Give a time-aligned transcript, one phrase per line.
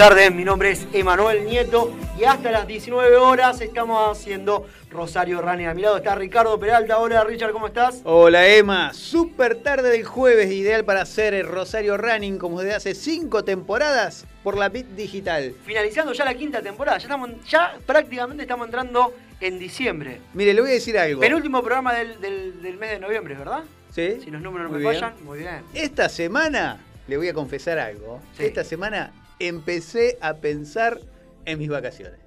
[0.00, 5.42] Buenas tardes, mi nombre es Emanuel Nieto y hasta las 19 horas estamos haciendo Rosario
[5.42, 5.66] Running.
[5.66, 6.98] A mi lado está Ricardo Peralta.
[7.00, 8.00] Hola Richard, ¿cómo estás?
[8.04, 12.94] Hola Emma, super tarde del jueves, ideal para hacer el Rosario Running como desde hace
[12.94, 15.52] cinco temporadas por la Bit Digital.
[15.66, 20.18] Finalizando ya la quinta temporada, ya, estamos, ya prácticamente estamos entrando en diciembre.
[20.32, 21.20] Mire, le voy a decir algo.
[21.20, 23.64] Penúltimo programa del, del- del mes de noviembre, ¿verdad?
[23.94, 24.16] ¿Sí?
[24.24, 25.02] Si los números no Muy me bien.
[25.02, 25.62] fallan, muy bien.
[25.74, 28.22] Esta semana, le voy a confesar algo.
[28.34, 28.44] Sí.
[28.46, 31.00] Esta semana empecé a pensar
[31.44, 32.20] en mis vacaciones.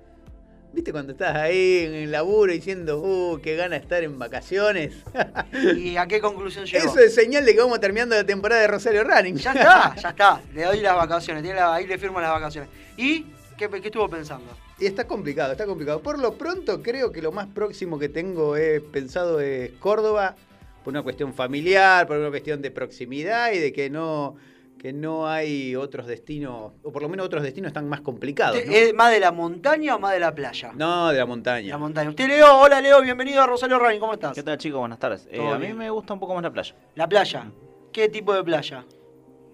[0.74, 4.96] ¿Viste cuando estás ahí en el laburo diciendo, uh, qué gana estar en vacaciones?
[5.78, 6.86] ¿Y a qué conclusión llegó?
[6.90, 9.36] Eso es señal de que vamos terminando la temporada de Rosario Running.
[9.38, 10.42] Ya está, ya está.
[10.54, 12.72] Le doy las vacaciones, tiene la- ahí le firmo las vacaciones.
[12.98, 13.24] ¿Y
[13.56, 14.48] qué, qué estuvo pensando?
[14.80, 16.02] Y está complicado, está complicado.
[16.02, 20.36] Por lo pronto creo que lo más próximo que tengo he pensado es Córdoba,
[20.84, 24.36] por una cuestión familiar, por una cuestión de proximidad y de que no,
[24.84, 28.58] que no hay otros destinos, o por lo menos otros destinos están más complicados.
[28.58, 28.76] ¿Usted ¿no?
[28.76, 30.74] ¿Es más de la montaña o más de la playa?
[30.76, 31.70] No, de la montaña.
[31.70, 32.10] La montaña.
[32.10, 34.34] Usted Leo, hola Leo, bienvenido a Rosario Running, ¿cómo estás?
[34.36, 34.82] ¿Qué tal chicos?
[34.82, 35.26] Buenas tardes.
[35.32, 36.76] Eh, a mí me gusta un poco más la playa.
[36.96, 37.50] La playa.
[37.94, 38.84] ¿Qué tipo de playa?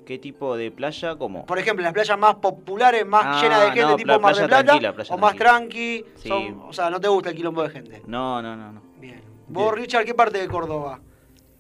[0.04, 1.16] ¿Qué tipo de playa?
[1.16, 4.36] Como Por ejemplo, las playas más populares, más Ah, llenas de gente, no, tipo Mar
[4.36, 6.28] del tranquila, o más tranqui, Sí.
[6.28, 8.02] son- o sea, no te gusta el quilombo de gente.
[8.08, 8.82] No, no, no, no.
[9.00, 9.22] Bien.
[9.48, 9.76] Vos, Bien.
[9.86, 11.00] Richard, ¿qué parte de Córdoba?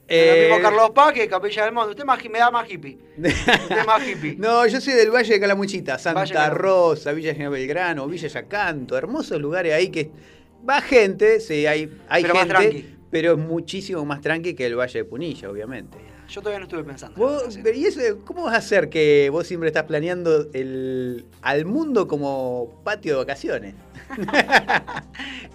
[0.10, 1.92] Eh, mismo Carlos Paz que Capilla del Monte.
[1.92, 2.98] Usted más, me da más hippie.
[3.18, 4.36] Usted más hippie.
[4.40, 6.50] No, yo soy del Valle de Calamuchita, Santa.
[6.50, 10.10] Rosa, Villa General Belgrano, Villa Yacanto, hermosos lugares ahí que
[10.68, 12.96] va gente, sí, hay, hay Pero gente, tranqui.
[13.12, 15.98] pero es muchísimo más tranqui que el Valle de Punilla, obviamente.
[16.30, 17.18] Yo todavía no estuve pensando.
[17.18, 21.66] Vos, pero ¿y eso, ¿Cómo vas a hacer que vos siempre estás planeando el, al
[21.66, 23.76] mundo como patio de vacaciones?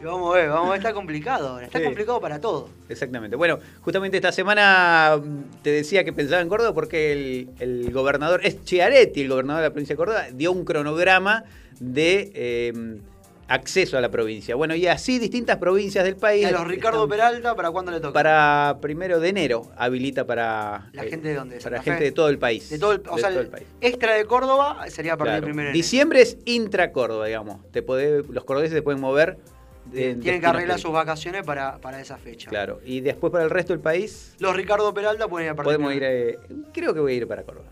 [0.02, 1.66] Vamos a ver, vamos a ver, está complicado ahora.
[1.66, 1.84] Está Sí.
[1.84, 2.68] complicado para todo.
[2.88, 3.36] Exactamente.
[3.36, 8.40] Bueno, justamente esta semana mm, te decía que pensaba en Córdoba porque el, el gobernador,
[8.44, 11.44] es Chiaretti, el gobernador de la provincia de Córdoba, dio un cronograma
[11.80, 12.72] de eh,
[13.48, 14.54] acceso a la provincia.
[14.54, 16.42] Bueno, y así distintas provincias del país.
[16.42, 18.12] ¿Y a los Ricardo están- Peralta para cuándo le toca?
[18.12, 20.88] Para primero de enero habilita para...
[20.92, 21.56] ¿La eh, gente de dónde?
[21.56, 22.70] Para ¿Santa gente de todo el país.
[22.70, 23.66] De todo el, o de sea, todo el el país.
[23.80, 25.40] extra de Córdoba sería a partir Claro.
[25.40, 25.76] del primero de enero.
[25.76, 27.70] Diciembre es intra Córdoba, digamos.
[27.70, 29.36] Te podés- los cordobeses se pueden mover.
[29.84, 32.48] de- Tienen que arreglar sus vacaciones para, para esa fecha.
[32.48, 32.80] Claro.
[32.86, 35.94] Y después para el resto del país Los Ricardo Peralta pueden ir a partir podemos
[35.94, 36.02] ir.
[36.02, 36.38] eh,
[36.72, 37.66] creo que voy a ir para Córdoba.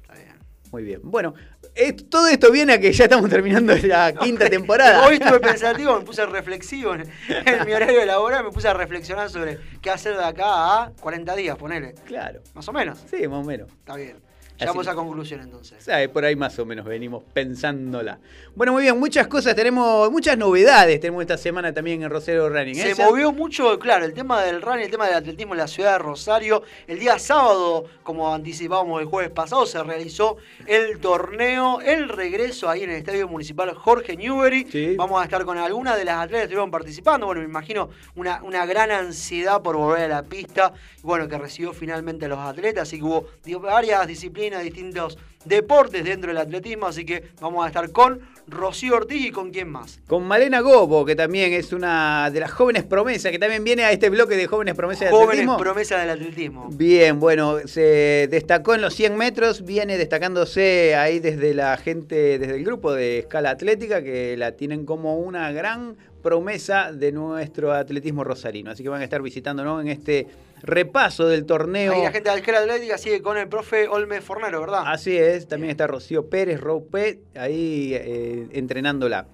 [0.00, 0.34] Está bien.
[0.72, 1.00] Muy bien.
[1.04, 1.34] Bueno,
[1.74, 5.06] eh, todo esto viene a que ya estamos terminando la quinta temporada.
[5.06, 8.74] Hoy estuve pensativo, me puse reflexivo en, en mi horario de laboral, me puse a
[8.74, 11.94] reflexionar sobre qué hacer de acá a 40 días, ponele.
[12.06, 12.40] Claro.
[12.54, 12.98] Más o menos.
[13.10, 13.68] Sí, más o menos.
[13.70, 14.27] Está bien.
[14.58, 15.88] Llegamos a conclusión entonces.
[16.12, 18.18] Por ahí más o menos venimos pensándola.
[18.54, 22.78] Bueno, muy bien, muchas cosas, tenemos muchas novedades tenemos esta semana también en Rosero Running.
[22.78, 22.94] ¿eh?
[22.94, 25.92] Se movió mucho, claro, el tema del running, el tema del atletismo en la ciudad
[25.92, 26.62] de Rosario.
[26.86, 30.36] El día sábado, como anticipábamos el jueves pasado, se realizó
[30.66, 34.66] el torneo, el regreso ahí en el Estadio Municipal Jorge Newbery.
[34.70, 34.96] Sí.
[34.96, 37.26] Vamos a estar con algunas de las atletas que estuvieron participando.
[37.26, 40.72] Bueno, me imagino una, una gran ansiedad por volver a la pista.
[41.02, 42.82] Bueno, que recibió finalmente a los atletas.
[42.82, 43.26] Así que hubo
[43.60, 46.86] varias disciplinas, distintos deportes dentro del atletismo.
[46.86, 50.00] Así que vamos a estar con Rocío Ortiz y con quién más.
[50.06, 53.92] Con Malena Gobo, que también es una de las jóvenes promesas, que también viene a
[53.92, 55.56] este bloque de jóvenes promesas Jóvenes atletismo.
[55.58, 56.68] promesas del atletismo.
[56.72, 62.56] Bien, bueno, se destacó en los 100 metros, viene destacándose ahí desde la gente, desde
[62.56, 68.24] el grupo de escala atlética, que la tienen como una gran promesa de nuestro atletismo
[68.24, 68.70] rosarino.
[68.70, 70.26] Así que van a estar visitándonos en este
[70.62, 71.92] repaso del torneo.
[71.92, 74.82] Ahí la gente de escuela atlética sigue con el profe Olme Fornero, ¿verdad?
[74.86, 79.26] Así es, también está Rocío Pérez, Roupé, ahí eh, entrenándola.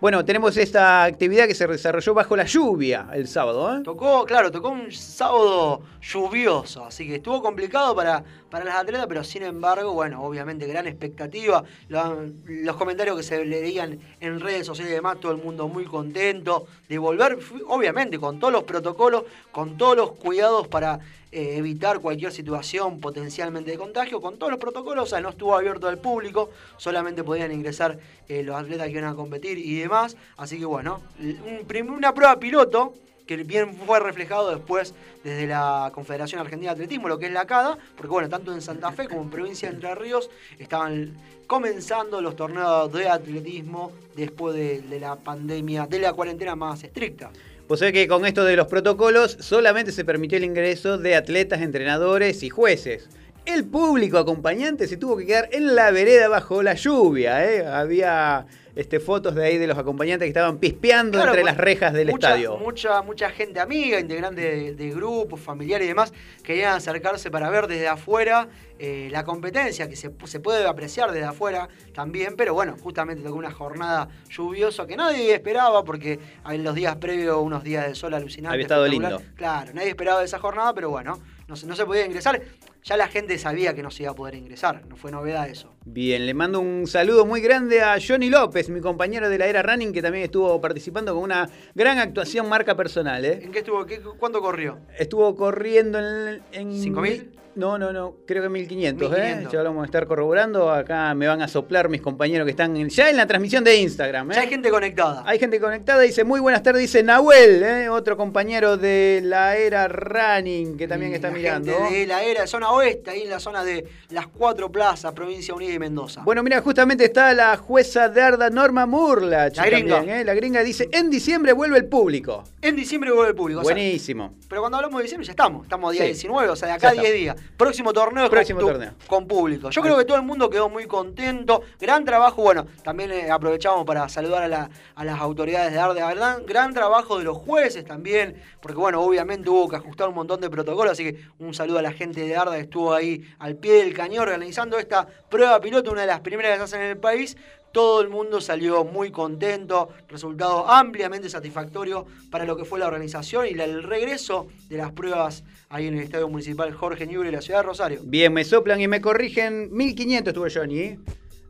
[0.00, 3.74] Bueno, tenemos esta actividad que se desarrolló bajo la lluvia el sábado.
[3.74, 3.80] ¿eh?
[3.82, 8.22] Tocó, claro, tocó un sábado lluvioso, así que estuvo complicado para,
[8.54, 11.64] para las atletas, pero sin embargo, bueno, obviamente gran expectativa.
[11.88, 15.84] Lo- los comentarios que se leían en redes sociales y demás, todo el mundo muy
[15.86, 17.36] contento de volver,
[17.66, 21.00] obviamente, con todos los protocolos, con todos los cuidados para
[21.32, 25.56] eh, evitar cualquier situación potencialmente de contagio, con todos los protocolos, o sea, no estuvo
[25.56, 27.98] abierto al público, solamente podían ingresar
[28.28, 32.38] eh, los atletas que iban a competir y demás, así que bueno, un una prueba
[32.38, 32.94] piloto
[33.26, 37.46] que bien fue reflejado después desde la Confederación Argentina de Atletismo, lo que es la
[37.46, 41.14] CADA, porque bueno, tanto en Santa Fe como en provincia de Entre Ríos estaban
[41.46, 47.30] comenzando los torneos de atletismo después de, la pandemia, de la cuarentena más estricta.
[47.66, 51.62] Vos sabés que con esto de los protocolos solamente se permitió el ingreso de atletas,
[51.62, 53.08] entrenadores y jueces.
[53.46, 57.44] El público acompañante se tuvo que quedar en la vereda bajo la lluvia.
[57.44, 57.66] ¿eh?
[57.66, 61.92] Había este, fotos de ahí de los acompañantes que estaban pispeando Claro, entre las rejas
[61.92, 62.56] del mucha, estadio.
[62.56, 66.12] Mucha, mucha gente amiga, integrante de, de grupos, familiares y demás,
[66.42, 68.48] querían acercarse para ver desde afuera
[68.78, 73.36] eh, la competencia, que se, se puede apreciar desde afuera también, pero bueno, justamente tocó
[73.36, 76.18] una jornada lluviosa que nadie esperaba, porque
[76.50, 78.54] en los días previos, unos días de sol alucinante.
[78.54, 79.22] Había estado lindo.
[79.36, 82.40] Claro, nadie esperaba esa jornada, pero bueno, no, se- no se podía ingresar.
[82.84, 85.72] Ya la gente sabía que no se iba a poder ingresar, no fue novedad eso.
[85.86, 89.62] Bien, le mando un saludo muy grande a Johnny López, mi compañero de la era
[89.62, 93.24] running, que también estuvo participando con una gran actuación marca personal.
[93.24, 93.40] ¿eh?
[93.42, 93.86] ¿En qué estuvo?
[93.86, 94.80] ¿Qué, ¿Cuánto corrió?
[94.98, 96.42] Estuvo corriendo en...
[96.52, 97.33] en ¿5.000?
[97.56, 99.14] No, no, no, creo que 1500, ¿eh?
[99.16, 99.52] 1500.
[99.52, 100.70] Ya lo vamos a estar corroborando.
[100.72, 103.76] Acá me van a soplar mis compañeros que están en- ya en la transmisión de
[103.76, 104.32] Instagram.
[104.32, 104.34] ¿eh?
[104.34, 105.22] Ya hay gente conectada.
[105.24, 107.88] Hay gente conectada, dice muy buenas tardes, dice Nahuel, ¿eh?
[107.88, 111.72] otro compañero de la era running que también Y está la mirando.
[111.72, 115.54] gente De la era, zona oeste, ahí en la zona de las cuatro plazas, provincia
[115.54, 116.22] unida y Mendoza.
[116.24, 119.56] Bueno, mira, justamente está la jueza de Arda, Norma Murlach.
[119.56, 119.96] La gringa.
[119.96, 120.24] también, ¿eh?
[120.24, 122.44] La gringa dice, en diciembre vuelve el público.
[122.62, 123.60] en diciembre vuelve el público.
[123.60, 124.34] o sea, Buenísimo.
[124.48, 125.64] pero cuando hablamos de diciembre ya estamos.
[125.64, 126.06] Estamos día Sí.
[126.08, 127.02] 19, o sea, de Ya acá a está.
[127.02, 127.36] 10 días.
[127.56, 128.92] Próximo torneo, Próximo con, torneo.
[129.06, 129.70] con público.
[129.70, 131.62] Yo creo que todo el mundo quedó muy contento.
[131.80, 132.42] Gran trabajo.
[132.42, 136.00] Bueno, también eh, aprovechamos para saludar a, la- a las autoridades de Arde.
[136.14, 138.42] Gran, gran trabajo de los jueces también.
[138.60, 140.92] Porque, bueno, obviamente hubo que ajustar un montón de protocolos.
[140.92, 143.94] Así que un saludo a la gente de Arda que estuvo ahí al pie del
[143.94, 147.36] cañón organizando esta prueba piloto, una de las primeras que se hacen en el país.
[147.72, 153.46] Todo el mundo salió muy contento, resultado ampliamente satisfactorio para lo que fue la organización
[153.46, 155.42] y el regreso de las pruebas
[155.74, 158.00] ahí en el Estadio Municipal Jorge Newbery de la ciudad de Rosario.
[158.04, 159.68] Bien, me soplan y me corrigen.
[159.74, 160.78] 1500 estuvo Johnny.
[160.80, 160.98] ¿eh?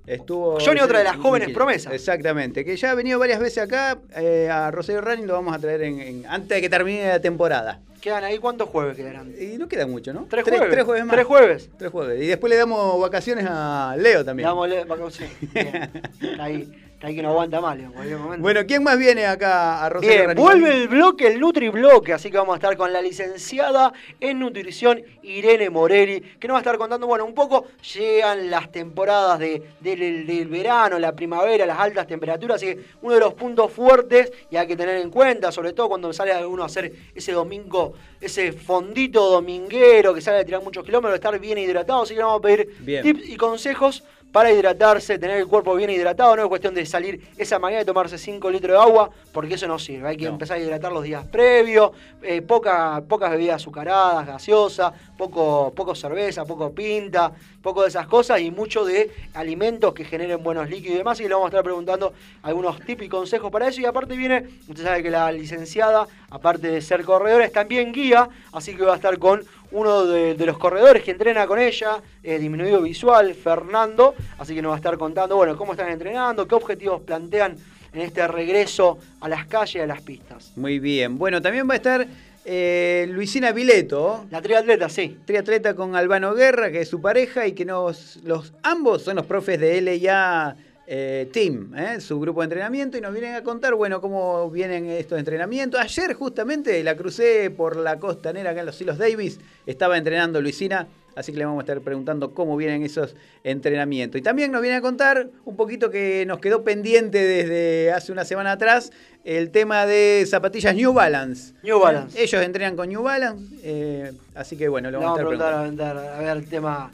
[0.06, 1.54] Estuvo Johnny, otra de las jóvenes 1500.
[1.54, 1.92] promesas.
[1.92, 3.98] Exactamente, que ya ha venido varias veces acá.
[4.16, 7.20] eh, a Rosario Running lo vamos a traer en- en- antes de que termine la
[7.20, 7.80] temporada.
[8.00, 9.32] Quedan ahí, ¿cuántos jueves quedarán?
[9.38, 10.26] Y no queda mucho, ¿no?
[10.28, 10.68] Tres jueves.
[10.70, 11.14] Tres jueves más.
[11.14, 11.70] Tres jueves.
[11.78, 12.22] Tres jueves.
[12.22, 14.46] Y después le damos vacaciones a Leo también.
[14.46, 15.34] Dámosle vacaciones.
[15.54, 15.90] Bien.
[16.20, 16.70] Está ahí,
[17.04, 18.42] ahí que no aguanta mal en cualquier momento.
[18.42, 22.30] Bueno, ¿quién más viene acá a Rosario Bien, vuelve el bloque, el Nutri Bloque, así
[22.30, 26.62] que vamos a estar con la licenciada en nutrición Irene Morelli, que nos va a
[26.62, 31.78] estar contando, bueno, un poco llegan las temporadas de, del, del verano, la primavera, las
[31.78, 35.52] altas temperaturas, así que uno de los puntos fuertes y hay que tener en cuenta,
[35.52, 40.44] sobre todo cuando sale uno a hacer ese domingo, ese fondito dominguero que sale a
[40.44, 43.02] tirar muchos kilómetros, estar bien hidratado, así que vamos a pedir Bien.
[43.02, 44.04] tips y consejos
[44.34, 47.84] para hidratarse, tener el cuerpo bien hidratado, no es cuestión de salir esa mañana y
[47.84, 50.08] tomarse 5 litros de agua, porque eso no sirve.
[50.08, 50.30] Hay que No.
[50.32, 56.44] empezar a hidratar los días previos, eh, poca, pocas bebidas azucaradas, gaseosas, poco, poco cerveza,
[56.44, 57.30] poco pinta,
[57.62, 61.20] poco de esas cosas y mucho de alimentos que generen buenos líquidos y demás.
[61.20, 63.80] Y le vamos a estar preguntando algunos tips y consejos para eso.
[63.82, 68.28] Y aparte viene, usted sabe que la licenciada, aparte de ser corredora, es también guía,
[68.52, 72.00] así que va a estar con uno de, de los corredores que entrena con ella,
[72.22, 76.46] eh, disminuido visual, Fernando, así que nos va a estar contando, bueno, cómo están entrenando,
[76.46, 77.56] qué objetivos plantean
[77.92, 80.52] en este regreso a las calles y a las pistas.
[80.56, 81.18] Muy bien.
[81.18, 82.06] Bueno, también va a estar
[82.44, 85.18] eh, Luisina Vileto, La triatleta, sí.
[85.24, 89.26] triatleta con Albano Guerra, que es su pareja, y que nos, los, ambos son los
[89.26, 92.00] profes de LA eh, Team, ¿eh?
[92.00, 95.80] su grupo de entrenamiento, y nos vienen a contar, bueno, cómo vienen estos entrenamientos.
[95.80, 100.86] Ayer justamente la crucé por la costanera acá en los Silos Davis, estaba entrenando Luisina,
[101.16, 104.18] así que le vamos a estar preguntando cómo vienen esos entrenamientos.
[104.18, 108.24] Y también nos viene a contar un poquito que nos quedó pendiente desde hace una
[108.24, 108.92] semana atrás,
[109.24, 111.54] el tema de zapatillas New Balance.
[111.62, 112.22] New Balance.
[112.22, 116.00] Ellos entrenan con New Balance, eh, así que bueno, lo vamos a estar preguntar preguntando.
[116.00, 116.90] a, ver, a ver el tema.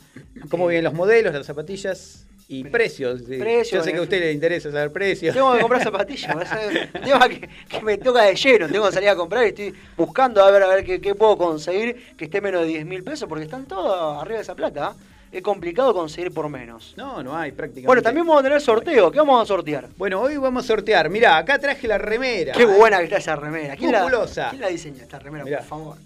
[0.48, 3.20] ¿Cómo vienen los modelos, las zapatillas y Pre- precios?
[3.26, 3.38] Sí.
[3.38, 4.26] precios, Yo sé que a en usted fin.
[4.26, 5.32] le interesa saber precios.
[5.32, 6.36] Tengo que comprar zapatillas,
[7.04, 8.68] tema que, que me toca de lleno.
[8.68, 11.38] Tengo que salir a comprar y estoy buscando a ver a ver qué, qué puedo
[11.38, 14.94] conseguir que esté menos de 10 mil pesos, porque están todos arriba de esa plata.
[14.96, 15.04] ¿eh?
[15.38, 16.92] Es complicado conseguir por menos.
[16.96, 17.86] No, no hay prácticamente.
[17.86, 19.12] Bueno, también vamos a tener sorteo.
[19.12, 19.86] ¿Qué vamos a sortear?
[19.96, 21.08] Bueno, hoy vamos a sortear.
[21.08, 22.52] Mirá, acá traje la remera.
[22.52, 23.76] Qué buena que está esa remera.
[23.76, 24.00] ¿Quién la.
[24.50, 25.58] ¿Quién la diseña esta remera, Mirá.
[25.58, 25.96] por favor?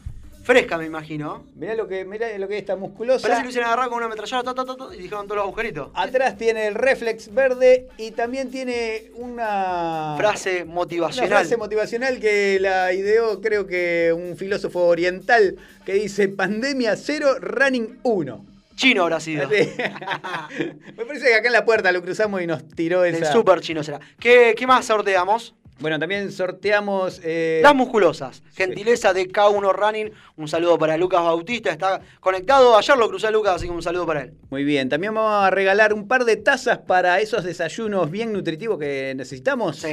[0.45, 1.47] Fresca, me imagino.
[1.57, 3.23] Mirá lo que, mirá lo que es esta musculosa.
[3.23, 5.89] Parece que lo hicieron agarrar con una ametralladora ta, ta, y dijeron todos los agujeritos.
[5.95, 11.31] Atrás tiene el reflex verde y también tiene una Frase Una motivacional.
[11.31, 17.99] frase motivacional que la ideó creo que un filósofo oriental que dice pandemia cero, running
[18.03, 18.45] uno.
[18.77, 19.49] Chino habrá sido.
[19.49, 19.71] Sí.
[20.97, 23.33] Me parece que acá en la puerta lo cruzamos y nos tiró esa.
[23.33, 23.99] super chino será.
[24.19, 25.55] ¿Qué, qué más sorteamos?
[25.81, 27.21] Bueno, también sorteamos.
[27.25, 28.43] eh, Las musculosas.
[28.55, 30.13] Gentileza de K1 Running.
[30.37, 31.71] Un saludo para Lucas Bautista.
[31.71, 32.77] Está conectado.
[32.79, 34.35] Ayer lo crucé a Lucas, así que un saludo para él.
[34.51, 38.79] Muy bien, también vamos a regalar un par de tazas para esos desayunos bien nutritivos
[38.79, 39.77] que necesitamos.
[39.79, 39.89] Sí.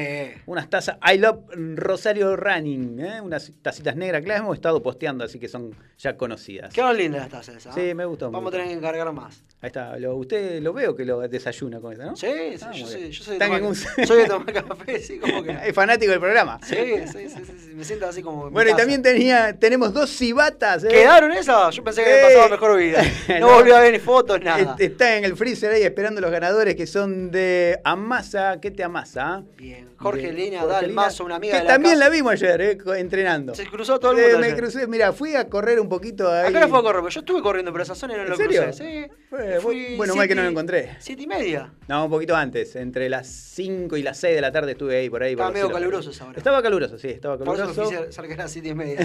[0.46, 1.40] Unas tazas I Love
[1.76, 3.22] Rosario Running, ¿eh?
[3.22, 6.74] unas tacitas negras que las hemos estado posteando, así que son ya conocidas.
[6.74, 7.74] Quedaron lindas las tazas esas.
[7.74, 7.96] Sí, ¿eh?
[7.96, 8.30] me gustó.
[8.30, 9.44] Vamos a tener que encargar más.
[9.62, 12.16] Ahí está, lo- usted lo veo que lo desayuna con eso, ¿no?
[12.16, 13.12] Sí, sí, Ah, yo, bien.
[13.12, 13.76] yo soy, de tomar,
[14.08, 15.71] soy de tomar café, sí, como que.
[15.72, 16.60] Es fanático del programa.
[16.64, 18.42] Sí, sí, sí, sí, sí, me siento así como.
[18.44, 20.84] en mi Bueno, y también tenía, tenemos dos cibatas.
[20.84, 20.90] ¿eh?
[20.90, 21.74] ¿Quedaron esas?
[21.76, 22.34] Yo pensé que había Eh.
[22.34, 23.02] pasado mejor vida.
[23.40, 23.54] No, No.
[23.56, 24.76] volví a ver ni fotos, nada.
[24.78, 28.60] Está en el freezer ahí esperando los ganadores que son de Amasa.
[28.62, 29.44] ¿Qué te amasa?
[29.58, 29.90] Bien.
[29.98, 32.06] Jorge De- Lina Jorge Dalmazo, una amiga que de la también casa.
[32.06, 33.56] la vimos ayer, eh, entrenando.
[33.56, 34.40] Se cruzó todo el Eh, mundo.
[34.40, 34.58] me ayer.
[34.60, 36.48] crucé, mira, fui a correr un poquito ahí.
[36.48, 38.36] Acá no fue a correr, pero yo estuve corriendo por esa zona no ¿En lo
[38.36, 38.64] serio?
[38.64, 39.08] crucé.
[39.08, 39.14] Sí.
[39.32, 40.98] Fue- Fui bueno, mal que no lo encontré.
[41.00, 41.72] Siete y media.
[41.88, 45.10] No, un poquito antes, entre las 5 y las 6 de la tarde estuve ahí
[45.10, 45.32] por ahí.
[45.32, 46.38] Estaba medio caluroso esa hora.
[46.38, 48.12] Estaba caluroso, sí, estaba Por eso me caluroso.
[48.12, 49.00] cerca de las siete y media.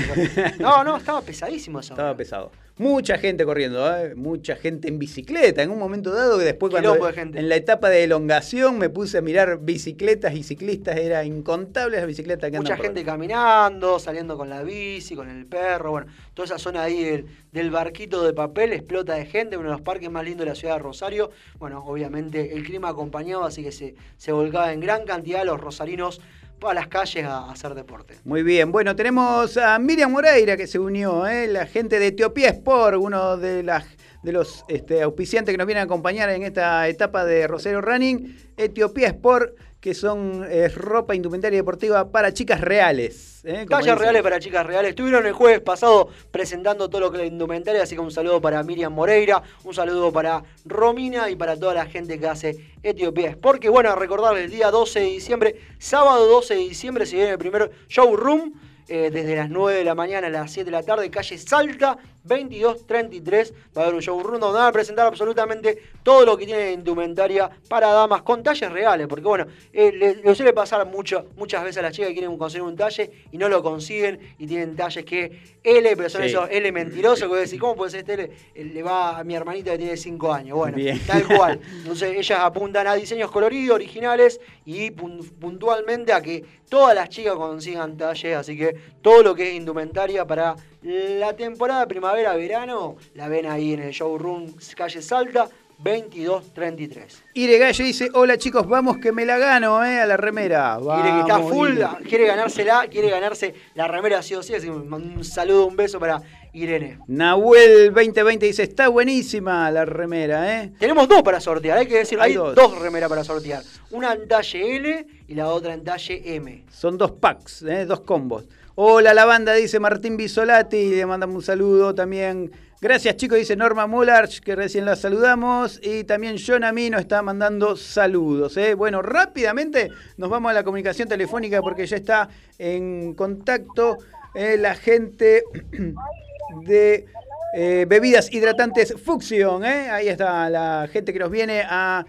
[0.59, 2.03] No, no, estaba pesadísimo esa hora.
[2.03, 2.51] Estaba pesado.
[2.79, 4.15] Mucha gente corriendo, ¿eh?
[4.17, 5.63] mucha gente en bicicleta.
[5.63, 7.39] En un momento dado, que después cuando Quilombo de gente.
[7.39, 12.07] en la etapa de elongación me puse a mirar bicicletas y ciclistas, era incontables las
[12.09, 16.45] bicicletas que Mucha andan gente caminando, saliendo con la bici, con el perro, bueno, toda
[16.45, 20.23] esa zona ahí del, barquito de papel explota de gente, uno de los parques más
[20.23, 21.31] lindos de la ciudad de Rosario.
[21.59, 26.21] Bueno, obviamente el clima acompañaba, así que se, se volcaba en gran cantidad los rosarinos
[26.61, 28.17] a las calles a, a hacer deporte.
[28.25, 31.47] Muy bien, bueno, tenemos a Miriam Moreira que se unió, ¿eh?
[31.47, 33.87] la gente de Etiopía Sport, uno de, las,
[34.27, 38.55] de los este, auspiciantes que nos vienen a acompañar en esta etapa de Rosario Running.
[38.57, 43.43] Etiopía Sport, que son eh, ropa indumentaria deportiva para chicas reales.
[43.45, 43.67] ¿eh?
[43.71, 44.91] Tallas reales para chicas reales.
[44.91, 48.41] Estuvieron el jueves pasado presentando todo lo que es la indumentaria, así que un saludo
[48.41, 53.31] para Miriam Moreira, un saludo para Romina y para toda la gente que hace Etiopía
[53.31, 53.61] Sport.
[53.61, 57.39] Que bueno, recordarles el día 12 de diciembre, sábado 12 de diciembre, se viene el
[57.39, 58.55] primer showroom.
[58.89, 61.99] eh, desde las 9 de la mañana a las 7 de la tarde, calle Salta,
[62.27, 63.53] 2233.
[63.77, 66.73] Va a haber un showroom donde van a presentar absolutamente todo lo que tiene de
[66.73, 69.07] indumentaria para damas con talles reales.
[69.07, 72.37] Porque bueno, eh, le, le suele pasar mucho, muchas veces a las chicas que quieren
[72.37, 76.29] conseguir un talle y no lo consiguen y tienen talles que L, pero son Sí.
[76.29, 78.31] esos L mentirosos que voy a decir, ¿cómo puede ser este L?
[78.55, 80.57] Eh, Le va a mi hermanita que tiene 5 años.
[80.57, 81.01] Bueno, Bien.
[81.07, 81.61] tal cual.
[81.79, 87.35] Entonces ellas apuntan a diseños coloridos, originales y pun- puntualmente a que todas las chicas
[87.35, 88.37] consigan talles.
[88.37, 93.81] Así que todo lo que es indumentaria para la temporada primavera-verano la ven ahí en
[93.83, 97.23] el showroom calle Salta 2233.
[97.35, 100.01] Ire Galle dice, hola chicos, vamos que me la gano, ¿eh?
[100.01, 100.79] A la remera.
[100.81, 101.87] Que está full, Ire.
[102.09, 104.55] quiere ganársela, quiere ganarse la remera sí o sí.
[104.55, 106.23] Así un saludo, un beso para
[106.55, 107.01] Irene.
[107.09, 110.73] Nahuel 2020 dice, está buenísima la remera, ¿eh?
[110.79, 112.55] Tenemos dos para sortear, hay que decir, Hay hay, dos.
[112.55, 112.79] dos.
[112.79, 113.63] remeras para sortear.
[113.91, 116.65] Una en talle L y la otra en talle M.
[116.71, 117.85] Son dos packs, ¿eh?
[117.85, 118.45] dos combos.
[118.79, 122.53] Hola la banda, dice Martín Bisolati, le mandamos un saludo también.
[122.79, 125.81] Gracias chicos, dice Norma Mullarch, que recién la saludamos.
[125.83, 128.55] Y también John Amino está mandando saludos.
[128.59, 128.75] ¿eh?
[128.75, 132.29] Bueno, rápidamente nos vamos a la comunicación telefónica porque ya está
[132.59, 133.97] en contacto
[134.35, 135.45] eh, la gente
[136.67, 137.07] de
[137.55, 139.65] eh, bebidas hidratantes Fuxion.
[139.65, 139.89] ¿eh?
[139.89, 142.05] Ahí está la gente que nos viene a...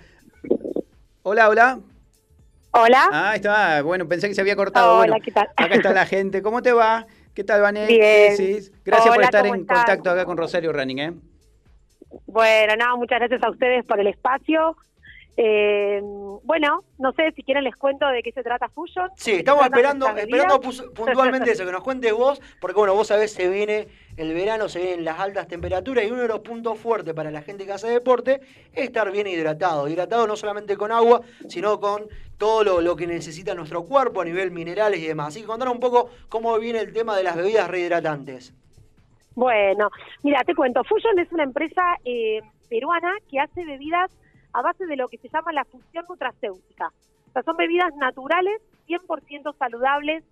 [1.24, 1.80] Hola, hola.
[2.80, 3.10] Hola.
[3.12, 3.82] Ah, está.
[3.82, 5.00] Bueno, pensé que se había cortado.
[5.00, 5.50] Hola, Bueno, ¿qué tal?
[5.56, 6.42] Acá está la gente.
[6.44, 7.08] ¿Cómo te va?
[7.34, 8.72] ¿Qué tal, decís?
[8.86, 9.78] Gracias por estar ¿cómo en estás?
[9.78, 11.14] contacto acá con Rosario Running, ¿eh?
[12.26, 14.78] Bueno, nada, muchas gracias a ustedes por el espacio.
[15.40, 16.02] Eh,
[16.44, 19.12] bueno, no sé si quieren les cuento de qué se trata Fusion.
[19.16, 23.08] Sí, estamos ¿Qué tratan esperando, esperando puntualmente eso, que nos cuentes vos, porque bueno, vos
[23.08, 26.80] sabés, se viene el verano, se vienen las altas temperaturas y uno de los puntos
[26.80, 28.42] fuertes para la gente que hace deporte
[28.74, 29.88] es estar bien hidratado.
[29.88, 32.08] Hidratado no solamente con agua, sino con
[32.40, 35.28] todo lo, lo que necesita nuestro cuerpo a nivel minerales y demás.
[35.28, 38.56] Así que contanos un poco cómo viene el tema de las bebidas rehidratantes.
[39.36, 39.92] Bueno,
[40.24, 40.84] mira, te cuento.
[40.84, 44.10] Fusion es una empresa eh, peruana que hace bebidas
[44.58, 46.92] a base de lo que se llama la fusión nutracéutica.
[47.28, 50.24] O sea, son bebidas naturales, 100% saludables,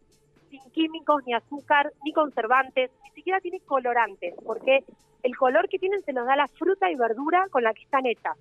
[0.49, 4.83] sin químicos, ni azúcar, ni conservantes, ni siquiera tienen colorantes, porque
[5.21, 8.07] el color que tienen se los da la fruta y verdura con la que están
[8.07, 8.35] hechas.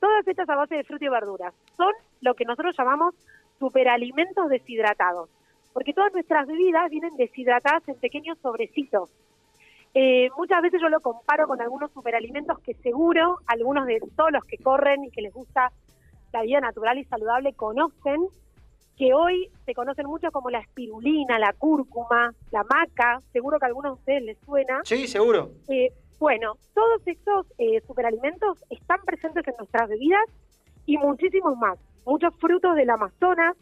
[0.00, 1.54] Todas hechas a base de fruta y verduras.
[1.76, 3.14] Son lo que nosotros llamamos
[3.60, 5.30] superalimentos deshidratados,
[5.72, 9.10] porque todas nuestras bebidas vienen deshidratadas en pequeños sobrecitos.
[9.94, 14.44] Eh, muchas veces yo lo comparo con algunos superalimentos que seguro algunos de todos los
[14.44, 15.70] que corren y que les gusta
[16.32, 18.26] la vida natural y saludable conocen,
[18.96, 23.68] que hoy se conocen mucho como la espirulina, la cúrcuma, la maca, seguro que a
[23.68, 24.80] algunos de ustedes les suena.
[24.84, 25.50] Sí, seguro.
[25.68, 30.24] Eh, bueno, todos estos eh, superalimentos están presentes en nuestras bebidas
[30.86, 31.78] y muchísimos más.
[32.04, 33.56] Muchos frutos del Amazonas,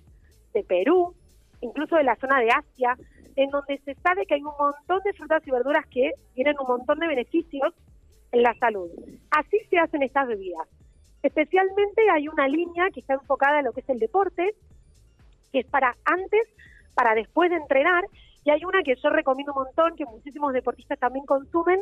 [0.54, 1.14] de Perú,
[1.60, 2.96] incluso de la zona de Asia,
[3.36, 6.66] en donde se sabe que hay un montón de frutas y verduras que tienen un
[6.66, 7.74] montón de beneficios
[8.32, 8.90] en la salud.
[9.30, 10.68] Así se hacen estas bebidas.
[11.22, 14.54] Especialmente hay una línea que está enfocada en lo que es el deporte,
[15.52, 16.48] que es para antes,
[16.94, 18.04] para después de entrenar,
[18.44, 21.80] y hay una que yo recomiendo un montón, que muchísimos deportistas también consumen,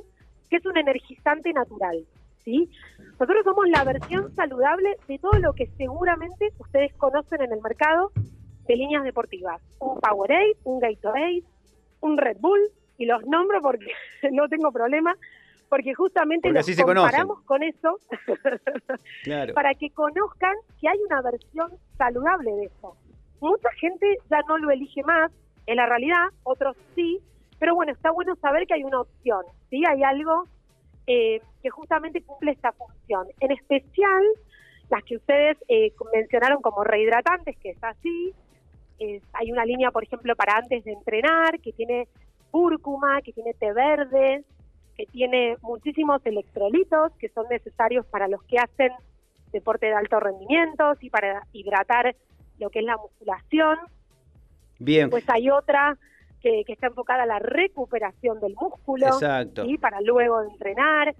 [0.50, 2.04] que es un energizante natural.
[2.44, 2.70] ¿sí?
[3.12, 8.12] Nosotros somos la versión saludable de todo lo que seguramente ustedes conocen en el mercado
[8.70, 9.60] de líneas deportivas.
[9.80, 11.42] Un Powerade, un Gatorade,
[12.00, 12.60] un Red Bull,
[12.98, 13.92] y los nombro porque
[14.32, 15.16] no tengo problema,
[15.68, 17.98] porque justamente Porque los comparamos con eso
[19.24, 19.54] Claro.
[19.54, 22.96] para que conozcan que hay una versión saludable de eso.
[23.40, 25.32] Mucha gente ya no lo elige más,
[25.66, 27.18] en la realidad, otros sí,
[27.58, 29.82] pero bueno, está bueno saber que hay una opción, ¿sí?
[29.88, 30.44] Hay algo
[31.06, 33.26] eh, que justamente cumple esta función.
[33.40, 34.22] En especial,
[34.90, 38.32] las que ustedes eh, mencionaron como rehidratantes, que es así.
[39.00, 42.06] Es- hay una línea, por ejemplo, para antes de entrenar, que tiene
[42.52, 44.44] cúrcuma, que tiene té verde,
[44.96, 48.92] que tiene muchísimos electrolitos que son necesarios para los que hacen
[49.52, 52.14] deporte de alto rendimiento y para hidratar
[52.58, 53.78] lo que es la musculación.
[54.78, 55.96] Bien, Pues hay otra
[56.42, 59.06] que, que está enfocada a la recuperación del músculo.
[59.06, 59.64] exacto.
[59.64, 59.76] ¿sí?
[59.78, 61.14] para luego de entrenar,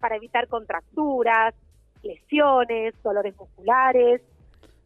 [0.00, 1.54] para evitar contracturas,
[2.02, 4.20] lesiones, dolores musculares.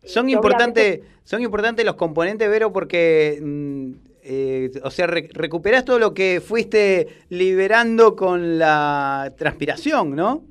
[0.08, 3.90] Son importantes, son importantes los componentes, Vero, porque, mm,
[4.22, 10.42] eh, o sea, re- recuperás todo lo que fuiste liberando con la transpiración, ¿no?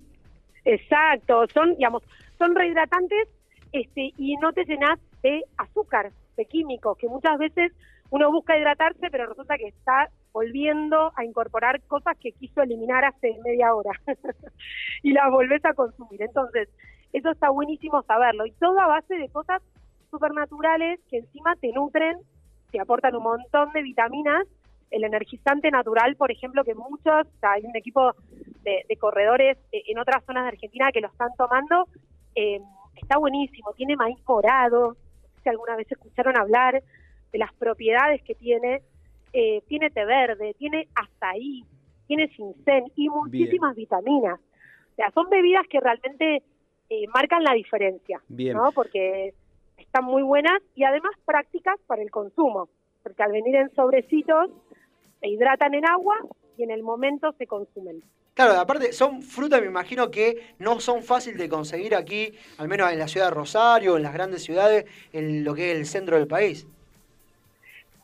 [0.64, 2.04] Exacto, son, digamos,
[2.38, 3.30] son rehidratantes
[3.72, 7.72] este, y no te llenas de azúcar, de químicos, que muchas veces
[8.12, 13.36] uno busca hidratarse, pero resulta que está volviendo a incorporar cosas que quiso eliminar hace
[13.44, 13.92] media hora
[15.04, 16.22] y las volvés a consumir.
[16.22, 16.70] Entonces,
[17.14, 18.46] eso está buenísimo saberlo.
[18.46, 19.62] Y todo a base de cosas
[20.10, 22.18] supernaturales que encima te nutren,
[22.72, 24.46] te aportan un montón de vitaminas.
[24.90, 28.14] El energizante natural, por ejemplo, que muchos, o sea, hay un equipo
[28.64, 31.88] de, de corredores eh, en otras zonas de Argentina que lo están tomando,
[32.36, 32.62] eh,
[32.96, 36.82] está buenísimo, tiene maíz morado, no sé si alguna vez escucharon hablar
[37.32, 38.82] de las propiedades que tiene,
[39.34, 41.66] eh, tiene té verde, tiene azaí,
[42.08, 44.40] tiene ginseng y muchísimas vitaminas.
[44.40, 46.44] O sea, son bebidas que realmente
[46.90, 48.56] eh, marcan la diferencia, Bien.
[48.56, 48.72] ¿no?
[48.72, 49.34] Porque
[49.78, 52.70] están muy buenas y además prácticas para el consumo,
[53.04, 54.50] porque al venir en sobrecitos
[55.20, 56.16] se hidratan en agua
[56.58, 58.02] y en el momento se consumen.
[58.34, 62.92] Claro, aparte son frutas, me imagino que no son fáciles de conseguir aquí, al menos
[62.92, 66.18] en la ciudad de Rosario, en las grandes ciudades, en lo que es el centro
[66.18, 66.68] del país.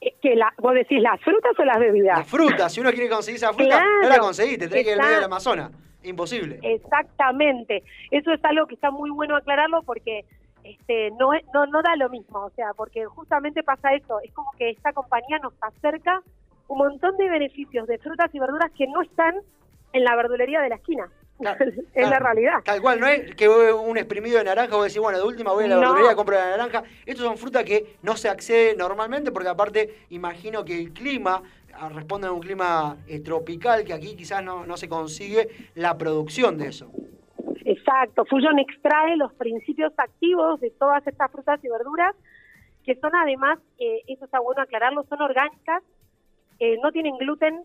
[0.02, 2.18] Eh, Que la, ¿Vos decís las frutas o las bebidas?
[2.18, 4.92] Las frutas, si uno quiere conseguir esa fruta, no la Claro, conseguís, te tenés que
[4.94, 5.72] ir al medio del Amazonas.
[6.04, 6.60] Imposible.
[6.64, 7.84] Exactamente.
[8.12, 10.26] Eso es algo que está muy bueno aclararlo porque
[10.64, 14.32] este no, es- no no da lo mismo, o sea, porque justamente pasa eso, es
[14.34, 16.22] como que esta compañía nos acerca
[16.68, 19.36] un montón de beneficios de frutas y verduras que no están
[19.92, 21.10] en la verdulería de la esquina.
[21.40, 22.62] Claro, es la realidad.
[22.64, 25.66] Tal cual, no es que un exprimido de naranja, vos decís, bueno, de última voy
[25.66, 25.82] a la No.
[25.82, 26.84] verdulería, compro la naranja.
[27.06, 31.42] Estos son frutas que no se accede normalmente porque aparte imagino que el clima
[31.76, 35.98] ah, responde a un clima eh, tropical que aquí quizás no, no se consigue la
[35.98, 36.92] producción de eso.
[37.66, 42.16] Exacto, Fusion extrae los principios activos de todas estas frutas y verduras,
[42.84, 45.82] que son además, eh, eso está bueno aclararlo, son orgánicas,
[46.60, 47.64] eh, no tienen gluten,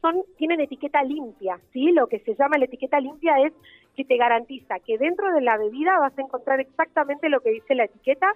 [0.00, 1.90] son tienen etiqueta limpia, ¿sí?
[1.92, 3.52] Lo que se llama la etiqueta limpia es
[3.96, 7.74] que te garantiza que dentro de la bebida vas a encontrar exactamente lo que dice
[7.74, 8.32] la etiqueta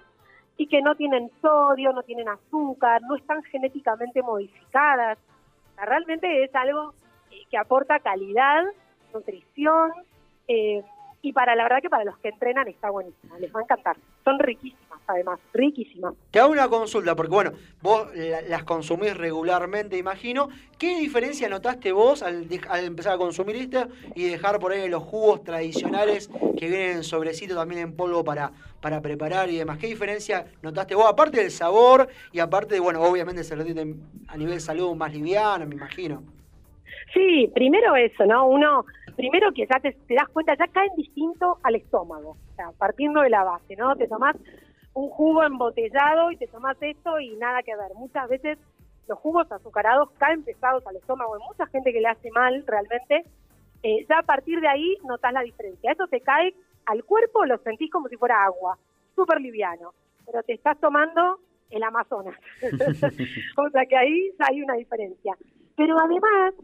[0.61, 5.17] y que no tienen sodio, no tienen azúcar, no están genéticamente modificadas.
[5.17, 6.93] O sea, realmente es algo
[7.31, 8.65] eh, que aporta calidad,
[9.15, 9.91] nutrición,
[10.49, 10.85] eh,
[11.23, 13.97] y para la verdad que para los que entrenan está buenísima, les va a encantar.
[14.23, 16.15] Son riquísimas, además, riquísimas.
[16.31, 20.49] Te hago una consulta, porque bueno, vos la- las consumís regularmente, imagino.
[20.79, 22.47] ¿Qué diferencia notaste vos al,
[22.85, 27.55] empezar a consumir esto y dejar por ahí los jugos tradicionales que vienen en sobrecito
[27.55, 29.79] también en polvo para, para preparar y demás?
[29.79, 31.07] ¿Qué diferencia notaste vos?
[31.09, 33.97] Aparte del sabor y aparte de, bueno, obviamente se retiene
[34.29, 36.23] a nivel salud más liviano, me imagino.
[37.13, 38.47] Sí, primero eso, ¿no?
[38.47, 38.85] Uno,
[39.17, 43.21] primero que ya te, te das cuenta, ya caen distinto al estómago, o sea, partiendo
[43.23, 43.97] de la base, ¿no?
[43.97, 44.37] Te tomás
[44.95, 47.95] un jugo embotellado y te tomás esto y nada que ver.
[47.95, 48.59] Muchas veces
[49.09, 53.25] los jugos azucarados caen pesados al estómago, hay mucha gente que le hace mal realmente.
[53.83, 55.93] Eh, ya a partir de ahí notas la diferencia.
[55.93, 56.55] Eso te cae
[56.87, 58.79] al cuerpo, lo sentís como si fuera agua,
[59.15, 59.95] súper liviano,
[60.27, 61.39] pero te estás tomando
[61.71, 62.39] el Amazonas.
[63.57, 65.35] o sea que ahí ya hay una diferencia.
[65.77, 66.55] Pero además,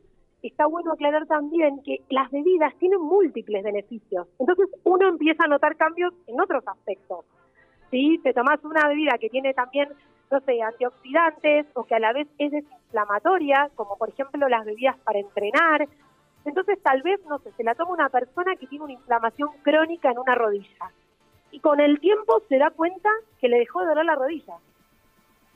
[0.43, 4.27] está bueno aclarar también que las bebidas tienen múltiples beneficios.
[4.39, 7.25] Entonces uno empieza a notar cambios en otros aspectos.
[7.91, 9.89] Si te tomás una bebida que tiene también
[10.31, 14.97] no sé, antioxidantes o que a la vez es desinflamatoria, como por ejemplo las bebidas
[15.05, 15.89] para entrenar.
[16.45, 20.11] Entonces tal vez, no sé, se la toma una persona que tiene una inflamación crónica
[20.11, 20.91] en una rodilla
[21.51, 23.09] y con el tiempo se da cuenta
[23.41, 24.55] que le dejó de doler la rodilla.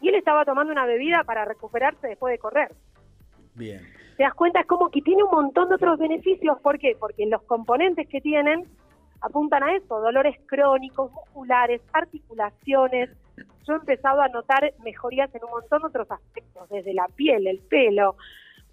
[0.01, 2.73] Y él estaba tomando una bebida para recuperarse después de correr.
[3.55, 3.81] Bien.
[4.17, 6.59] Te das cuenta, es como que tiene un montón de otros beneficios.
[6.61, 6.97] ¿Por qué?
[6.99, 8.67] Porque los componentes que tienen
[9.21, 13.11] apuntan a eso, dolores crónicos, musculares, articulaciones.
[13.67, 17.47] Yo he empezado a notar mejorías en un montón de otros aspectos, desde la piel,
[17.47, 18.17] el pelo.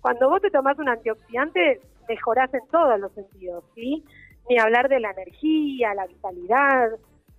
[0.02, 4.04] Cuando vos te tomás un antioxidante, mejorás en todos los sentidos, ¿sí?
[4.50, 6.92] Ni hablar de la energía, la vitalidad.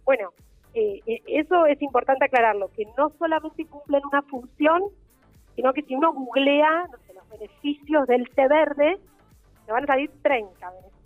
[0.04, 0.32] Bueno,
[0.74, 4.82] eh, eh, eso es importante aclararlo, que no solamente cumplen una función,
[5.56, 8.98] sino que si uno googlea los beneficios del té verde,
[9.66, 10.97] le van a salir 30 beneficios.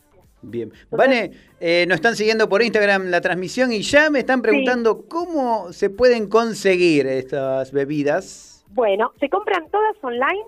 [0.43, 0.73] Bien.
[0.91, 5.73] Vane, eh, nos están siguiendo por Instagram la transmisión y ya me están preguntando cómo
[5.73, 8.65] se pueden conseguir estas bebidas.
[8.71, 10.43] Bueno, se compran todas online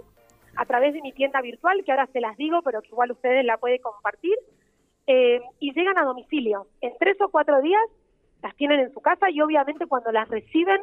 [0.57, 3.45] a través de mi tienda virtual, que ahora se las digo, pero que igual ustedes
[3.45, 4.37] la pueden compartir,
[5.07, 6.67] eh, y llegan a domicilio.
[6.81, 7.83] En tres o cuatro días
[8.43, 10.81] las tienen en su casa y obviamente cuando las reciben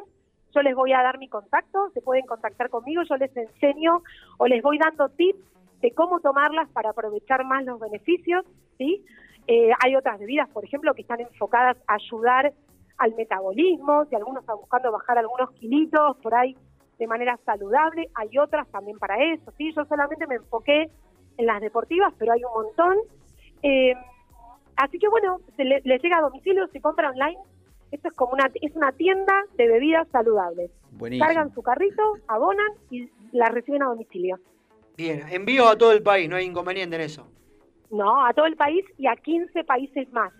[0.54, 4.02] yo les voy a dar mi contacto, se pueden contactar conmigo, yo les enseño
[4.36, 5.40] o les voy dando tips
[5.82, 8.44] de cómo tomarlas para aprovechar más los beneficios,
[8.78, 9.04] ¿sí?
[9.48, 12.52] Eh, hay otras bebidas, por ejemplo, que están enfocadas a ayudar
[12.98, 16.56] al metabolismo, si algunos están buscando bajar algunos kilitos por ahí
[16.98, 19.72] de manera saludable, hay otras también para eso, ¿sí?
[19.74, 20.88] Yo solamente me enfoqué
[21.36, 22.96] en las deportivas, pero hay un montón.
[23.64, 23.94] Eh,
[24.76, 27.38] así que bueno, se le, llega a domicilio, se compra online.
[27.90, 30.70] Esto es como una, es una tienda de bebidas saludables.
[30.92, 31.26] Buenísimo.
[31.26, 34.38] Cargan su carrito, abonan y la reciben a domicilio.
[34.96, 37.26] Bien, envío a todo el país, no hay inconveniente en eso.
[37.90, 40.32] No, a todo el país y a 15 países más.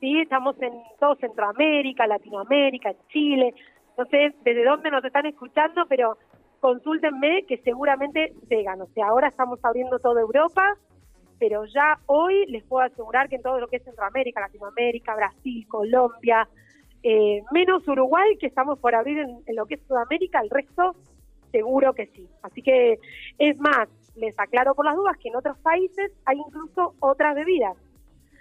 [0.00, 3.54] Sí, estamos en todo Centroamérica, Latinoamérica, Chile.
[3.96, 6.18] No sé desde dónde nos están escuchando, pero
[6.60, 8.80] consúltenme que seguramente llegan.
[8.82, 10.76] O sea, ahora estamos abriendo toda Europa,
[11.38, 15.66] pero ya hoy les puedo asegurar que en todo lo que es Centroamérica, Latinoamérica, Brasil,
[15.68, 16.48] Colombia,
[17.02, 20.96] eh, menos Uruguay, que estamos por abrir en, en lo que es Sudamérica, el resto
[21.50, 22.28] seguro que sí.
[22.42, 22.98] Así que
[23.38, 27.76] es más, les aclaro por las dudas que en otros países hay incluso otras bebidas.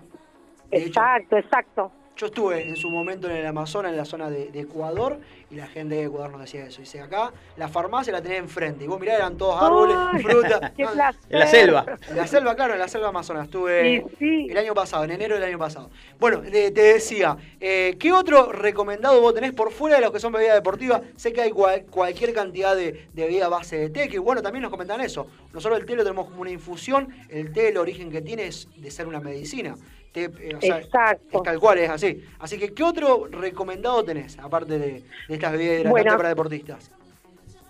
[0.71, 1.91] De hecho, Exacto, exacto.
[2.19, 5.55] Yo estuve en su momento en el Amazonas, en la zona de, de Ecuador, y
[5.55, 6.81] la gente de Ecuador nos decía eso.
[6.81, 10.73] Dice, acá la farmacia la tenés enfrente, y vos mirá, eran todos árboles, Ay, fruta.
[10.77, 11.21] Qué No, placer.
[11.29, 11.85] En la selva.
[12.09, 13.43] en la selva, claro, en la selva amazona.
[13.45, 14.47] Estuve Sí, sí.
[14.49, 15.89] el año pasado, en enero del año pasado.
[16.19, 20.19] Bueno, te, te decía, eh, ¿qué otro recomendado vos tenés por fuera de los que
[20.19, 21.01] son bebidas deportivas?
[21.15, 24.41] Sé que hay cual- cualquier cantidad de, de bebida a base de té, que bueno,
[24.41, 25.25] también nos comentan eso.
[25.53, 28.67] Nosotros el té lo tenemos como una infusión, el té, el origen que tiene es
[28.75, 29.75] de ser una medicina.
[30.11, 31.37] Té, eh, o sea, Exacto.
[31.37, 32.23] es tal cual, es así.
[32.39, 36.17] Así que, ¿qué otro recomendado tenés, aparte de, de estas bebidas Bueno.
[36.17, 36.91] para deportistas?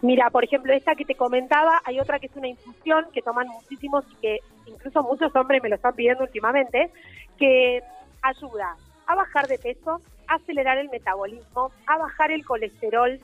[0.01, 3.47] Mira, por ejemplo, esta que te comentaba, hay otra que es una infusión que toman
[3.47, 6.89] muchísimos y que incluso muchos hombres me lo están pidiendo últimamente,
[7.37, 7.81] que
[8.21, 13.19] ayuda a bajar de peso, a acelerar el metabolismo, a bajar el colesterol,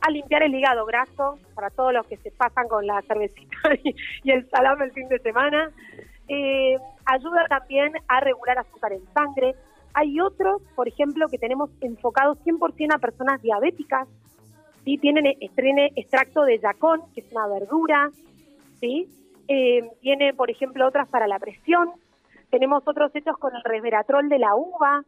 [0.00, 3.96] a limpiar el hígado graso para todos los que se pasan con la cervecita y,
[4.22, 5.70] y el salame el fin de semana.
[6.28, 9.54] Eh, ayuda también a regular azúcar en sangre.
[9.94, 14.06] Hay otros, por ejemplo, que tenemos enfocados 100% a personas diabéticas,
[14.84, 14.98] ¿sí?
[14.98, 18.10] Tienen, tiene extracto de yacón, que es una verdura,
[18.80, 19.08] ¿sí?
[19.48, 21.90] Eh, tiene, por ejemplo, otras para la presión.
[22.50, 25.04] Tenemos otros hechos con el resveratrol de la uva,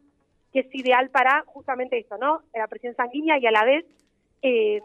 [0.51, 2.41] que es ideal para justamente eso, ¿no?
[2.53, 3.85] La presión sanguínea y a la vez
[4.41, 4.81] eh,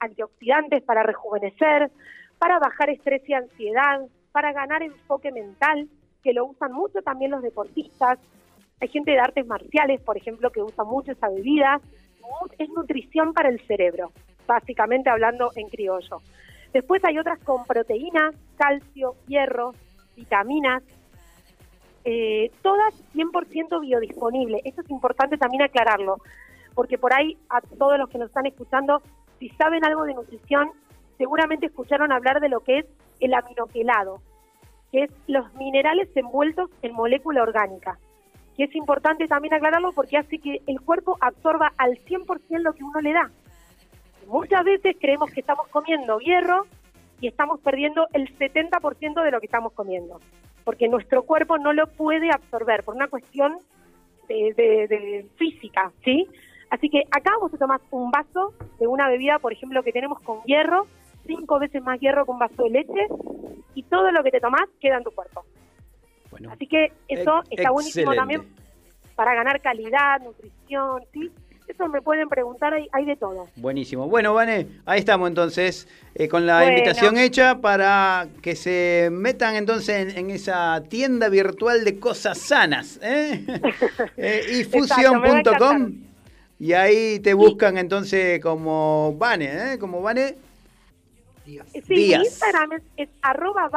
[0.00, 1.90] antioxidantes para rejuvenecer,
[2.38, 4.00] para bajar estrés y ansiedad,
[4.34, 5.88] para ganar enfoque mental,
[6.24, 8.18] que lo usan mucho también los deportistas.
[8.80, 11.80] Hay gente de artes marciales, por ejemplo, que usa mucho esa bebida.
[12.58, 14.10] Es nutrición para el cerebro,
[14.44, 16.20] básicamente hablando en criollo.
[16.72, 19.72] Después hay otras con proteínas, calcio, hierro,
[20.16, 20.82] vitaminas,
[22.04, 24.62] eh, todas 100% biodisponibles.
[24.64, 26.16] Esto es importante también aclararlo,
[26.74, 29.00] porque por ahí a todos los que nos están escuchando,
[29.38, 30.72] si saben algo de nutrición,
[31.18, 32.86] seguramente escucharon hablar de lo que es
[33.20, 34.20] el aminoquelado,
[34.92, 37.98] que es los minerales envueltos en molécula orgánica,
[38.56, 42.84] que es importante también aclararlo porque hace que el cuerpo absorba al 100% lo que
[42.84, 43.30] uno le da.
[44.26, 46.66] Muchas veces creemos que estamos comiendo hierro
[47.20, 50.20] y estamos perdiendo el 70% de lo que estamos comiendo
[50.64, 53.54] porque nuestro cuerpo no lo puede absorber por una cuestión
[54.28, 56.26] de, física, ¿sí?
[56.70, 60.18] Así que acá vos te tomás un vaso de una bebida, por ejemplo, que tenemos
[60.20, 60.86] con hierro,
[61.26, 63.08] cinco veces más hierro que un vaso de leche,
[63.74, 65.44] y todo lo que te tomás queda en tu cuerpo.
[66.50, 68.42] Así que eso está buenísimo también
[69.14, 71.30] para ganar calidad, nutrición, ¿sí?
[71.68, 73.48] Eso me pueden preguntar, hay, de todo.
[73.56, 74.06] Buenísimo.
[74.06, 80.14] Bueno, Vane, ahí estamos entonces, eh, con la invitación hecha para que se metan entonces
[80.14, 83.00] en, esa tienda virtual de cosas sanas.
[83.02, 83.46] ¿eh?
[84.18, 85.92] eh ifusion.com
[86.58, 89.78] y ahí te buscan entonces como Vane, ¿eh?
[89.78, 90.36] Como Vane.
[91.44, 91.68] Díaz.
[91.72, 93.70] Sí, mi Instagram es, es arroba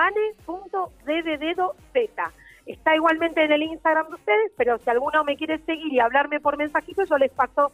[2.65, 6.39] Está igualmente en el Instagram de ustedes, pero si alguno me quiere seguir y hablarme
[6.39, 7.71] por mensajito, yo les paso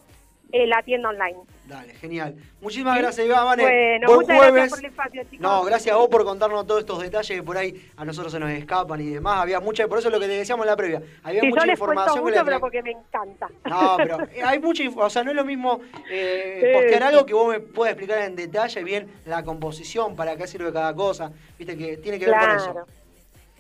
[0.54, 1.36] eh, la tienda online.
[1.66, 2.36] Dale, genial.
[2.62, 3.58] Muchísimas gracias, Iván.
[3.58, 5.40] Bueno, muchas gracias por el espacio, chicos.
[5.40, 8.40] No, gracias a vos por contarnos todos estos detalles que por ahí a nosotros se
[8.40, 9.40] nos escapan y demás.
[9.42, 11.02] Había mucha, por eso es lo que te decíamos en la previa.
[11.24, 12.24] Había mucha yo les información.
[12.24, 13.50] Mucho, pero porque me encanta.
[13.66, 15.08] No, pero hay mucha información.
[15.08, 18.36] O sea, no es lo mismo eh, postear algo que vos me puedas explicar en
[18.36, 21.32] detalle bien la composición, para qué sirve cada cosa.
[21.58, 22.86] Viste que tiene que ver con eso.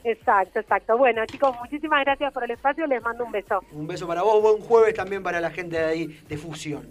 [0.03, 0.97] Exacto, exacto.
[0.97, 2.85] Bueno, chicos, muchísimas gracias por el espacio.
[2.87, 3.63] Les mando un beso.
[3.71, 4.41] Un beso para vos.
[4.41, 6.87] Buen jueves también para la gente de ahí de Fusión.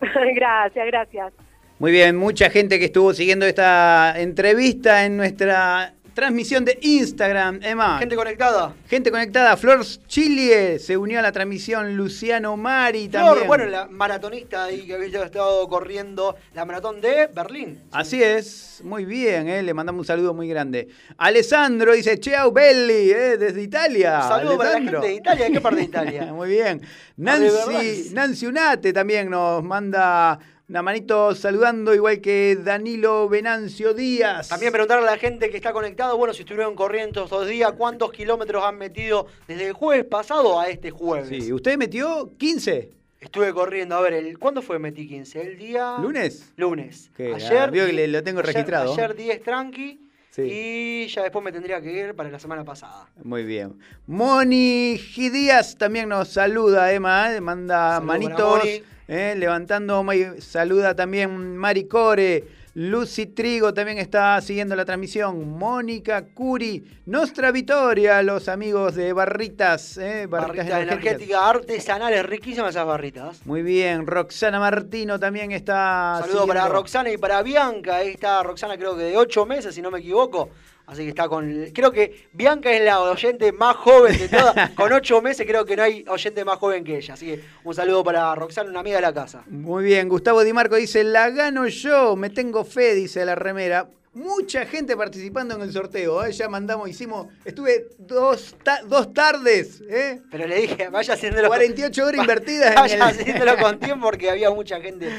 [0.34, 1.32] gracias, gracias.
[1.78, 8.00] Muy bien, mucha gente que estuvo siguiendo esta entrevista en nuestra transmisión de Instagram, Emma.
[8.00, 8.74] Gente conectada.
[8.90, 9.56] Gente conectada.
[9.56, 11.96] Flor Chile se unió a la transmisión.
[11.96, 13.34] Luciano Mari también.
[13.34, 17.84] Flor, bueno, la maratonista ahí que había estado corriendo la maratón de Berlín.
[17.92, 20.88] Así es, muy bien, eh, le mandamos un saludo muy grande.
[21.18, 24.20] Alessandro dice, Ciao Belli, eh, desde Italia.
[24.22, 25.44] Saludos para la gente de Italia.
[25.44, 26.24] ¿De qué parte de Italia?
[26.32, 26.82] muy bien.
[27.16, 34.48] Nancy, Nancy Unate también nos manda una manito saludando, igual que Danilo Venancio Díaz.
[34.48, 38.12] También preguntarle a la gente que está conectado, bueno, si estuvieron corriendo estos días, ¿cuántos
[38.12, 41.30] kilómetros han metido desde el jueves pasado a este jueves?
[41.30, 42.90] Sí, ¿usted metió 15?
[43.18, 45.40] Estuve corriendo, a ver, el, ¿cuándo fue metí 15?
[45.40, 45.96] ¿El día...?
[46.02, 46.52] ¿Lunes?
[46.56, 47.10] Lunes.
[47.18, 47.70] Ayer...
[47.70, 48.92] que lo tengo registrado.
[48.92, 50.00] Ayer 10 tranqui.
[50.36, 53.08] Y ya después me tendría que ir para la semana pasada.
[53.24, 53.76] Muy bien.
[54.06, 57.40] Moni Díaz también nos saluda, Emma, ¿eh?
[57.40, 58.62] manda manitos.
[59.10, 60.04] Eh, levantando,
[60.38, 62.44] saluda también Mari Core.
[62.74, 65.58] Lucy Trigo también está siguiendo la transmisión.
[65.58, 69.96] Mónica Curi, Nostra Vitoria, los amigos de Barritas.
[69.96, 73.44] Eh, barritas, energéticas artesanales, riquísimas esas barritas.
[73.46, 76.20] Muy bien, Roxana Martino también está.
[76.20, 77.96] Saludo para Roxana y para Bianca.
[77.96, 80.50] Ahí está Roxana, creo que de ocho meses, si no me equivoco.
[80.88, 81.66] Así que está con.
[81.74, 84.70] Creo que Bianca es la oyente más joven de todas.
[84.74, 87.12] con ocho meses creo que no hay oyente más joven que ella.
[87.12, 89.44] Así que un saludo para Roxana, una amiga de la casa.
[89.48, 90.08] Muy bien.
[90.08, 93.86] Gustavo Di Marco dice: La gano yo, me tengo fe, dice la remera.
[94.14, 96.24] Mucha gente participando en el sorteo.
[96.24, 96.32] ¿eh?
[96.32, 97.26] Ya mandamos, hicimos.
[97.44, 99.82] Estuve dos, dos tardes.
[99.90, 100.22] ¿eh?
[100.30, 101.48] Pero le dije, vaya haciéndolo.
[101.48, 105.10] 48 horas invertidas vaya en haciéndolo con tiempo porque había mucha gente.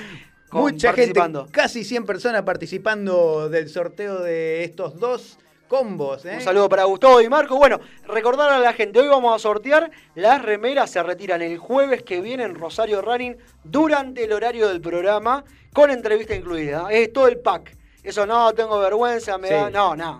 [0.52, 5.38] mucha gente, casi 100 personas participando del sorteo de estos dos
[5.70, 6.26] combos.
[6.26, 6.34] ¿eh?
[6.36, 7.56] Un saludo para Gustavo y Marco.
[7.56, 12.04] Bueno, recordar a la gente, hoy vamos a sortear las remeras, se retiran el jueves
[12.04, 16.88] que viene en Rosario Running durante el horario del programa, con entrevista incluida.
[16.90, 17.78] Es todo el pack.
[18.02, 19.70] Eso no, tengo vergüenza, me da.
[19.70, 20.20] No, no.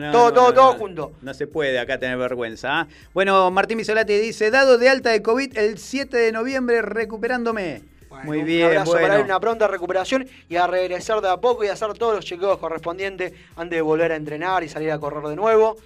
[0.00, 1.12] no, todo, todo, todo junto.
[1.22, 2.80] No se puede acá tener vergüenza.
[2.80, 2.88] ¿ah?
[3.14, 7.82] Bueno, Martín Misolati dice: dado de alta de COVID el 7 de noviembre, recuperándome.
[8.24, 11.68] Muy bien, un abrazo para una pronta recuperación y a regresar de a poco y
[11.68, 15.36] hacer todos los chequeos correspondientes antes de volver a entrenar y salir a correr de
[15.36, 15.76] nuevo.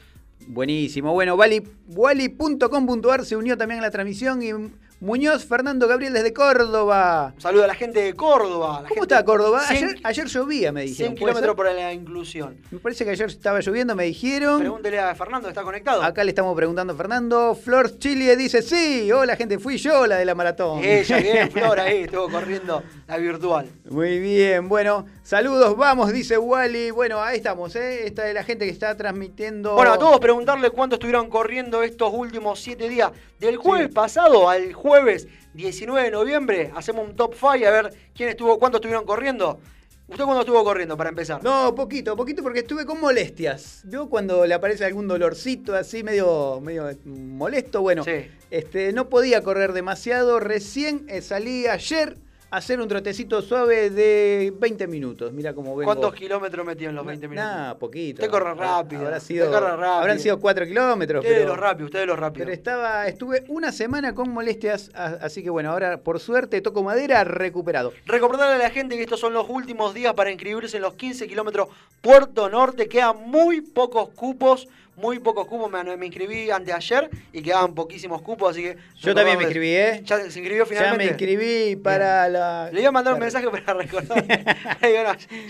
[0.47, 1.13] Buenísimo.
[1.13, 4.53] Bueno, Wally.com.ar se unió también a la transmisión y
[5.07, 7.33] Muñoz Fernando Gabriel desde Córdoba.
[7.35, 8.83] Un saludo a la gente de Córdoba.
[8.83, 9.61] la ¿Cómo gente- está Córdoba?
[9.67, 11.11] 100 Ayer, llovía, me 100 dijeron.
[11.15, 11.57] ¿puede kilómetros ser?
[11.57, 12.57] por la inclusión.
[12.71, 14.61] Me parece que ayer estaba lloviendo, me dijeron.
[14.61, 16.05] Pregúntele a Fernando, ¿está conectado?
[16.05, 17.57] Acá le estamos preguntando a Fernando.
[17.57, 20.79] Flor Chile dice, sí, hola gente, fui yo la de la maratón.
[20.85, 23.67] Ella, bien, Flor, ahí estuvo corriendo la virtual.
[23.91, 26.93] Muy bien, bueno, saludos, vamos, dice Wally.
[26.93, 28.07] Bueno, ahí estamos, ¿eh?
[28.07, 29.75] Esta es la gente que está transmitiendo.
[29.75, 33.11] Bueno, a todos preguntarle cuánto estuvieron corriendo estos últimos siete días.
[33.41, 33.93] Del jueves Sí.
[33.95, 34.92] pasado al jueves
[35.55, 39.61] 19 de noviembre, hacemos un top 5 a ver quién estuvo, cuánto estuvieron corriendo.
[40.09, 41.43] ¿Usted cuándo estuvo corriendo para empezar?
[41.43, 43.81] No, poquito, poquito porque estuve con molestias.
[43.85, 47.81] Vio cuando le aparece algún dolorcito así medio, medio molesto.
[47.81, 48.27] Bueno, Sí.
[48.51, 50.39] este, no podía correr demasiado.
[50.39, 52.19] Recién eh, salí ayer
[52.53, 55.33] hacer un trotecito suave de 20 minutos.
[55.33, 55.87] Mira cómo vengo.
[55.91, 57.51] ¿Cuántos kilómetros metió en los 20 minutos?
[57.51, 58.21] Nah, poquito.
[58.21, 59.93] Usted corre rápido, Habrá sido, corre rápido.
[59.93, 61.21] Habrán sido 4 kilómetros.
[61.25, 62.45] Usted de pero- los rápidos, usted de los rápidos.
[62.45, 67.25] Pero estaba, estuve una semana con molestias, así que bueno, ahora por suerte toco madera,
[67.25, 67.95] recuperado.
[68.05, 71.27] Recordarle a la gente que estos son los últimos días para inscribirse en los 15
[71.27, 71.69] kilómetros
[72.03, 72.87] Puerto Norte.
[72.87, 75.71] Quedan muy pocos cupos, muy pocos cupos.
[75.71, 78.77] Me, me inscribí anteayer y quedaban poquísimos cupos, así que...
[79.01, 80.03] Yo también me inscribí, ¿eh?
[80.05, 81.05] ¿Ya se inscribió Ya finalmente?
[81.05, 82.71] me inscribí para la...
[82.73, 84.25] Le voy a mandar un mensaje para recordar.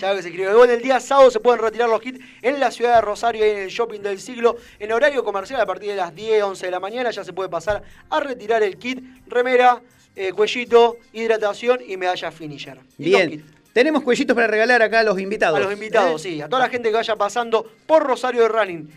[0.01, 0.53] Ya que se escribió.
[0.53, 3.51] Igual el día sábado se pueden retirar los kits en la ciudad de Rosario, ahí
[3.51, 4.57] en el shopping del siglo.
[4.79, 7.49] En horario comercial, a partir de las 10, 11 de la mañana, ya se puede
[7.49, 9.81] pasar a retirar el kit, remera,
[10.15, 12.79] eh, cuellito, hidratación y medalla finisher.
[12.99, 13.45] Bien.
[13.73, 15.59] Tenemos cuellitos para regalar acá a los invitados.
[15.59, 16.29] A los invitados, ¿eh?
[16.29, 18.91] sí, a toda la gente que vaya pasando por Rosario de Running.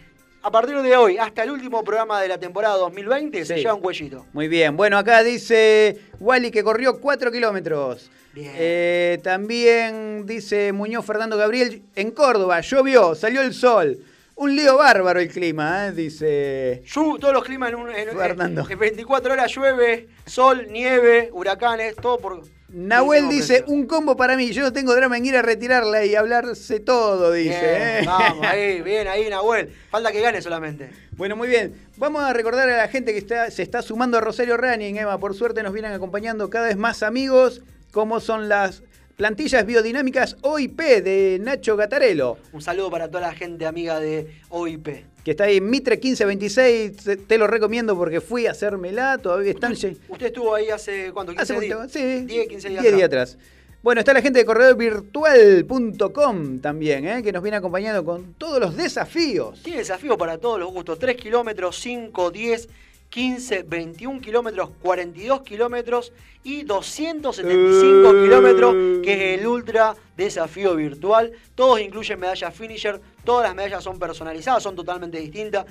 [0.45, 3.81] A partir de hoy, hasta el último programa de la temporada 2020, se lleva un
[3.81, 4.27] cuellito.
[4.31, 4.77] Muy bien.
[4.77, 8.11] Bueno, acá dice Wally que corrió 4 kilómetros.
[8.31, 8.51] Bien.
[8.55, 13.97] Eh, también dice Muñoz Fernando Gabriel, en Córdoba, llovió, salió el sol.
[14.35, 15.91] Un lío bárbaro el clima, ¿eh?
[15.93, 16.83] dice...
[16.93, 18.67] Llu- todos los climas en, un, en, Fernando.
[18.69, 22.43] en 24 horas llueve, sol, nieve, huracanes, todo por.
[22.69, 26.15] Nahuel dice, un combo para mí, yo no tengo drama en ir a retirarla y
[26.15, 27.49] hablarse todo, dice.
[27.49, 28.01] Bien, ¿eh?
[28.05, 29.69] Vamos, ahí, bien, ahí, Nahuel.
[29.89, 30.89] Falta que gane solamente.
[31.11, 31.75] Bueno, muy bien.
[31.97, 35.19] Vamos a recordar a la gente que está, se está sumando a Rosario Running, Emma.
[35.19, 38.81] Por suerte nos vienen acompañando cada vez más amigos, como son las
[39.15, 44.87] plantillas biodinámicas OIP de Nacho Gatarello, Un saludo para toda la gente amiga de OIP.
[45.23, 46.97] que está ahí en Mitre 1526.
[46.97, 49.71] Te, te lo recomiendo porque fui a hacérmela, todavía están...
[49.73, 49.97] Usted
[50.27, 51.31] estuvo ahí hace, ¿cuánto?
[51.33, 51.79] 15 Hace días.
[51.79, 52.81] mucho, sí, 10, 15 días.
[52.83, 53.31] 10 días atrás.
[53.33, 53.49] atrás.
[53.81, 57.23] Bueno, está la gente de corredorvirtual.com también, ¿eh?
[57.23, 59.61] que nos viene acompañando con todos los desafíos.
[59.63, 60.97] Tiene desafío para todos los gustos.
[60.99, 62.67] 3 kilómetros, 5, 10,
[63.15, 66.11] 15, 21 kilómetros, 42 kilómetros
[66.43, 68.23] y 275 Eh.
[68.25, 71.31] kilómetros, que es el ultra desafío virtual.
[71.55, 75.65] Todos incluyen medallas finisher, todas las medallas son personalizadas, son totalmente distintas.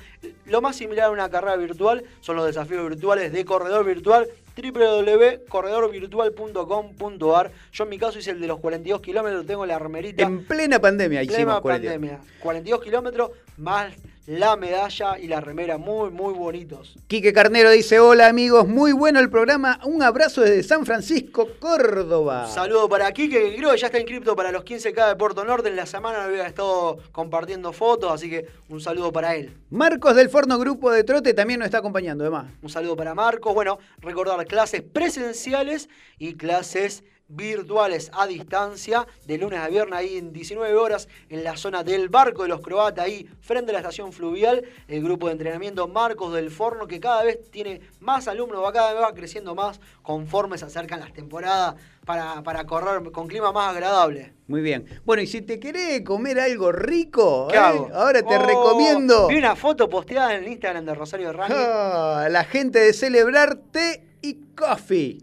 [0.47, 4.27] Lo más similar a una carrera virtual son los desafíos virtuales de corredor virtual
[4.57, 10.23] www.corredorvirtual.com.ar Yo en mi caso hice el de los 42 kilómetros, tengo la remerita.
[10.23, 11.91] En plena pandemia hicimos Plena 40.
[11.93, 12.21] pandemia.
[12.41, 13.93] 42 kilómetros más
[14.27, 15.79] la medalla y la remera.
[15.79, 16.97] Muy, muy bonitos.
[17.07, 22.47] Quique Carnero dice, hola amigos, muy bueno el programa, un abrazo desde San Francisco, Córdoba.
[22.47, 25.45] Un saludo para Kike, que creo que ya está inscripto para los 15K de Puerto
[25.45, 25.69] Norte.
[25.69, 29.55] En la semana había estado compartiendo fotos, así que un saludo para él.
[29.71, 32.47] Marcos del Forno Grupo de Trote también nos está acompañando, además.
[32.63, 33.55] Un saludo para Marcos.
[33.55, 37.05] Bueno, recordar clases presenciales y clases
[37.35, 42.09] virtuales a distancia de lunes a viernes ahí en 19 horas en la zona del
[42.09, 46.33] barco de los croatas ahí frente a la estación fluvial el grupo de entrenamiento Marcos
[46.33, 50.59] del Forno que cada vez tiene más alumnos va cada vez va creciendo más conforme
[50.59, 54.85] se acercan las temporadas para, para correr con clima más agradable Muy bien.
[55.05, 57.61] Bueno, y si te querés comer algo rico, ¿Qué ¿eh?
[57.61, 62.29] ahora te Oh, recomiendo vi una foto posteada en el Instagram de Rosario Running ah,
[62.31, 65.19] la gente de Celebrarte y Coffee.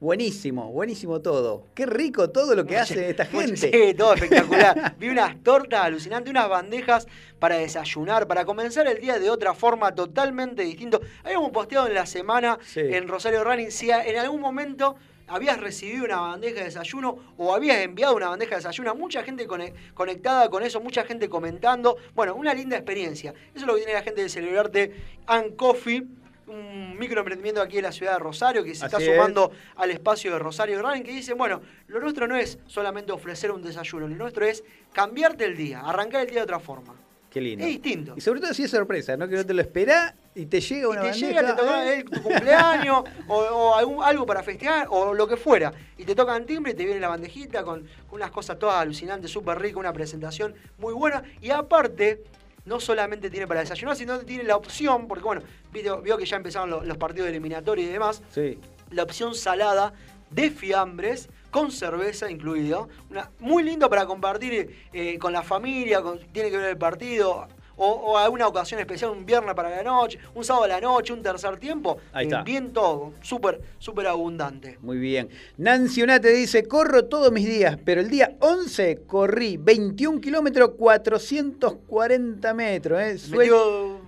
[0.00, 1.66] Buenísimo, buenísimo todo.
[1.74, 3.56] Qué rico todo lo que hace esta gente.
[3.70, 4.96] Sí, todo espectacular.
[4.98, 7.06] Vi unas tortas alucinantes, unas bandejas
[7.38, 11.02] para desayunar, para comenzar el día de otra forma totalmente distinto.
[11.22, 12.80] Habíamos posteado en la semana Sí.
[12.80, 14.96] en Rosario Running si en algún momento
[15.28, 18.94] habías recibido una bandeja de desayuno o habías enviado una bandeja de desayuno.
[18.94, 21.98] Mucha gente cone- conectada con eso, mucha gente comentando.
[22.14, 23.32] Bueno, una linda experiencia.
[23.54, 24.92] Eso es lo que tiene la gente de Celebrarte
[25.26, 26.04] and Coffee.
[26.50, 29.04] Un microemprendimiento aquí en la ciudad de Rosario que se está es.
[29.06, 33.52] sumando al espacio de Rosario Running que dicen, bueno, lo nuestro no es solamente ofrecer
[33.52, 36.94] un desayuno, lo nuestro es cambiarte el día, arrancar el día de otra forma.
[37.30, 37.64] Qué lindo.
[37.64, 38.14] Es distinto.
[38.16, 39.28] Y sobre todo si es sorpresa, ¿no?
[39.28, 41.26] Que no te lo esperás y te llega Y una te bandeja.
[41.28, 41.98] llega, te toca ¿eh?
[41.98, 45.72] el- tu cumpleaños o, o algún- algo para festejar o lo que fuera.
[45.96, 49.30] Y te tocan timbre y te viene la bandejita con, con unas cosas todas alucinantes,
[49.30, 51.22] súper ricas, una presentación muy buena.
[51.40, 52.24] Y aparte,
[52.64, 55.42] no solamente tiene para desayunar, sino que tiene la opción, porque bueno,
[55.72, 58.22] vio, vio que ya empezaron los, los partidos eliminatorios y demás.
[58.32, 58.58] Sí.
[58.90, 59.92] la opción salada
[60.30, 62.88] de fiambres con cerveza incluido.
[63.10, 67.48] Una, muy lindo para compartir eh, con la familia, con- tiene que ver el partido.
[67.82, 71.14] O, o alguna ocasión especial, un viernes para la noche, un sábado a la noche,
[71.14, 71.96] un tercer tiempo.
[72.12, 72.42] Ahí está.
[72.42, 74.76] bien todo, súper, súper abundante.
[74.82, 75.30] Muy bien.
[75.56, 82.54] Nancy Unate dice, corro todos mis días, pero el día 11 corrí 21 kilómetros, 440
[82.54, 83.00] metros.
[83.00, 83.16] ¿eh?
[83.18, 84.00] Suel- Metió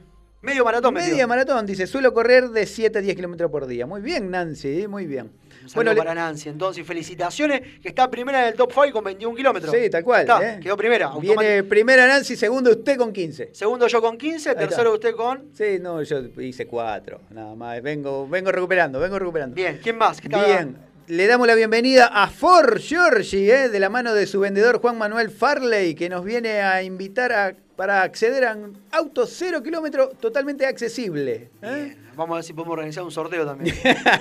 [0.42, 0.94] medio maratón.
[0.94, 3.86] Media maratón, dice, suelo correr de 7 a 10 kilómetros por día.
[3.86, 5.30] Muy bien, Nancy, muy bien.
[5.92, 9.74] Le- para Nancy, entonces, felicitaciones, que está primera en el top 5 con 21 kilómetros.
[9.74, 10.22] Sí, tal cual.
[10.22, 10.60] Está, ¿eh?
[10.62, 11.10] quedó primera.
[11.20, 13.50] Viene primera Nancy, segundo usted con 15.
[13.52, 14.60] Segundo yo con 15, está.
[14.60, 15.44] tercero usted con...
[15.52, 17.80] Sí, no, yo hice 4, nada más.
[17.82, 19.54] Vengo, vengo recuperando, vengo recuperando.
[19.54, 20.20] Bien, ¿quién más?
[20.20, 20.76] ¿Qué está- Bien,
[21.08, 23.68] le damos la bienvenida a For Georgie, ¿eh?
[23.68, 27.54] de la mano de su vendedor Juan Manuel Farley, que nos viene a invitar a,
[27.76, 31.50] para acceder a un auto cero kilómetro totalmente accesible.
[31.62, 31.74] ¿eh?
[31.74, 33.74] Bien, Vamos a ver si podemos organizar un sorteo también.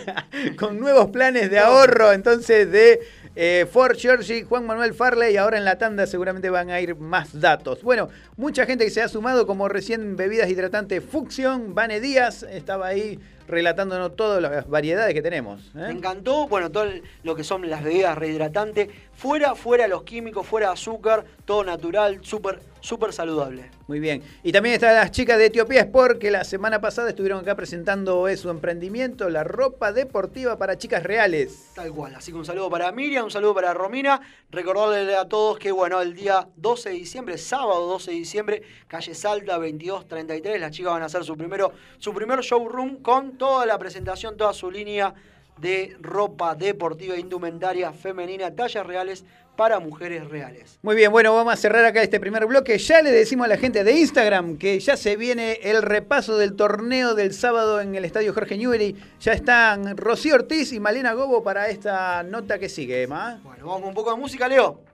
[0.58, 3.02] Con nuevos planes de ahorro, entonces, de
[3.36, 5.36] eh, Ford Georgie, Juan Manuel Farley.
[5.36, 7.84] Ahora en la tanda seguramente van a ir más datos.
[7.84, 12.88] Bueno, mucha gente que se ha sumado, como recién bebidas hidratantes Fucción, Vane Díaz, estaba
[12.88, 15.62] ahí relatándonos todas las variedades que tenemos.
[15.76, 15.88] ¿eh?
[15.88, 16.86] Me encantó, bueno, todo
[17.24, 22.62] lo que son las bebidas rehidratantes, fuera, fuera los químicos, fuera azúcar, todo natural, súper,
[22.82, 23.72] súper saludable.
[23.88, 24.22] Muy bien.
[24.44, 28.28] Y también están las chicas de Etiopía Sport, que la semana pasada estuvieron acá presentando
[28.28, 31.72] eh, su emprendimiento, la ropa deportiva para chicas reales.
[31.76, 32.16] Tal cual.
[32.16, 34.22] Así que un saludo para Miriam, un saludo para Romina.
[34.50, 39.14] Recordarle a todos que, bueno, el día 12 de diciembre, sábado 12 de diciembre, calle
[39.14, 43.78] Salta 2233, las chicas van a hacer su, primero, su primer showroom con toda la
[43.78, 45.14] presentación, toda su línea
[45.58, 49.26] de ropa deportiva, indumentaria femenina, tallas reales
[49.56, 50.80] para mujeres reales.
[50.82, 52.78] Muy bien, bueno, vamos a cerrar acá este primer bloque.
[52.78, 56.56] Ya le decimos a la gente de Instagram que ya se viene el repaso del
[56.56, 58.96] torneo del sábado en el Estadio Jorge Newbery.
[59.20, 63.40] Ya están Rocío Ortiz y Malena Gobo para esta nota que sigue, Emma.
[63.44, 64.91] Bueno, vamos con un poco de música, Leo.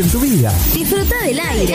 [0.00, 0.50] en tu vida.
[0.74, 1.74] Disfruta del aire.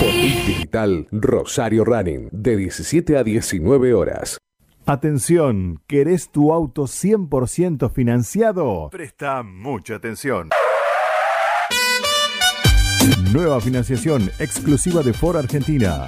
[0.00, 4.38] Por Bit Digital, Rosario Running, de 17 a 19 horas.
[4.84, 8.88] Atención, ¿querés tu auto 100% financiado?
[8.90, 10.48] Presta mucha atención.
[13.32, 16.06] Nueva financiación exclusiva de Ford Argentina.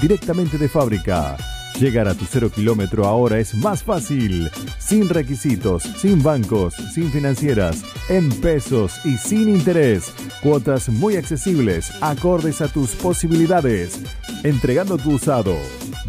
[0.00, 1.36] Directamente de fábrica.
[1.80, 4.48] Llegar a tu cero kilómetro ahora es más fácil.
[4.78, 10.12] Sin requisitos, sin bancos, sin financieras, en pesos y sin interés.
[10.40, 14.00] Cuotas muy accesibles, acordes a tus posibilidades.
[14.44, 15.56] Entregando tu usado.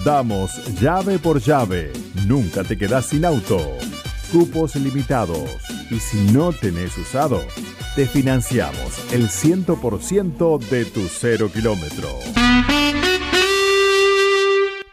[0.05, 1.91] Damos llave por llave.
[2.27, 3.59] Nunca te quedas sin auto.
[4.31, 5.49] Cupos limitados.
[5.89, 7.41] Y si no tenés usado,
[7.97, 12.07] te financiamos el 100% de tu cero kilómetro.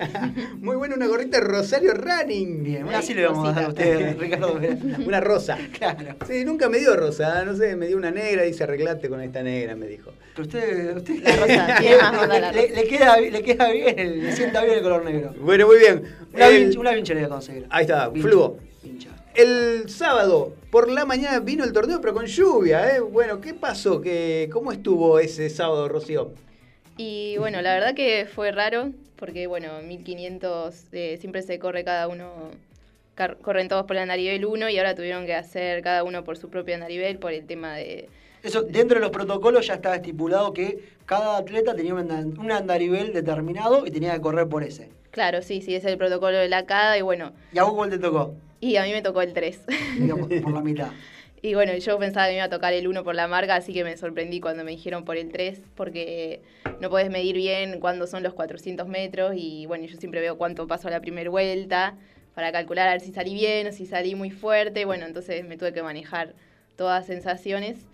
[0.61, 2.63] Muy buena, una gorrita de Rosario Running.
[2.65, 4.59] Bien, así le vamos a dar a usted, Ricardo.
[5.07, 5.59] una rosa.
[5.77, 6.17] Claro.
[6.27, 9.43] Sí, nunca me dio rosa, no sé, me dio una negra, dice arreglate con esta
[9.43, 10.11] negra, me dijo.
[10.35, 12.75] Pero usted, usted La rosa, tiene más onda la le, rosa.
[12.81, 15.35] le queda, le queda bien, el- le sienta bien el color negro.
[15.39, 16.03] Bueno, muy bien.
[16.33, 17.67] Una, El- vincha, una vincha le voy a conseguir.
[17.69, 18.59] Ahí está, Vincha, fluo.
[18.83, 19.11] vincha.
[19.35, 23.01] El sábado por la mañana vino el torneo, pero con lluvia, ¿eh?
[23.01, 24.01] Bueno, ¿qué pasó?
[24.01, 26.33] ¿Qué, ¿Cómo estuvo ese sábado, Rocío?
[26.97, 32.09] Y bueno, la verdad que fue raro, porque bueno, 1500 eh, siempre se corre cada
[32.09, 32.51] uno,
[33.43, 36.49] corren todos por el andarivel 1 y ahora tuvieron que hacer cada uno por su
[36.51, 38.09] propio andarivel por el tema de...
[38.43, 42.51] Eso, dentro de los protocolos ya estaba estipulado que cada atleta tenía un, andan- un
[42.51, 44.89] andarivel determinado y tenía que correr por ese.
[45.11, 47.91] Claro, sí, sí, es el protocolo de la CADA y bueno, ¿Y a vos cuál
[47.91, 48.35] te tocó?
[48.61, 49.61] Y a mí me tocó el 3.
[49.99, 50.91] Digamos, por la mitad.
[51.43, 53.73] Y bueno, yo pensaba que me iba a tocar el 1 por la marca, así
[53.73, 56.43] que me sorprendí cuando me dijeron por el 3, porque
[56.81, 60.67] no podés medir bien cuándo son los 400 metros y bueno, yo siempre veo cuánto
[60.67, 61.97] paso a la primera vuelta
[62.35, 64.85] para calcular a ver si salí bien o si salí muy fuerte.
[64.85, 66.35] Bueno, entonces me tuve que manejar
[66.77, 67.87] todas las sensaciones.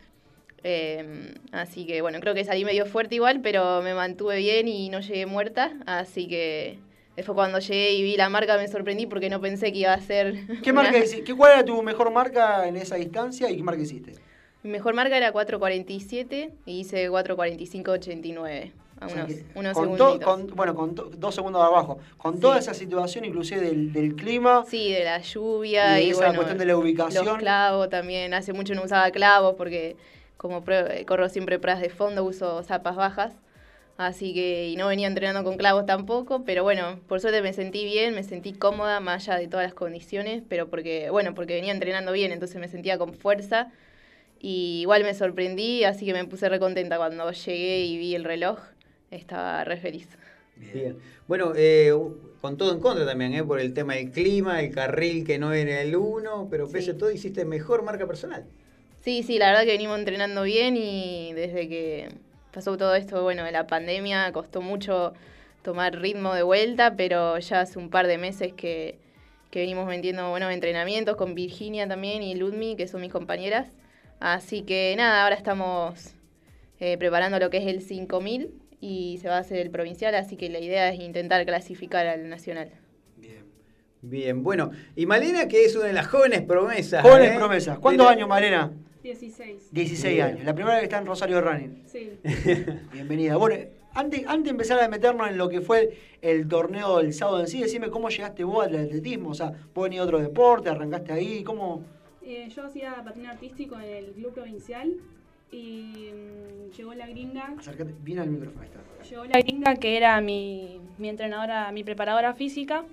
[0.65, 4.89] Eh, así que bueno, creo que salí medio fuerte igual, pero me mantuve bien y
[4.89, 5.73] no llegué muerta.
[5.87, 6.81] Así que
[7.23, 10.01] fue cuando llegué y vi la marca me sorprendí porque no pensé que iba a
[10.01, 10.35] ser...
[10.63, 13.83] ¿Qué una- marca qué, ¿Cuál era tu mejor marca en esa distancia y qué marca
[13.83, 14.13] hiciste?
[14.63, 18.73] Mi mejor marca era 4.47 y hice 4.45.89.
[18.99, 21.99] A O sea unos, unos con to- con- bueno, con to- dos segundos abajo.
[22.17, 26.21] Con toda esa situación, inclusive del, del clima, Sí, de la lluvia Y y, esa
[26.21, 27.25] bueno, cuestión de la ubicación.
[27.27, 28.33] Los clavos también.
[28.33, 29.97] Hace mucho no usaba clavos porque
[30.39, 30.65] como
[31.07, 33.35] corro siempre pruebas de fondo, uso zapas bajas.
[33.97, 37.85] Así que, y no venía entrenando con clavos tampoco, pero bueno, por suerte me sentí
[37.85, 41.73] bien, me sentí cómoda, más allá de todas las condiciones, pero porque, bueno, porque venía
[41.73, 43.73] entrenando bien, entonces me sentía con fuerza.
[44.39, 48.25] Y igual me sorprendí, así que me puse re contenta cuando llegué y vi el
[48.25, 48.59] reloj.
[49.11, 50.09] Estaba re feliz.
[50.57, 50.97] Bien.
[51.27, 51.93] Bueno, eh,
[52.43, 53.45] con todo en contra también, ¿eh?
[53.45, 56.99] Por el tema del clima, el carril que no era el uno, pero pese a
[56.99, 58.45] todo hiciste mejor marca personal.
[59.01, 62.09] Sí, sí, la verdad que venimos entrenando bien y desde que
[62.57, 65.13] pasó todo esto, bueno, de la pandemia, costó mucho
[65.63, 68.99] tomar ritmo de vuelta, pero ya hace un par de meses que,
[69.51, 73.69] que venimos metiendo buenos entrenamientos con Virginia también y Ludmi, que son mis compañeras.
[74.21, 76.15] Así que nada, ahora estamos
[76.81, 80.39] eh, preparando lo que es el 5000 y se va a hacer el provincial, así
[80.39, 82.71] que la idea es intentar clasificar al nacional.
[84.01, 84.71] Bien, bueno.
[84.95, 87.03] Y Malena, que es una de las jóvenes promesas.
[87.03, 87.37] jóvenes ¿eh?
[87.37, 87.79] promesas.
[87.81, 88.73] ¿Cuántos años, Malena?
[89.07, 89.73] 16.
[89.73, 90.27] 16 Bien.
[90.27, 90.45] años.
[90.45, 91.83] La primera vez que está en Rosario Running.
[91.87, 92.11] Sí.
[92.93, 93.37] Bienvenida.
[93.37, 93.57] Bueno,
[93.95, 97.47] antes, antes de empezar a meternos en lo que fue el torneo del sábado en
[97.47, 99.31] sí, decime cómo llegaste vos al atletismo.
[99.31, 101.85] O sea, vos venís de otro deporte, arrancaste ahí, ¿cómo?
[102.23, 104.93] Eh, yo hacía patín artístico en el club provincial
[105.53, 107.55] y mm, llegó la gringa.
[107.57, 108.61] Acércate bien al micrófono.
[108.63, 109.09] Ahí está.
[109.09, 112.85] Llegó la gringa que era mi, mi entrenadora, mi preparadora física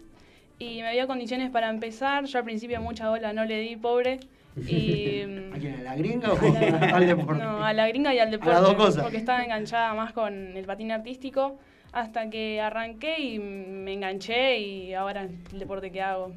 [0.59, 2.25] y me dio condiciones para empezar.
[2.25, 4.19] Yo al principio mucha bola no le di, pobre.
[4.57, 5.21] Y,
[5.53, 5.75] ¿A quién?
[5.79, 7.43] ¿A la gringa o a la- al deporte?
[7.43, 8.59] No, a la gringa y al deporte.
[8.59, 9.03] dos cosas.
[9.03, 11.57] Porque estaba enganchada más con el patín artístico
[11.91, 16.31] hasta que arranqué y me enganché y ahora el deporte que hago,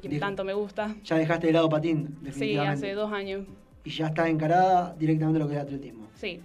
[0.00, 0.94] que tanto me gusta.
[1.04, 2.86] Ya dejaste de lado patín, Sí, definitivamente.
[2.86, 3.46] hace dos años.
[3.84, 6.06] Y ya está encarada directamente lo que es atletismo.
[6.14, 6.40] Sí,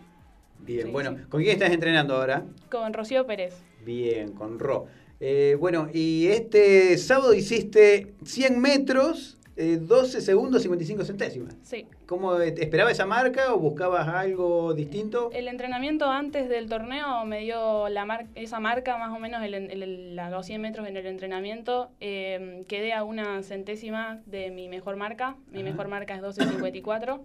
[0.59, 1.23] Bien, Sí, bueno, sí.
[1.29, 2.43] ¿con quién estás entrenando ahora?
[2.71, 3.55] con Rocío Pérez.
[3.85, 4.87] Bien, con Ro.
[5.19, 11.55] Eh, bueno, y este sábado hiciste 100 metros, eh, 12 segundos 55 centésimas.
[11.63, 11.85] Sí.
[12.05, 15.29] ¿Cómo eh, esperaba esa marca o buscabas algo distinto?
[15.33, 19.53] El entrenamiento antes del torneo me dio la mar- esa marca más o menos el,
[19.55, 21.89] el- el- la- los 100 metros en el entrenamiento.
[21.99, 25.35] Eh, quedé a una centésima de mi mejor marca.
[25.51, 25.69] Mi Ajá.
[25.71, 27.19] mejor marca es 12.54.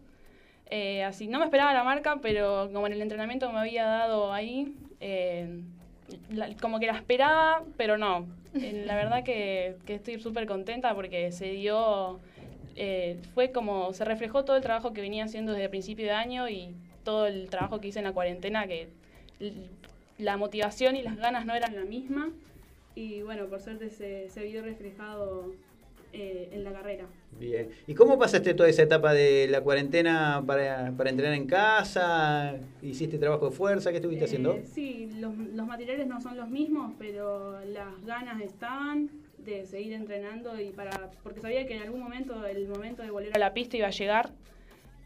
[0.70, 4.32] Eh, así, no me esperaba la marca, pero como en el entrenamiento me había dado
[4.32, 5.60] ahí, eh,
[6.30, 8.26] la- como que la esperaba, pero no.
[8.54, 12.20] Eh, la verdad que, que estoy súper contenta porque se dio,
[12.76, 16.12] eh, fue como, se reflejó todo el trabajo que venía haciendo desde el principio de
[16.12, 16.74] año y
[17.04, 18.88] todo el trabajo que hice en la cuarentena, que
[20.18, 22.30] la motivación y las ganas no eran la misma.
[22.94, 25.52] Y bueno, por suerte se, se vio reflejado
[26.12, 27.06] eh, en la carrera.
[27.38, 27.68] Bien.
[27.86, 32.54] ¿Y cómo pasaste toda esa etapa de la cuarentena para, entrenar en casa?
[32.82, 33.90] ¿Hiciste trabajo de fuerza?
[33.90, 34.58] ¿Qué estuviste Eh, haciendo?
[34.72, 35.34] Sí, los,
[35.66, 41.40] materiales no son los mismos, pero las ganas estaban de seguir entrenando y para porque
[41.40, 44.30] sabía que en algún momento el momento de volver a la pista iba a llegar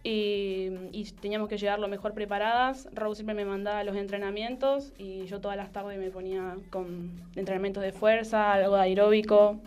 [0.03, 2.87] y, y teníamos que llegar lo mejor preparadas.
[2.93, 7.83] Raúl siempre me mandaba los entrenamientos y yo todas las tardes me ponía con entrenamientos
[7.83, 9.59] de fuerza, algo de aeróbico,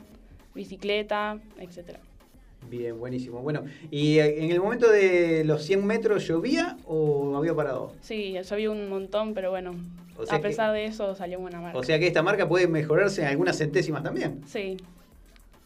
[0.53, 1.99] bicicleta, etcétera.
[2.67, 3.39] Bien, buenísimo.
[3.41, 7.93] Bueno, ¿y eh, en el momento de los 100 metros llovía o había parado?
[8.01, 9.75] Sí, sabía un montón, pero bueno,
[10.17, 11.77] O sea a que- pesar de eso salió buena marca.
[11.77, 14.41] O sea que esta marca puede mejorarse en algunas centésimas también.
[14.45, 14.77] sí.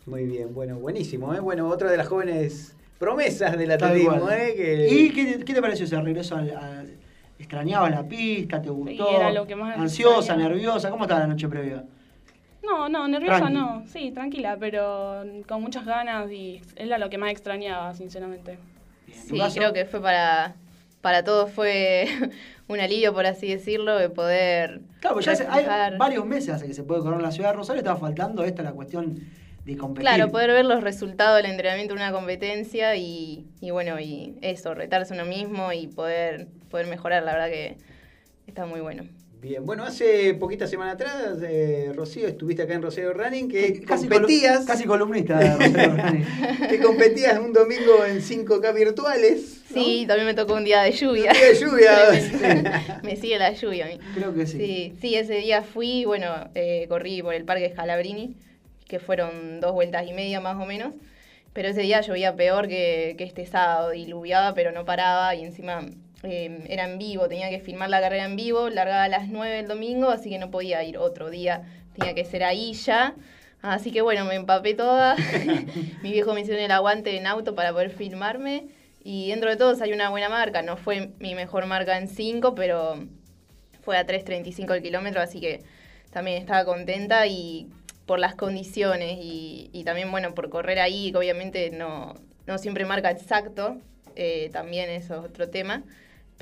[0.06, 1.34] Muy bien, bueno, buenísimo.
[1.34, 1.40] ¿eh?
[1.40, 4.30] Bueno, otra de las jóvenes promesas del atletismo.
[4.30, 4.54] ¿eh?
[4.54, 6.98] Que- ¿Y qué, te- qué te pareció ese regreso al, al-
[7.40, 8.62] ¿Extrañabas la pista?
[8.62, 9.16] ¿Te gustó?
[9.16, 10.50] era lo que más ¿Ansiosa, extrañaba.
[10.50, 10.90] nerviosa?
[10.90, 11.86] ¿Cómo estaba la noche previa?
[12.64, 13.54] No, no, nerviosa Tranqui.
[13.54, 13.84] no.
[13.88, 18.54] Sí, tranquila, pero con muchas ganas y era lo que más extrañaba, sinceramente.
[19.08, 20.56] ¿en Sí, creo que fue para,
[21.02, 22.06] para todos fue
[22.68, 25.66] un alivio, por así decirlo, de poder Claro, pues ya hace- hay
[25.98, 28.64] varios meses hace que se puede correr en la ciudad de Rosario, estaba faltando esta
[28.64, 29.20] la cuestión
[29.66, 30.08] de competir.
[30.10, 34.74] Claro, poder ver los resultados del entrenamiento de una competencia y, y bueno, y eso,
[34.74, 37.78] retarse uno mismo y poder, poder mejorar, la verdad que
[38.48, 39.04] está muy bueno.
[39.44, 44.08] Bien, bueno, hace poquita semana atrás, eh, Rocío, estuviste acá en Rosario Running, que Casi
[44.08, 46.24] competías, colu- casi columnista de Rosario Rani.
[46.70, 49.64] que competías un domingo en 5K virtuales.
[49.70, 49.84] ¿no?
[49.84, 51.32] Sí, también me tocó un día de lluvia.
[51.34, 53.02] Un día de lluvia.
[53.04, 54.00] Me sigue la lluvia a mí.
[54.16, 54.58] Creo que sí.
[54.58, 58.38] Sí, sí, ese día fui, bueno, eh, corrí por el Parque Scalabrini,
[58.88, 60.94] que fueron dos vueltas y media más o menos,
[61.52, 65.86] pero ese día llovía peor que, que este sábado, diluviaba pero no paraba y encima
[66.24, 69.60] eh, era en vivo, tenía que filmar la carrera en vivo, largaba a las 9
[69.60, 71.64] el domingo, así que no podía ir otro día,
[71.98, 73.16] tenía que ser ahí ya.
[73.62, 75.16] Así que bueno, me empapé toda.
[76.04, 78.68] Mi viejo me hizo el aguante en auto para poder filmarme.
[79.06, 80.62] Y dentro de todo salió una buena marca.
[80.62, 83.06] No fue mi mejor marca en 5, pero
[83.82, 85.62] fue a 3.35 el kilómetro, así que
[86.12, 87.70] también estaba contenta y
[88.06, 92.16] por las condiciones y, y también, bueno, por correr ahí, que obviamente no,
[92.48, 93.78] no siempre marca exacto,
[94.16, 95.84] eh, también eso es otro tema.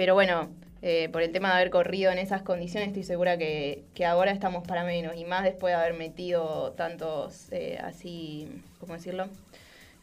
[0.01, 0.49] Pero bueno,
[0.81, 4.31] eh, por el tema de haber corrido en esas condiciones, estoy segura que, que ahora
[4.31, 8.47] estamos para menos y más después de haber metido tantos, eh, así,
[8.79, 9.27] ¿cómo decirlo?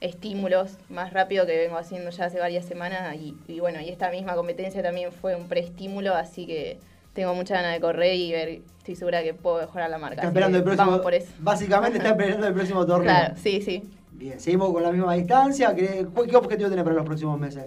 [0.00, 4.12] estímulos más rápido que vengo haciendo ya hace varias semanas y, y bueno, y esta
[4.12, 6.78] misma competencia también fue un preestímulo, así que
[7.12, 10.20] tengo mucha ganas de correr y ver, estoy segura que puedo mejorar la marca.
[10.20, 10.90] Está esperando el próximo.
[10.92, 11.32] Vamos por eso.
[11.40, 13.12] Básicamente está esperando el próximo torneo.
[13.12, 13.82] Claro, sí, sí.
[14.12, 15.74] Bien, seguimos con la misma distancia.
[15.74, 17.64] ¿Qué, qué objetivo tenés para los próximos meses?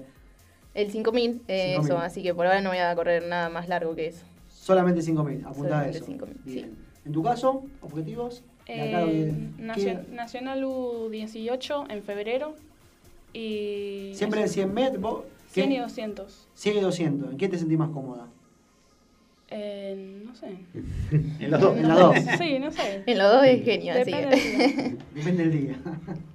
[0.74, 1.84] El 5000, eh, 5.000.
[1.84, 4.24] eso, así que por ahora no voy a correr nada más largo que eso.
[4.49, 6.05] Solamente 5.000, apuntá a Solamente eso.
[6.07, 6.76] 5.000, Bien.
[7.05, 8.43] ¿En tu caso, objetivos?
[8.67, 10.05] Eh, Nacio-.
[10.11, 12.55] Nacional U18 en febrero
[13.34, 14.11] y...
[14.13, 15.01] Siempre en 100 metros.
[15.01, 15.24] ¿vos?
[15.53, 15.63] ¿Qué?
[15.63, 16.47] 100 y 200.
[16.53, 17.32] 100 y 200.
[17.32, 18.28] ¿En qué te sentís más cómoda?
[19.49, 20.47] Eh, no sé.
[21.39, 21.78] En los dos.
[21.78, 22.15] En las dos.
[22.38, 23.03] Sí, no sé.
[23.05, 24.38] En los dos es genio, así Depende que...
[24.38, 25.05] del día.
[25.13, 25.80] Depende del día.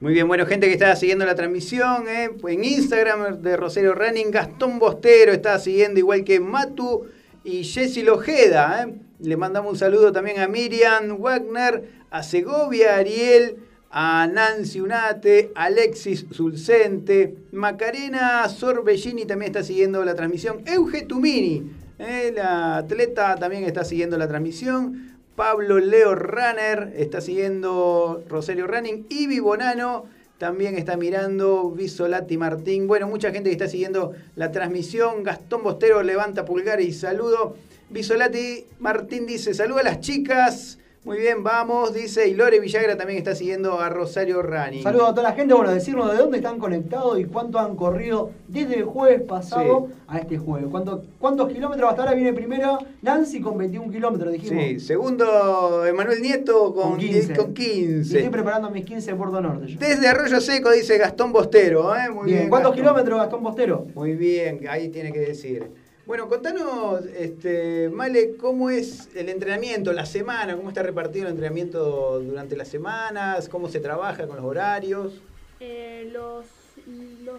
[0.00, 2.28] Muy bien, bueno, gente que está siguiendo la transmisión, ¿eh?
[2.48, 7.06] en Instagram de Rosario Running, Gastón Bostero está siguiendo igual que Matu
[7.44, 8.82] y Jessy Lojeda.
[8.82, 8.94] ¿eh?
[9.20, 13.56] Le mandamos un saludo también a Miriam Wagner, a Segovia Ariel,
[13.88, 21.70] a Nancy Unate, Alexis Sulcente, Macarena Sorbellini también está siguiendo la transmisión, Euge Tumini,
[22.00, 22.32] ¿eh?
[22.34, 25.13] la atleta también está siguiendo la transmisión.
[25.36, 29.06] Pablo Leo Runner está siguiendo Rosario Running.
[29.08, 30.04] Ibi Bonano
[30.38, 32.86] También está mirando Visolati Martín.
[32.86, 35.24] Bueno, mucha gente que está siguiendo la transmisión.
[35.24, 37.56] Gastón Bostero levanta pulgar y saludo.
[37.90, 40.78] Visolati Martín dice, saluda a las chicas.
[41.04, 42.28] Muy bien, vamos, dice.
[42.28, 44.82] Y Lore Villagra también está siguiendo a Rosario Rani.
[44.82, 48.30] Saludos a toda la gente, bueno, decirnos de dónde están conectados y cuánto han corrido
[48.48, 50.68] desde el jueves pasado a este jueves.
[50.70, 54.64] ¿Cuánto- ¿Cuántos kilómetros hasta ahora viene primero Nancy con 21 kilómetros, dijimos?
[54.64, 57.36] Sí, segundo Emanuel Nieto con, Con 15.
[57.36, 58.16] con Y 15.
[58.16, 59.66] estoy preparando mis 15 en Puerto Norte.
[59.66, 59.78] yo.
[59.78, 61.94] Desde Arroyo Seco, dice Gastón Bostero.
[61.94, 62.08] ¿eh?
[62.08, 62.82] Muy Bien, bien, ¿cuántos Gastón.
[62.82, 63.86] kilómetros Gastón Bostero?
[63.94, 65.70] Muy bien, ahí tiene que decir.
[66.06, 72.20] Bueno, contanos, este, Male, cómo es el entrenamiento, la semana, cómo está repartido el entrenamiento
[72.20, 75.14] durante las semanas, cómo se trabaja con los horarios.
[75.60, 76.44] Eh, los,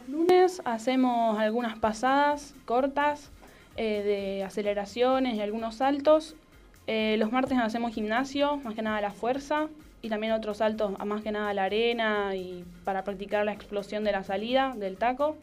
[0.07, 3.29] lunes hacemos algunas pasadas cortas
[3.77, 6.35] eh, de aceleraciones y algunos saltos.
[6.87, 9.67] Eh, los martes hacemos gimnasio, más que nada la fuerza,
[10.01, 14.11] y también otros saltos, más que nada la arena y para practicar la explosión de
[14.11, 15.37] la salida del taco.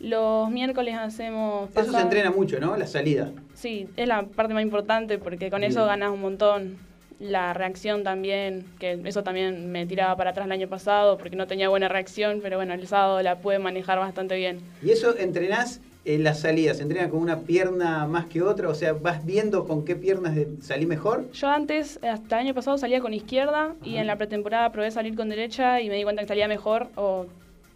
[0.00, 1.70] Los miércoles hacemos...
[1.76, 2.76] Eso se entrena mucho, ¿no?
[2.76, 3.30] La salida.
[3.54, 6.78] Sí, es la parte más importante porque con eso ganas un montón.
[7.18, 11.46] La reacción también, que eso también me tiraba para atrás el año pasado porque no
[11.46, 14.60] tenía buena reacción, pero bueno, el sábado la pude manejar bastante bien.
[14.82, 18.70] Y eso entrenás en las salidas, ¿se entrena con una pierna más que otra?
[18.70, 21.30] O sea, ¿vas viendo con qué piernas salí mejor?
[21.32, 25.14] Yo antes, hasta el año pasado, salía con izquierda y en la pretemporada probé salir
[25.14, 27.26] con derecha y me di cuenta que salía mejor o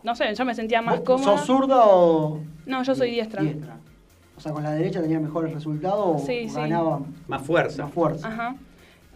[0.04, 1.36] no sé, yo me sentía más ¿Vos cómoda.
[1.38, 2.40] ¿Sos zurda o...?
[2.66, 3.42] No, yo soy diestra.
[3.42, 3.76] Diestra.
[4.36, 6.46] O sea, con la derecha tenía mejores resultados o sí.
[6.54, 7.84] ganaba Más fuerza.
[7.84, 8.28] más fuerza.
[8.28, 8.54] Ajá.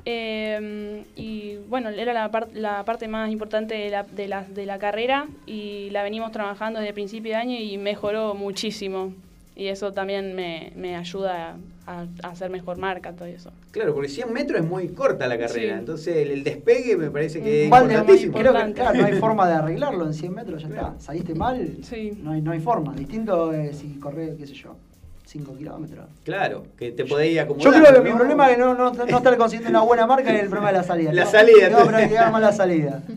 [0.05, 4.65] Eh, y bueno, era la, par- la parte más importante de la, de, la, de
[4.65, 9.13] la carrera y la venimos trabajando desde el principio de año y mejoró muchísimo.
[9.55, 11.57] Y eso también me, me ayuda
[11.89, 13.51] a, a hacer mejor marca, todo eso.
[13.71, 15.79] Claro, porque 100 metros es muy corta la carrera, Sí.
[15.79, 18.33] entonces el, el despegue me parece que es importantísimo.
[18.39, 18.81] creo que Importante.
[18.81, 20.95] claro, no hay forma de arreglarlo en 100 metros, ya está.
[20.99, 22.13] Saliste mal, Sí.
[22.23, 22.93] no hay, no hay forma.
[22.95, 24.77] Distinto es si corres, qué sé yo,
[25.25, 26.07] 5 kilómetros.
[26.25, 27.83] Claro, que te podéis Yo acomodar.
[27.83, 30.43] creo que mi problema es que no, no, no estar consiguiendo una buena marca es
[30.43, 31.13] el problema de la salida.
[31.13, 31.87] La No, salida, No, tú.
[31.89, 33.03] practicar más la salida.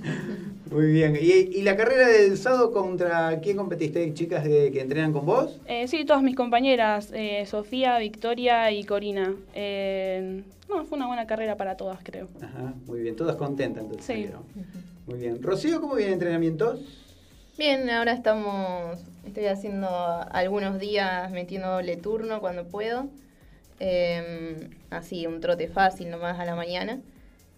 [0.72, 1.18] Muy bien.
[1.20, 4.14] ¿Y, y la carrera del sábado contra quién competiste?
[4.14, 5.60] ¿Chicas de- que entrenan con vos?
[5.68, 9.36] Eh, sí, todas mis compañeras, eh, Sofía, Victoria y Corina.
[9.54, 12.30] Eh, no, fue una buena carrera para todas, creo.
[12.42, 13.18] Ajá, muy bien.
[13.18, 14.06] Todas contentas entonces.
[14.06, 14.14] Sí.
[14.14, 14.44] salieron.
[15.08, 15.44] Muy bien.
[15.44, 16.80] Rocío, ¿cómo viene el entrenamiento?
[17.58, 18.98] Bien, ahora estamos,
[19.28, 19.90] estoy haciendo
[20.32, 23.08] algunos días metiendo doble turno cuando puedo.
[23.82, 27.00] Eh, así, un trote fácil nomás a la mañana.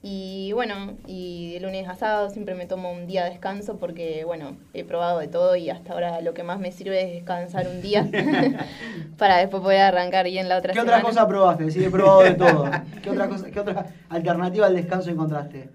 [0.06, 4.26] Y bueno, y de lunes a sábado siempre me tomo un día de descanso porque,
[4.26, 7.70] bueno, he probado de todo y hasta ahora lo que más me sirve es descansar
[7.70, 8.06] un día
[9.18, 11.10] para después poder arrancar bien la otra ¿Qué otra semana.
[11.10, 11.72] cosa probaste?
[11.72, 12.70] Sí, he probado de todo.
[13.01, 15.70] ¿Qué otra, cosa, ¿Qué otra alternativa al descanso encontraste?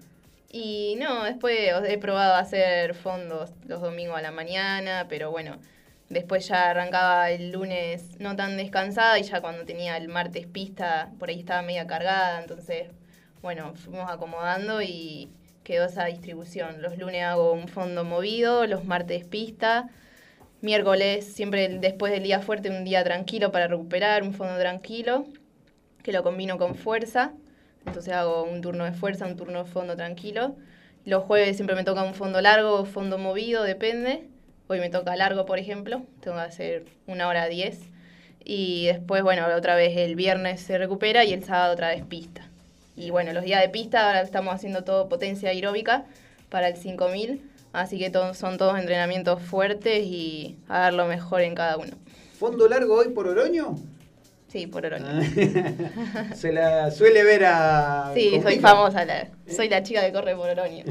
[0.51, 1.57] Y no, después
[1.87, 5.57] he probado hacer fondos los domingos a la mañana, pero bueno,
[6.09, 11.09] después ya arrancaba el lunes no tan descansada y ya cuando tenía el martes pista,
[11.17, 12.89] por ahí estaba media cargada, entonces,
[13.41, 15.29] bueno, fuimos acomodando y
[15.63, 16.81] quedó esa distribución.
[16.81, 19.89] Los lunes hago un fondo movido, los martes pista,
[20.61, 25.25] miércoles siempre después del día fuerte un día tranquilo para recuperar, un fondo tranquilo,
[26.03, 27.33] que lo combino con fuerza.
[27.85, 30.55] Entonces hago un turno de fuerza, un turno de fondo tranquilo.
[31.05, 34.27] Los jueves siempre me toca un fondo largo fondo movido, depende.
[34.67, 36.03] Hoy me toca largo, por ejemplo.
[36.19, 37.79] Tengo que hacer una hora diez.
[38.43, 42.48] Y después, bueno, otra vez el viernes se recupera y el sábado otra vez pista.
[42.99, 46.03] Y bueno, los días de pista ahora estamos haciendo todo potencia aeróbica
[46.49, 47.41] para el 5000.
[47.71, 51.91] Así que son todos entrenamientos fuertes y a dar lo mejor en cada uno.
[52.37, 53.77] ¿Fondo largo hoy por Oroño?
[54.49, 55.05] Sí, por Oroño.
[55.07, 55.21] Ah.
[56.35, 58.11] Se la suele ver a.
[58.15, 59.05] Sí, soy famosa.
[59.05, 60.83] la- soy la chica que corre por Oroño.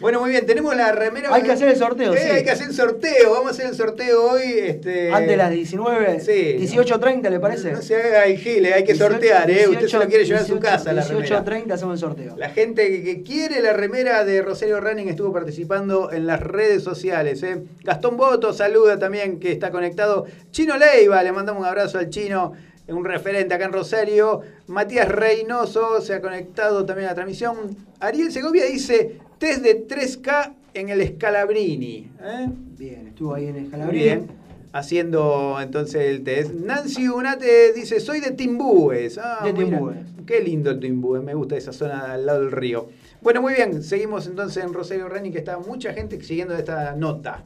[0.00, 1.34] Bueno, muy bien, tenemos la remera.
[1.34, 2.28] Hay que hacer el sorteo, Eh, sí.
[2.30, 4.42] Hay que hacer el sorteo, vamos a hacer el sorteo hoy.
[4.58, 5.10] Este...
[5.10, 6.56] Antes de las 19, Sí.
[6.60, 7.72] 18.30, ¿le parece?
[7.72, 9.66] No se haga el gile, hay que sortear, ¿eh?
[9.68, 11.44] Usted se lo quiere llevar a su 18, casa, la remera.
[11.44, 12.36] 18.30 hacemos el sorteo.
[12.36, 16.82] La gente que- que quiere la remera de Rosario Running estuvo participando en las redes
[16.82, 17.42] sociales.
[17.42, 17.62] ¿eh?
[17.82, 20.26] Gastón Boto saluda también que está conectado.
[20.50, 22.52] Chino Leiva, le mandamos un abrazo al chino,
[22.94, 24.42] un referente acá en Rosario.
[24.68, 27.76] Matías Reynoso se ha conectado también a la transmisión.
[28.00, 32.10] Ariel Segovia dice test de 3K en el Scalabrini.
[32.22, 32.48] ¿eh?
[32.78, 34.04] Bien, estuvo ahí en Escalabrini.
[34.04, 34.26] Bien.
[34.72, 36.52] Haciendo entonces el test.
[36.52, 39.18] Nancy Unate dice, soy de Timbúes.
[39.18, 39.52] Ah, De.
[39.52, 39.96] Timbúes.
[40.26, 42.88] Qué lindo el Timbúes, me gusta esa zona al lado del río.
[43.22, 47.44] Bueno, muy bien, seguimos entonces en Rosario Running, que está mucha gente siguiendo esta nota.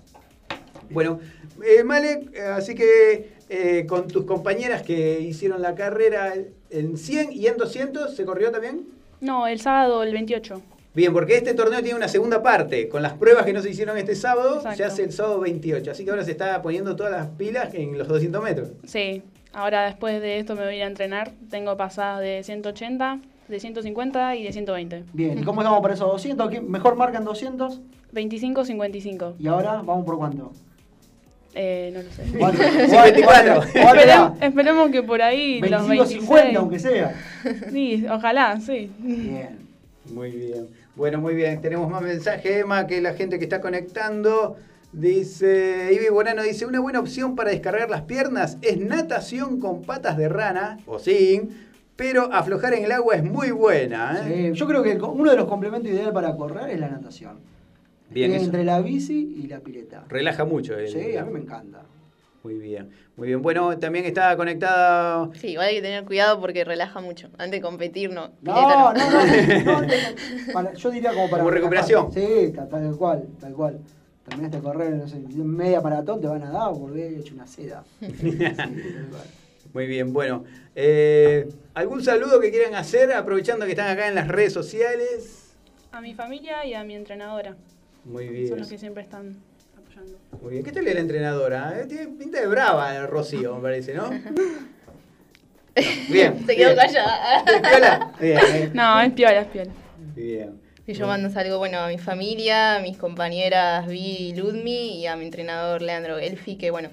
[0.90, 1.20] Bueno,
[1.64, 6.34] eh, Malek, eh, así que eh, con tus compañeras que hicieron la carrera
[6.70, 8.86] en 100 y en 200, ¿se corrió también?
[9.20, 10.60] No, el sábado, el 28.
[10.92, 12.88] Bien, porque este torneo tiene una segunda parte.
[12.88, 14.76] Con las pruebas que no se hicieron este sábado, Exacto.
[14.76, 15.90] se hace el sábado 28.
[15.92, 18.68] Así que ahora se está poniendo todas las pilas en los 200 metros.
[18.84, 19.22] Sí,
[19.52, 21.30] ahora después de esto me voy a ir a entrenar.
[21.48, 25.04] Tengo pasadas de 180, de 150 y de 120.
[25.12, 26.50] Bien, ¿y cómo estamos para esos 200?
[26.50, 27.80] ¿Qué- ¿Mejor marcan 200?
[28.12, 29.34] 25, 55.
[29.38, 30.50] ¿Y ahora vamos por cuánto?
[31.54, 32.22] Eh, no lo sé.
[32.38, 32.62] ¿Cuánto?
[32.62, 33.62] 54.
[33.62, 36.20] Esperem- esperemos que por ahí los 25, 26.
[36.22, 37.14] 50, aunque sea.
[37.72, 38.90] Sí, ojalá, sí.
[38.98, 39.58] Bien.
[40.12, 40.68] Muy bien.
[40.96, 41.60] Bueno, muy bien.
[41.60, 44.56] Tenemos más mensajes, Emma, que la gente que está conectando.
[44.92, 50.16] Dice, Ivy Bonano dice, una buena opción para descargar las piernas es natación con patas
[50.16, 51.50] de rana, o sin,
[51.94, 54.20] pero aflojar en el agua es muy buena.
[54.26, 54.50] ¿eh?
[54.52, 57.38] Sí, yo creo que uno de los complementos ideales para correr es la natación.
[58.10, 60.04] Bien, eso Entre la bici y la pileta.
[60.08, 60.76] relaja mucho.
[60.76, 61.82] el- Sí, a mí me encanta.
[62.42, 63.42] Muy bien, muy bien.
[63.42, 65.28] Bueno, también está conectada...
[65.34, 67.28] Sí, igual hay que tener cuidado porque relaja mucho.
[67.36, 68.30] Antes de competir, no.
[68.40, 69.10] No, pileta no, no.
[69.64, 69.88] no, no,
[70.52, 71.42] para- yo diría como para.
[71.42, 72.12] Como recuperación.
[72.12, 73.78] Sí, ta- tal, cual, tal cual.
[74.26, 77.84] Terminaste de correr, no sé, media maratón, te van a dar, volvés hecho una seda.
[78.00, 78.54] Sí, tal
[79.10, 79.22] cual.
[79.74, 80.44] Muy bien, bueno.
[80.74, 85.52] eh, ¿Algún saludo que quieran hacer aprovechando que están acá en las redes sociales?
[85.92, 87.56] A mi familia y a mi entrenadora.
[88.04, 88.58] Muy Son bien.
[88.58, 89.36] los que siempre están
[89.76, 90.18] apoyando.
[90.42, 90.64] Muy bien.
[90.64, 91.80] ¿Qué tal es la entrenadora?
[91.80, 94.10] Eh, Tiene pinta de brava el Rocío, me parece, ¿no?
[96.10, 96.44] Bien.
[96.46, 96.76] Se quedó bien.
[96.76, 97.44] callada.
[97.44, 98.12] Piola.
[98.20, 98.70] Bien, bien.
[98.74, 99.70] No, es piola, es piola.
[100.14, 100.60] Bien.
[100.86, 103.98] Y yo mando algo bueno a mi familia, a mis compañeras Vi
[104.30, 106.88] y Ludmi y a mi entrenador Leandro Elfi, que bueno,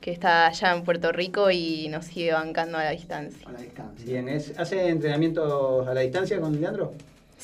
[0.00, 3.48] que está allá en Puerto Rico y nos sigue bancando a la distancia.
[3.48, 4.04] A la distancia.
[4.04, 6.92] Bien, ¿es- ¿hace entrenamientos a la distancia con Leandro?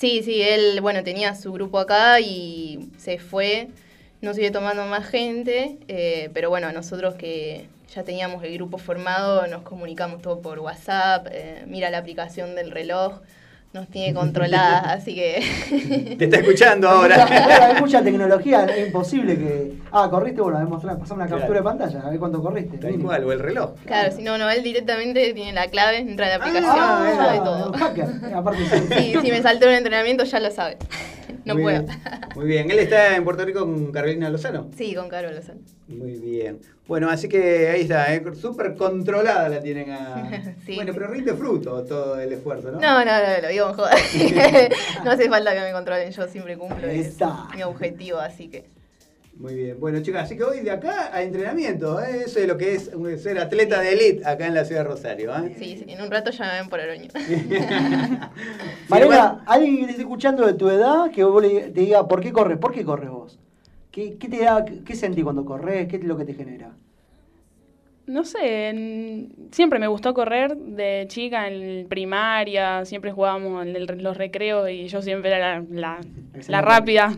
[0.03, 3.69] Sí, sí, él, bueno, tenía su grupo acá y se fue,
[4.21, 9.47] no sigue tomando más gente, eh, pero bueno, nosotros que ya teníamos el grupo formado,
[9.47, 13.21] nos comunicamos todo por WhatsApp, eh, mira la aplicación del reloj,
[13.73, 16.17] nos tiene controladas, así que...
[16.19, 17.25] Te está escuchando ahora.
[17.75, 19.73] Hay mucha tecnología, es imposible que.
[19.91, 21.41] Ah, corriste, bueno, demostrar, pasame una Claro.
[21.41, 22.77] captura de pantalla, a ver cuánto corriste.
[22.79, 23.09] Tal mínimo.
[23.09, 23.71] cual, o el reloj.
[23.87, 27.37] Claro, si no, no, él directamente tiene la clave, entra en la aplicación, Ah, sabe
[27.37, 27.69] era todo.
[27.71, 28.07] un hacker.
[28.35, 28.95] Aparte, sí.
[28.99, 30.77] Sí, si me saltó un entrenamiento ya lo sabe.
[31.45, 31.83] No Muy puedo.
[31.83, 31.99] bien.
[32.37, 32.71] Muy bien.
[32.71, 34.69] ¿Él está en Puerto Rico con Carolina Lozano?
[34.77, 35.61] Sí, con Caro Lozano.
[35.89, 36.61] Muy bien.
[36.93, 38.23] Bueno, así que ahí está, ¿eh?
[38.39, 40.29] súper controlada la tienen a...
[40.67, 40.75] Sí.
[40.75, 42.79] Bueno, pero rinde fruto todo el esfuerzo, ¿no?
[42.81, 43.93] No, no, no, lo digo en joda.
[45.03, 46.87] no hace falta que me controlen, yo siempre cumplo.
[46.87, 47.49] Está.
[47.55, 48.67] mi objetivo, así que.
[49.37, 49.81] Muy bien.
[49.81, 52.25] Bueno, chicas, así que hoy de acá a entrenamiento, ¿eh?
[52.27, 52.91] eso es lo que es
[53.23, 55.35] ser atleta de elite acá en la ciudad de Rosario.
[55.35, 55.57] ¿eh?
[55.59, 57.09] Sí, sí, en un rato ya me ven por Oroño.
[58.89, 62.33] Mariana, alguien que esté escuchando de tu edad que vos le- te diga, ¿por qué
[62.33, 62.59] corres?
[62.59, 63.39] ¿Por qué corres vos?
[63.93, 65.87] ¿Qué, qué te da, qué, sentís cuando corres?
[65.89, 66.77] ¿Qué es lo que te genera?
[68.07, 74.17] No sé, en- siempre me gustó correr de chica en primaria, siempre jugábamos en los
[74.17, 76.01] recreos y yo siempre era la, la-
[76.35, 76.51] Excelente.
[76.53, 77.17] la rápida,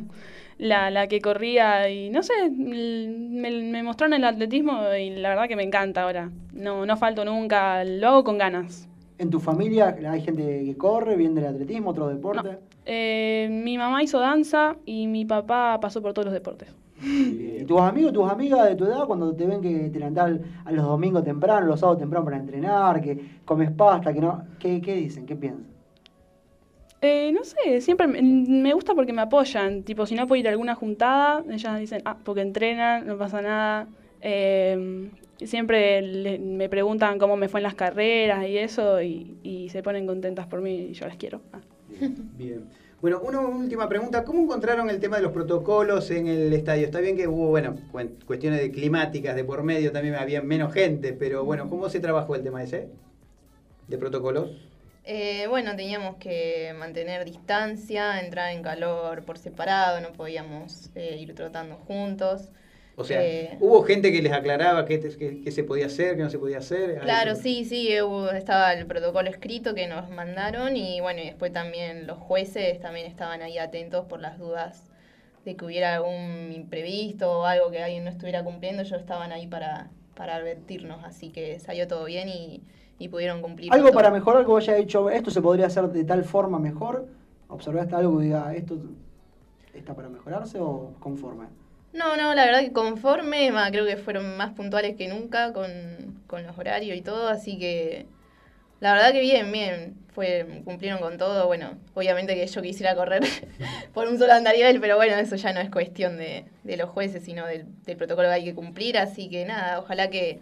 [0.58, 5.48] la, la que corría y no sé, me, me mostraron el atletismo y la verdad
[5.48, 6.30] que me encanta ahora.
[6.52, 8.86] No, no falto nunca, lo hago con ganas.
[9.16, 12.58] ¿En tu familia hay gente que corre, viene del atletismo, otro deporte?
[12.84, 16.68] Eh, mi mamá hizo danza y mi papá pasó por todos los deportes.
[17.00, 20.72] ¿Y tus amigos, tus amigas de tu edad, cuando te ven que te levantás a
[20.72, 24.94] los domingos temprano, los sábados temprano para entrenar, que comes pasta, que no, ¿qué, qué
[24.94, 25.26] dicen?
[25.26, 25.66] ¿Qué piensan?
[27.00, 29.82] Eh, no sé, siempre me, me gusta porque me apoyan.
[29.82, 33.42] Tipo, si no puedo ir a alguna juntada, ellas dicen, ah, porque entrenan, no pasa
[33.42, 33.86] nada.
[34.22, 35.10] Eh,
[35.46, 39.82] siempre le- me preguntan cómo me fue en las carreras y eso, y, y se
[39.82, 41.42] ponen contentas por mí y yo las quiero.
[41.52, 41.60] Ah.
[42.36, 42.68] Bien.
[43.00, 44.24] Bueno, una última pregunta.
[44.24, 46.86] ¿Cómo encontraron el tema de los protocolos en el estadio?
[46.86, 47.76] Está bien que hubo, bueno,
[48.26, 52.34] cuestiones de climáticas de por medio, también había menos gente, pero bueno, ¿cómo se trabajó
[52.34, 52.88] el tema ese?
[53.88, 54.50] ¿De protocolos?
[55.04, 61.34] Eh, bueno, teníamos que mantener distancia, entrar en calor por separado, no podíamos eh, ir
[61.34, 62.50] trotando juntos.
[62.96, 66.30] O sea, Eh, ¿hubo gente que les aclaraba qué, qué se podía hacer, qué no
[66.30, 67.00] se podía hacer?
[67.00, 67.42] Claro, Eso.
[67.42, 72.06] sí, sí, hubo- estaba el protocolo escrito que nos mandaron y bueno, y después también
[72.06, 74.90] los jueces también estaban ahí atentos por las dudas
[75.44, 79.46] de que hubiera algún imprevisto o algo que alguien no estuviera cumpliendo, ellos estaban ahí
[79.46, 82.62] para, para advertirnos, así que salió todo bien y,
[82.98, 83.72] y pudieron cumplir.
[83.72, 83.94] Algo todo.
[83.96, 87.06] para mejorar que vos hayas dicho, esto se podría hacer de tal forma mejor.
[87.48, 88.78] ¿Observaste algo que diga, esto
[89.74, 91.46] está para mejorarse o conforme?
[91.94, 96.44] No, no, la verdad que conforme, creo que fueron más puntuales que nunca con, con
[96.44, 98.06] los horarios y todo, así que
[98.80, 103.22] la verdad que bien, bien, fue, cumplieron con todo, bueno, obviamente que yo quisiera correr
[103.94, 107.24] por un solo andarivel, pero bueno, eso ya no es cuestión de, de los jueces,
[107.24, 110.40] sino del, del protocolo que hay que cumplir, así que nada, ojalá que,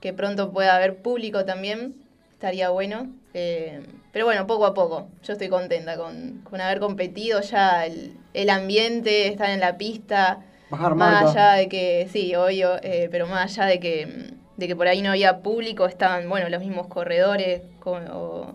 [0.00, 1.94] que pronto pueda haber público también,
[2.32, 3.80] estaría bueno, Eh,
[4.12, 5.08] pero bueno, poco a poco.
[5.22, 10.40] Yo estoy contenta con, con haber competido ya el, el ambiente, estar en la pista.
[10.72, 14.74] Bajar más allá de que, sí, obvio, eh, pero más allá de que, de que
[14.76, 18.54] por ahí no había público, estaban, bueno, los mismos corredores con- o-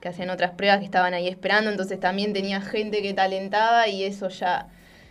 [0.00, 4.04] que hacían otras pruebas que estaban ahí esperando, entonces también tenía gente que talentaba y
[4.04, 4.66] eso ya,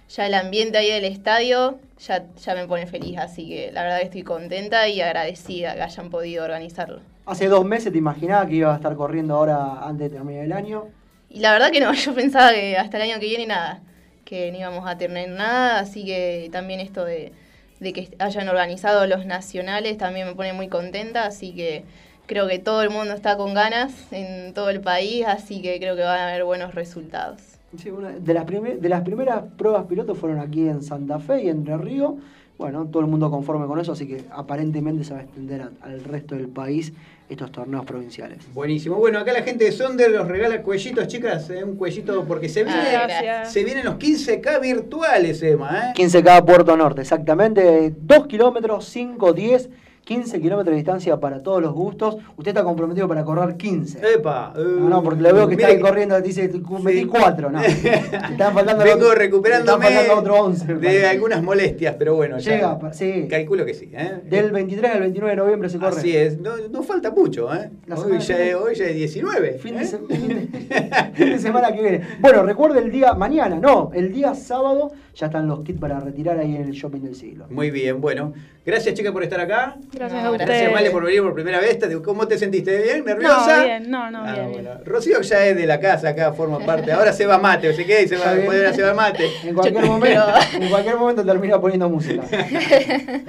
[0.10, 3.98] ya el ambiente ahí del estadio ya, ya me pone feliz, así que la verdad
[4.00, 7.00] que estoy contenta y agradecida que hayan podido organizarlo.
[7.26, 10.52] Hace dos meses te imaginaba que ibas a estar corriendo ahora antes de terminar el
[10.52, 10.84] año.
[11.30, 13.82] Y la verdad que no, yo pensaba que hasta el año que viene nada,
[14.26, 17.32] que no íbamos a tener nada, así que también esto de,
[17.80, 21.84] de que hayan organizado los nacionales también me pone muy contenta, así que
[22.26, 25.96] creo que todo el mundo está con ganas en todo el país, así que creo
[25.96, 27.42] que van a haber buenos resultados.
[27.78, 32.18] Sí, una de, las primeras pruebas pilotos fueron aquí en Santa Fe y Entre Río.
[32.58, 36.04] Bueno, todo el mundo conforme con eso, así que aparentemente se va a extender al
[36.04, 36.94] resto del país
[37.34, 38.40] estos torneos provinciales.
[38.54, 38.96] Buenísimo.
[38.98, 41.50] Bueno, acá la gente de Sonder los regala cuellitos, chicas.
[41.50, 43.52] eh, un cuellito porque se, viene, Gracias.
[43.52, 45.90] se vienen los 15K virtuales, Emma.
[45.90, 45.94] ¿eh?
[45.96, 47.94] 15 cada Puerto Norte, exactamente.
[47.98, 49.70] 2 kilómetros, 5, 10,
[50.06, 52.18] 15 kilómetros de distancia para todos los gustos.
[52.36, 54.02] Usted está comprometido para correr 15.
[54.16, 54.54] Epa.
[54.56, 57.62] No, no, porque le veo que está ahí corriendo, dice 24, no.
[57.62, 60.76] Te están faltando Vengo te recuperándome están faltando otro 11.
[60.76, 63.28] me de algunas molestias, pero bueno, ya Llega, pa- sí.
[63.30, 63.90] calculo que sí.
[63.94, 64.20] ¿eh?
[64.30, 65.98] Del 23 al 29 de noviembre se corre.
[65.98, 67.70] Así es, no, no falta mucho, ¿eh?
[67.90, 68.56] Hoy semana ya, viene.
[68.56, 69.54] hoy ya es 19.
[69.60, 69.86] Fin de, ¿eh?
[69.86, 72.02] se- fin de- fin de semana que viene.
[72.20, 76.40] Bueno, recuerde el día mañana, no, el día sábado ya están los kits para retirar
[76.40, 77.46] ahí en el shopping del siglo.
[77.50, 78.34] Muy bien, bueno.
[78.66, 79.76] Gracias, chicas, por estar acá.
[79.94, 80.50] Gracias No, a ustedes.
[80.50, 81.78] Gracias, Male, por venir por primera vez.
[82.04, 82.82] ¿Cómo te sentiste?
[82.82, 83.06] ¿Bien?
[83.06, 83.58] ¿Nerviosa?
[83.58, 84.68] No, bien, no, no, Ah, bien.
[84.86, 86.92] Rocío ya es de la casa, acá forma parte.
[86.92, 89.30] Ahora se va mate, se queda y se va, puede ir a se va mate.
[89.44, 90.24] En cualquier momento,
[90.60, 92.24] en cualquier momento termina poniendo música.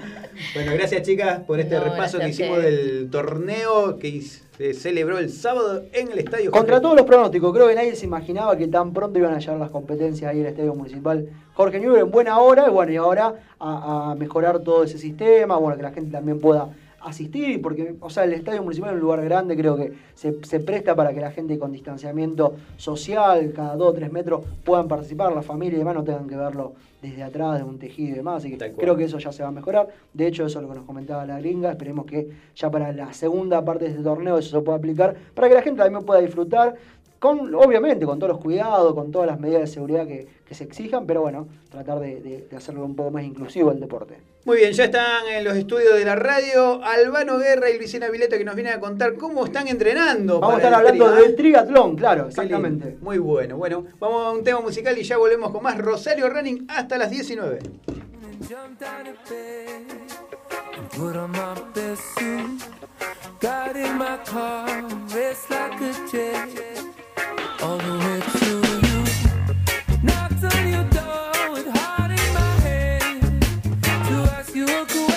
[0.52, 4.08] Bueno, gracias chicas por este No, repaso que a hicimos del torneo que
[4.56, 6.50] se celebró el sábado en el estadio.
[6.50, 9.58] Contra todos los pronósticos, creo que nadie se imaginaba que tan pronto iban a llegar
[9.58, 12.96] las competencias ahí en el Estadio Municipal Jorge Newbery en buena hora, y bueno, y
[12.96, 16.68] ahora a mejorar todo ese sistema, bueno, que la gente también pueda
[17.04, 20.60] asistir, porque, o sea, el Estadio Municipal es un lugar grande, creo que se, se
[20.60, 25.32] presta para que la gente con distanciamiento social, cada dos o tres metros, puedan participar,
[25.32, 28.38] la familia y demás no tengan que verlo desde atrás, de un tejido y demás,
[28.38, 28.84] así que Tal cual.
[28.84, 29.88] creo que eso ya se va a mejorar.
[30.14, 33.12] De hecho, eso es lo que nos comentaba la gringa, esperemos que ya para la
[33.12, 36.20] segunda parte de este torneo eso se pueda aplicar, para que la gente también pueda
[36.20, 36.74] disfrutar,
[37.18, 40.64] con, obviamente con todos los cuidados, con todas las medidas de seguridad que, que se
[40.64, 44.16] exijan, pero bueno, tratar de, de- de hacerlo un poco más inclusivo el deporte.
[44.44, 48.36] Muy bien, ya están en los estudios de la radio Albano Guerra y Luisina Vileta
[48.36, 50.38] que nos vienen a contar cómo están entrenando.
[50.38, 52.98] Vamos a estar hablando tri, del triatlón, claro, exactamente.
[53.00, 53.56] Muy bueno.
[53.56, 57.10] Bueno, vamos a un tema musical y ya volvemos con más Rosario Running hasta las
[57.10, 57.58] 19.
[58.46, 59.80] Jumped out of bed
[60.76, 62.62] and put on my best suit.
[63.40, 64.66] Got in my car,
[65.14, 66.84] raced like a jet,
[67.62, 68.63] all the way to
[74.54, 75.13] you're cool.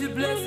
[0.00, 0.45] to bless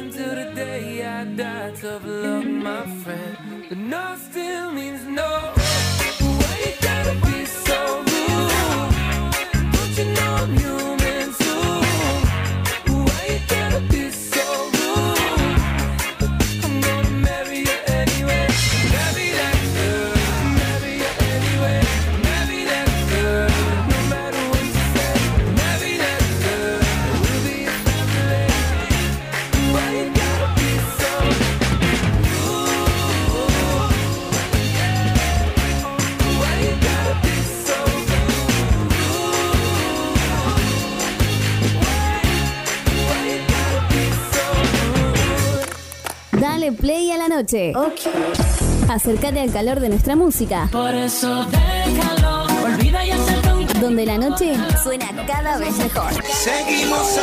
[48.90, 50.68] Acércate al calor de nuestra música.
[50.72, 56.12] Por eso déjalo, olvida y un Donde la noche suena cada vez mejor.
[56.26, 57.20] Seguimos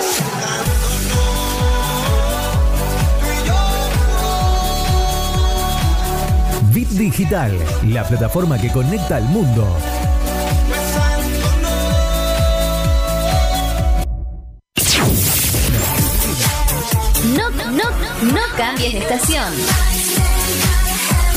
[6.70, 7.58] Bit Digital,
[7.88, 9.66] la plataforma que conecta al mundo.
[17.36, 17.90] No, no,
[18.22, 19.95] no cambies de estación.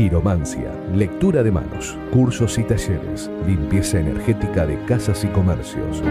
[0.00, 6.02] Quiromancia, Lectura de Manos, Cursos y Talleres, Limpieza Energética de Casas y Comercios.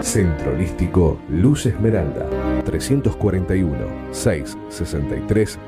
[0.00, 2.28] Centro Holístico Luz Esmeralda,
[2.64, 3.76] 341
[4.10, 5.58] 663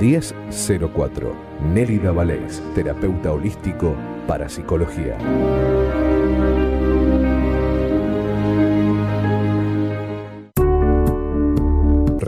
[0.00, 1.34] 1004.
[1.74, 3.94] Nélida Valés, terapeuta holístico
[4.26, 5.18] para psicología.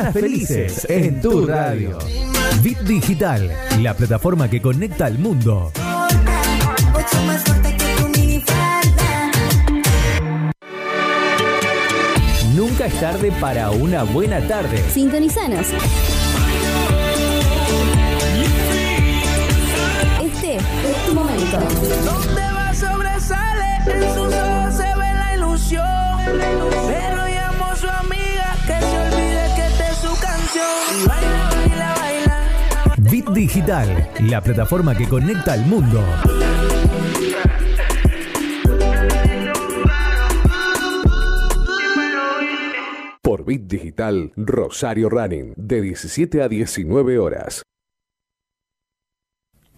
[0.00, 1.98] Mañanas felices en tu radio.
[2.62, 5.70] Bit Digital, la plataforma que conecta al mundo.
[12.54, 14.82] Nunca es tarde para una buena tarde.
[14.90, 15.66] Sintonizanos.
[20.22, 22.59] Este es tu momento.
[33.40, 36.04] Digital, la plataforma que conecta al mundo.
[43.22, 47.62] Por Bit Digital, Rosario Running, de 17 a 19 horas.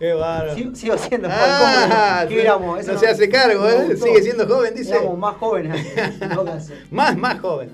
[0.00, 0.56] Qué bárbaro.
[0.74, 1.40] Sigo siendo joven.
[1.40, 2.28] Ah, ¿cómo?
[2.30, 2.80] ¿Qué éramos?
[2.80, 3.96] Eso no se hace cargo, ¿eh?
[3.96, 4.96] Sigue siendo joven, dice.
[4.96, 5.86] Éramos más jóvenes.
[6.90, 7.70] Más, más joven.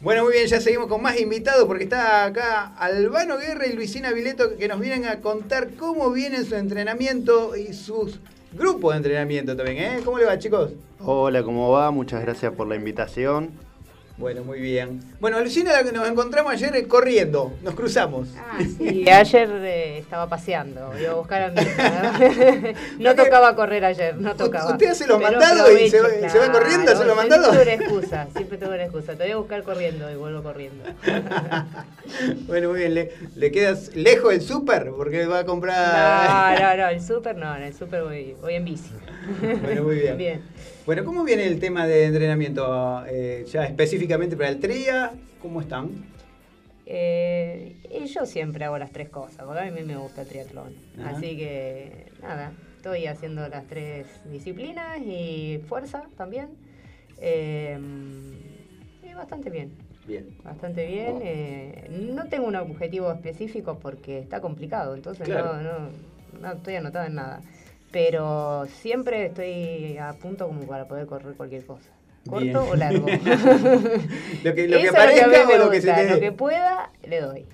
[0.00, 4.10] Bueno, muy bien, ya seguimos con más invitados porque está acá Albano Guerra y Luisina
[4.10, 8.18] Vileto que nos vienen a contar cómo viene su entrenamiento y sus
[8.52, 10.00] grupos de entrenamiento también, ¿eh?
[10.04, 10.72] ¿Cómo le va, chicos?
[11.00, 11.90] Hola, ¿cómo va?
[11.90, 13.50] Muchas gracias por la invitación.
[14.18, 15.00] Bueno, muy bien.
[15.20, 18.28] Bueno, que nos encontramos ayer eh, corriendo, nos cruzamos.
[18.80, 22.12] Y ayer eh, estaba paseando, iba a buscar a mi hija.
[22.98, 24.72] No, tocaba correr ayer, no tocaba.
[24.72, 27.38] usted hace los Pero mandados y se va- se va corriendo a hacer los siempre
[27.38, 27.48] mandados.
[27.50, 29.12] tuve una excusa, siempre tuve una excusa.
[29.14, 30.84] Te voy a buscar corriendo y vuelvo corriendo.
[32.48, 36.60] Bueno, muy bien, le, le quedas lejos el súper porque va a No, comprar...
[36.60, 38.90] no, no, el súper no, en el súper voy, voy en bici.
[39.62, 40.16] Bueno, muy bien.
[40.18, 40.42] Bien.
[40.88, 43.04] Bueno, ¿cómo viene el tema de entrenamiento?
[43.06, 45.12] Eh, ya específicamente para el tría,
[45.42, 45.90] ¿cómo están?
[46.86, 50.72] Eh, y yo siempre hago las tres cosas, porque a mí me gusta el triatlón.
[50.98, 51.10] Ajá.
[51.10, 56.48] Así que, nada, estoy haciendo las tres disciplinas y fuerza también.
[57.18, 57.78] Eh,
[59.02, 59.72] y bastante bien.
[60.06, 60.24] Bien.
[60.42, 61.18] Bastante bien.
[61.20, 65.52] eh, no tengo un objetivo específico porque está complicado, entonces Claro.
[65.60, 65.88] no, no,
[66.40, 67.42] no estoy anotada en nada.
[67.90, 71.90] Pero siempre estoy a punto como para poder correr cualquier cosa.
[72.28, 72.56] Corto Bien.
[72.56, 73.06] o largo.
[74.44, 77.20] Lo que, lo que aparezca me o lo que se te lo que pueda, le
[77.20, 77.46] doy.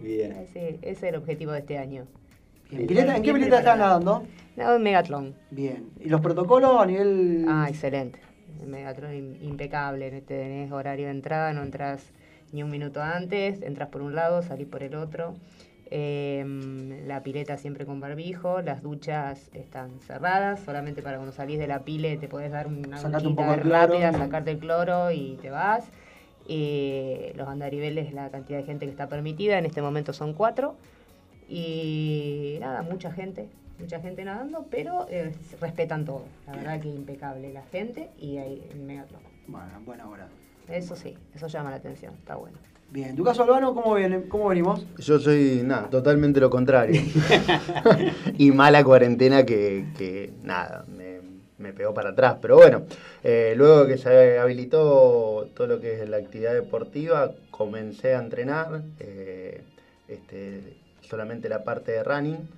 [0.00, 0.32] Bien.
[0.32, 2.06] Ese, ese es el objetivo de este año.
[2.70, 2.86] Bien.
[2.86, 4.24] ¿Pileta- ¿En qué pileta estás nadando?
[4.56, 5.34] Nado en Megatlón.
[5.50, 5.88] Bien.
[6.00, 7.44] ¿Y los protocolos a nivel...?
[7.48, 8.20] Ah, excelente.
[8.62, 10.20] El Megatlón im- impecable.
[10.20, 12.02] Tenés horario de entrada, no entras
[12.52, 15.34] ni un minuto antes, entras por un lado, salís por el otro.
[15.96, 21.68] Em, la pileta siempre con barbijo, las duchas están cerradas, solamente para cuando salís de
[21.68, 23.86] la pile te podés dar una duchita el cloro.
[23.86, 25.84] rápida, sacarte el cloro y te vas.
[26.48, 30.74] Eh, los andariveles, la cantidad de gente que está permitida, en este momento son cuatro.
[31.48, 33.46] Y nada, mucha gente,
[33.78, 36.24] mucha gente nadando, pero eh, respetan todo.
[36.48, 39.22] La verdad que impecable la gente y ahí en Megatlón.
[39.46, 40.26] Bueno, buena hora.
[40.66, 42.58] Eso sí, eso llama la atención, está bueno.
[42.94, 43.08] Bien.
[43.08, 44.86] ¿En tu caso, Albano, cómo, viene, cómo venimos?
[44.98, 47.02] Yo soy, nada, totalmente lo contrario.
[48.38, 51.18] y mala cuarentena que, que, nada, me,
[51.58, 52.36] me pegó para atrás.
[52.40, 52.82] Pero bueno,
[53.24, 58.82] eh, luego que se habilitó todo lo que es la actividad deportiva, comencé a entrenar,
[59.00, 59.64] eh,
[60.06, 62.48] este, solamente la parte de running.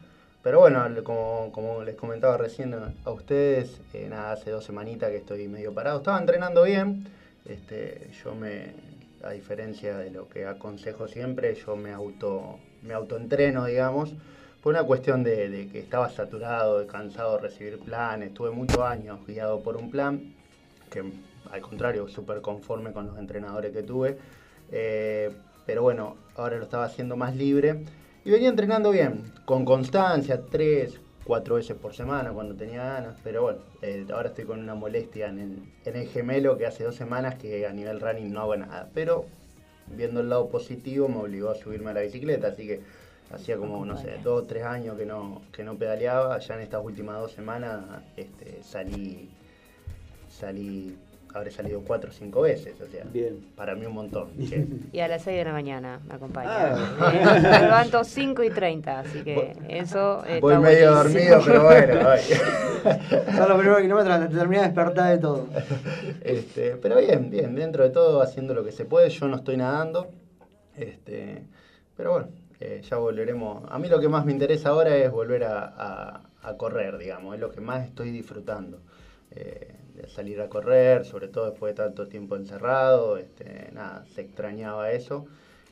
[0.42, 5.08] Pero bueno, como, como les comentaba recién a, a ustedes, eh, nada, hace dos semanitas
[5.08, 5.96] que estoy medio parado.
[5.96, 7.06] Estaba entrenando bien.
[7.46, 8.85] Este, yo me,
[9.26, 14.14] a diferencia de lo que aconsejo siempre, yo me auto, me autoentreno, digamos,
[14.62, 18.34] por una cuestión de, que estaba saturado, cansado de recibir planes.
[18.34, 20.34] Tuve muchos años guiado por un plan,
[20.90, 21.04] que
[21.50, 24.18] al contrario, súper conforme con los entrenadores que tuve.
[24.72, 25.30] Eh,
[25.64, 27.84] pero bueno, ahora lo estaba haciendo más libre.
[28.24, 33.16] Y venía entrenando bien, con constancia, tres, cuatro veces por semana cuando tenía ganas.
[33.22, 36.84] Pero bueno, eh, ahora estoy con una molestia en el, en el gemelo que hace
[36.84, 38.88] dos semanas que a nivel running no hago nada.
[38.94, 39.26] Pero
[39.88, 42.48] viendo el lado positivo me obligó a subirme a la bicicleta.
[42.48, 42.80] Así que
[43.30, 46.38] hacía como, no sé, dos o tres años que no, que no pedaleaba.
[46.38, 47.82] Ya en estas últimas dos semanas
[48.16, 49.28] este, salí,
[50.28, 50.96] salí,
[51.36, 52.74] habré salido cuatro o cinco veces.
[52.80, 53.04] O sea,
[53.54, 54.30] para mí un montón.
[54.48, 54.66] che.
[54.92, 56.50] Y a las 6 de la mañana me acompaña.
[56.50, 57.12] Ah.
[57.14, 61.34] Eh, Me levanto 5 y 30, así que eso está Voy medio buenísimo.
[61.34, 62.08] dormido, pero bueno.
[62.08, 62.20] ay.
[63.36, 65.46] Son los primeros kilómetros, te terminás de despertar de todo.
[66.22, 69.08] Este, pero bien, bien, dentro de todo haciendo lo que se puede.
[69.10, 70.08] Yo no estoy nadando.
[70.76, 71.42] Este,
[71.96, 72.28] pero bueno,
[72.60, 73.64] eh, ya volveremos.
[73.70, 77.34] A mí lo que más me interesa ahora es volver a, a- a correr, digamos.
[77.34, 78.78] Es lo que más estoy disfrutando.
[79.32, 79.74] eh,
[80.08, 85.26] salir a correr, sobre todo después de tanto tiempo encerrado, este, nada, se extrañaba eso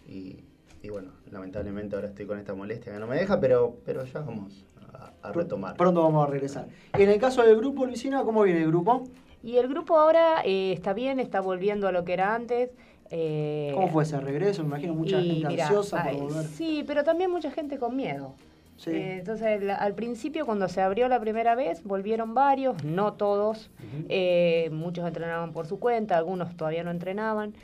[0.08, 0.44] y,
[0.82, 4.20] y bueno, lamentablemente ahora estoy con esta molestia que no me deja, pero, pero ya
[4.20, 5.76] vamos a, a retomar.
[5.76, 6.66] Pronto vamos a regresar.
[6.98, 9.04] Y en el caso del grupo, Luisina, ¿cómo viene el grupo?
[9.42, 12.70] Y el grupo ahora eh, está bien, está volviendo a lo que era antes.
[13.10, 14.62] eh, ¿Cómo fue ese regreso?
[14.62, 16.44] Me imagino mucha y gente mira, ansiosa por ay, volver.
[16.46, 18.34] Sí, pero también mucha gente con miedo.
[18.76, 18.90] Sí.
[18.90, 23.70] Eh, entonces, la- al principio, cuando se abrió la primera vez, volvieron varios, no todos.
[24.08, 27.54] Eh, muchos entrenaban por su cuenta, algunos todavía no entrenaban.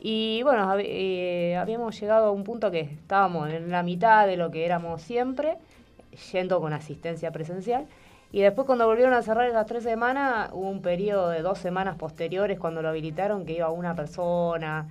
[0.00, 4.36] Y bueno, hab- eh, habíamos llegado a un punto que estábamos en la mitad de
[4.36, 5.58] lo que éramos siempre,
[6.32, 7.86] yendo con asistencia presencial.
[8.32, 11.96] Y después cuando volvieron a cerrar esas tres semanas, hubo un periodo de dos semanas
[11.96, 14.86] posteriores cuando lo habilitaron que iba una persona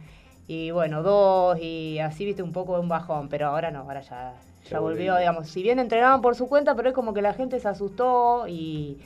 [0.48, 4.02] y bueno, dos y así viste un poco de un bajón, pero ahora no, ahora
[4.02, 4.34] ya,
[4.70, 5.18] ya volvió.
[5.18, 8.48] digamos, si bien entrenaban por su cuenta, pero es como que la gente se asustó
[8.48, 8.98] y,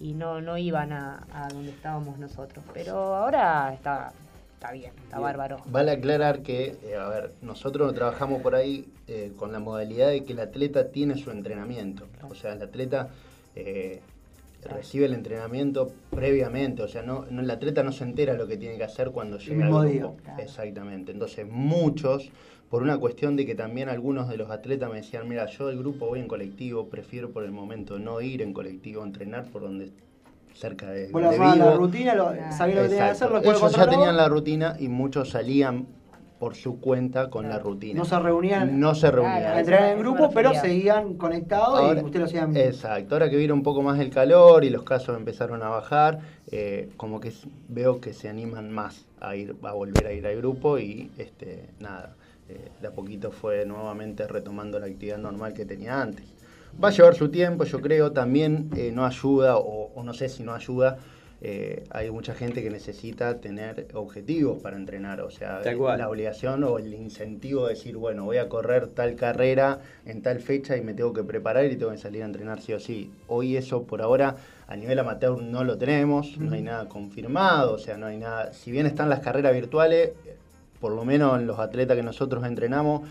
[0.00, 2.64] y no, no iban a, a donde estábamos nosotros.
[2.72, 4.12] Pero ahora está,
[4.54, 5.58] está bien, está bárbaro.
[5.66, 10.24] Vale aclarar que, eh, a ver, nosotros trabajamos por ahí eh, con la modalidad de
[10.24, 12.06] que el atleta tiene su entrenamiento.
[12.30, 13.08] O sea, el atleta
[13.56, 14.00] eh,
[14.64, 16.82] recibe el entrenamiento previamente.
[16.82, 19.38] O sea, no, no- el atleta no se entera lo que tiene que hacer cuando
[19.38, 20.16] llega al grupo.
[20.38, 21.12] Exactamente.
[21.12, 22.30] Entonces, muchos,
[22.70, 25.78] por una cuestión de que también algunos de los atletas me decían, mira, yo del
[25.78, 29.90] grupo voy en colectivo, prefiero por el momento no ir en colectivo, entrenar por donde
[30.54, 33.34] cerca de, le armabas la rutina, lo- sabías lo que tenías que hacer, Exacto.
[33.34, 35.86] lo después Ellos ya tenían la rutina y muchos salían
[36.42, 38.00] por su cuenta con la rutina.
[38.00, 38.80] No se reunían.
[38.80, 39.44] No se reunían.
[39.44, 42.56] a entrenar en grupo, pero seguían conectados Ahora- y ustedes lo hacían.
[42.56, 46.18] Exacto, ahora que vino un poco más el calor y los casos empezaron a bajar,
[46.50, 47.32] eh, como que
[47.68, 51.68] veo que se animan más a ir, a volver a ir al grupo y este,
[51.78, 52.16] nada,
[52.48, 56.24] eh, de a poquito fue nuevamente retomando la actividad normal que tenía antes.
[56.82, 60.28] Va a llevar su tiempo, yo creo, también eh, no ayuda, o, o no sé
[60.28, 60.98] si no ayuda,
[61.44, 66.78] eh, hay mucha gente que necesita tener objetivos para entrenar, o sea, la obligación o
[66.78, 70.94] el incentivo de decir, bueno, voy a correr tal carrera en tal fecha y me
[70.94, 73.10] tengo que preparar y tengo que salir a entrenar sí o sí.
[73.26, 74.36] Hoy eso por ahora
[74.68, 78.52] a nivel amateur no lo tenemos, no hay nada confirmado, o sea, no hay nada,
[78.52, 80.12] si bien están las carreras virtuales,
[80.78, 83.02] por lo menos en los atletas que nosotros entrenamos,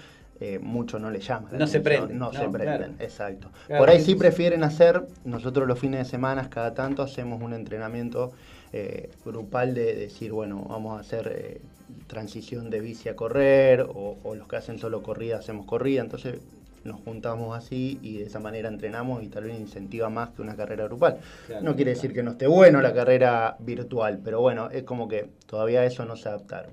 [0.42, 1.50] eh, mucho no le llama.
[1.52, 2.94] la No se prenden, No, no, se prenden, claro.
[3.00, 3.50] exacto.
[3.68, 7.54] Claro, por ahí sí prefieren hacer, nosotros los fines de semana, cada tanto hacemos un
[7.54, 8.32] entrenamiento
[8.74, 11.62] eh, grupal de decir, bueno, vamos a hacer eh,
[12.08, 16.40] transición de bici a correr, o, o los que hacen solo corrida, hacemos corrida, entonces
[16.84, 20.56] nos juntamos así y de esa manera entrenamos y tal vez incentiva más que una
[20.56, 21.20] carrera grupal.
[21.46, 21.64] Claro.
[21.64, 25.30] no quiere decir que no esté bueno la carrera virtual, pero bueno, es como que
[25.46, 26.72] todavía a eso no se adaptaron.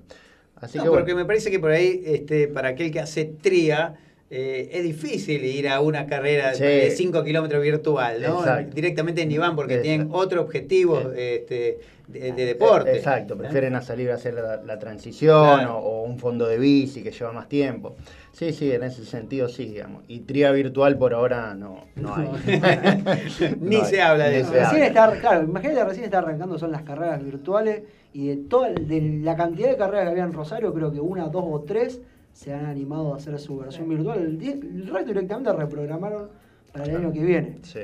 [0.61, 1.01] Así No, que bueno.
[1.03, 3.95] porque me parece que por ahí, este, para aquel que hace tría,
[4.31, 6.63] eh, es difícil ir a una carrera Sí.
[6.65, 8.41] de 5 kilómetros virtual, ¿no?
[8.41, 8.75] Exacto.
[8.75, 9.89] Directamente en Iván, porque Exacto.
[9.89, 11.79] tienen otro objetivo este,
[12.09, 12.91] de, de deporte.
[12.93, 15.79] Eh, Exacto, prefieren a salir a hacer la, la transición Claro.
[15.79, 17.97] o, o un fondo de bici que lleva más tiempo.
[18.33, 20.05] Sí, sí, en ese sentido sí, digamos.
[20.09, 22.29] Y tría virtual por ahora no, no hay.
[23.61, 24.53] Ni No se hay, habla de eso.
[24.53, 27.83] Recién está, claro, imagínate, recién está arrancando son las carreras virtuales
[28.13, 31.29] y de toda de la cantidad de carreras que había en Rosario, creo que una,
[31.29, 32.01] dos o tres
[32.33, 34.19] se han animado a hacer su versión virtual.
[34.19, 36.29] El, resto directamente reprogramaron
[36.73, 37.59] para el año que viene.
[37.63, 37.81] Sí,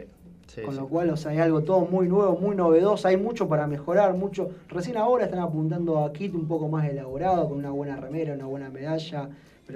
[0.46, 0.80] sí, Con sí.
[0.80, 4.14] lo cual, o sea, hay algo todo muy nuevo, muy novedoso, hay mucho para mejorar,
[4.14, 4.50] mucho.
[4.68, 8.46] Recién ahora están apuntando a kit un poco más elaborado, con una buena remera, una
[8.46, 9.28] buena medalla.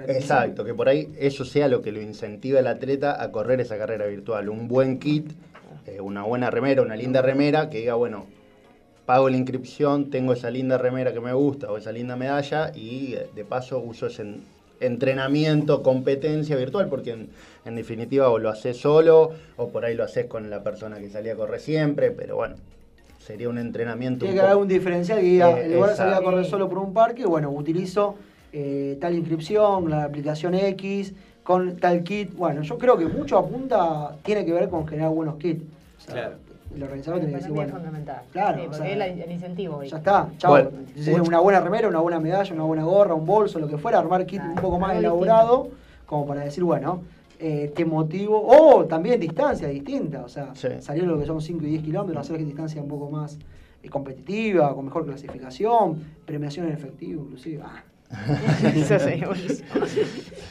[0.07, 3.77] Exacto, que por ahí eso sea lo que lo incentiva al atleta a correr esa
[3.77, 4.49] carrera virtual.
[4.49, 5.31] Un buen kit,
[5.87, 8.25] eh, una buena remera, una linda remera que diga, bueno,
[9.09, 13.15] pago la inscripción, tengo esa linda remera que me gusta o esa linda medalla y
[13.15, 14.43] eh, de paso uso ese en-
[14.81, 17.29] entrenamiento, competencia virtual, porque en,
[17.65, 21.09] en definitiva o lo haces solo o por ahí lo haces con la persona que
[21.09, 22.57] salía a correr siempre, pero bueno,
[23.17, 24.19] sería un entrenamiento.
[24.27, 26.45] Tiene un que haber un diferencial que diga, Eh, en lugar de salir a correr
[26.45, 28.13] solo por un parque, bueno, utilizo
[28.53, 32.31] eh, tal inscripción, la aplicación X, con tal kit.
[32.35, 35.63] Bueno, yo creo que mucho apunta, tiene que ver con generar buenos kits.
[35.97, 36.35] O sea, Claro.
[36.75, 38.21] El organizador tiene que decir, bueno, fundamental.
[38.31, 39.77] claro, Sí, o sea, el incentivo.
[39.77, 39.89] hoy.
[39.89, 40.51] ya está, chao.
[40.51, 43.77] Bueno, mucho- una buena remera, una buena medalla, una buena gorra, un bolso, lo que
[43.77, 45.69] fuera, armar kit un poco más elaborado,
[46.05, 47.01] como para decir, bueno,
[47.39, 50.67] eh, te motivo, o también distancia distinta, o sea, Sí.
[50.79, 53.39] salir lo que son 5 y 10 kilómetros, hacer distancia un poco más
[53.81, 57.63] eh, competitiva, con mejor clasificación, premiación en efectivo, inclusive.
[57.65, 57.81] Ah,
[58.75, 59.67] Eso sería buenísimo.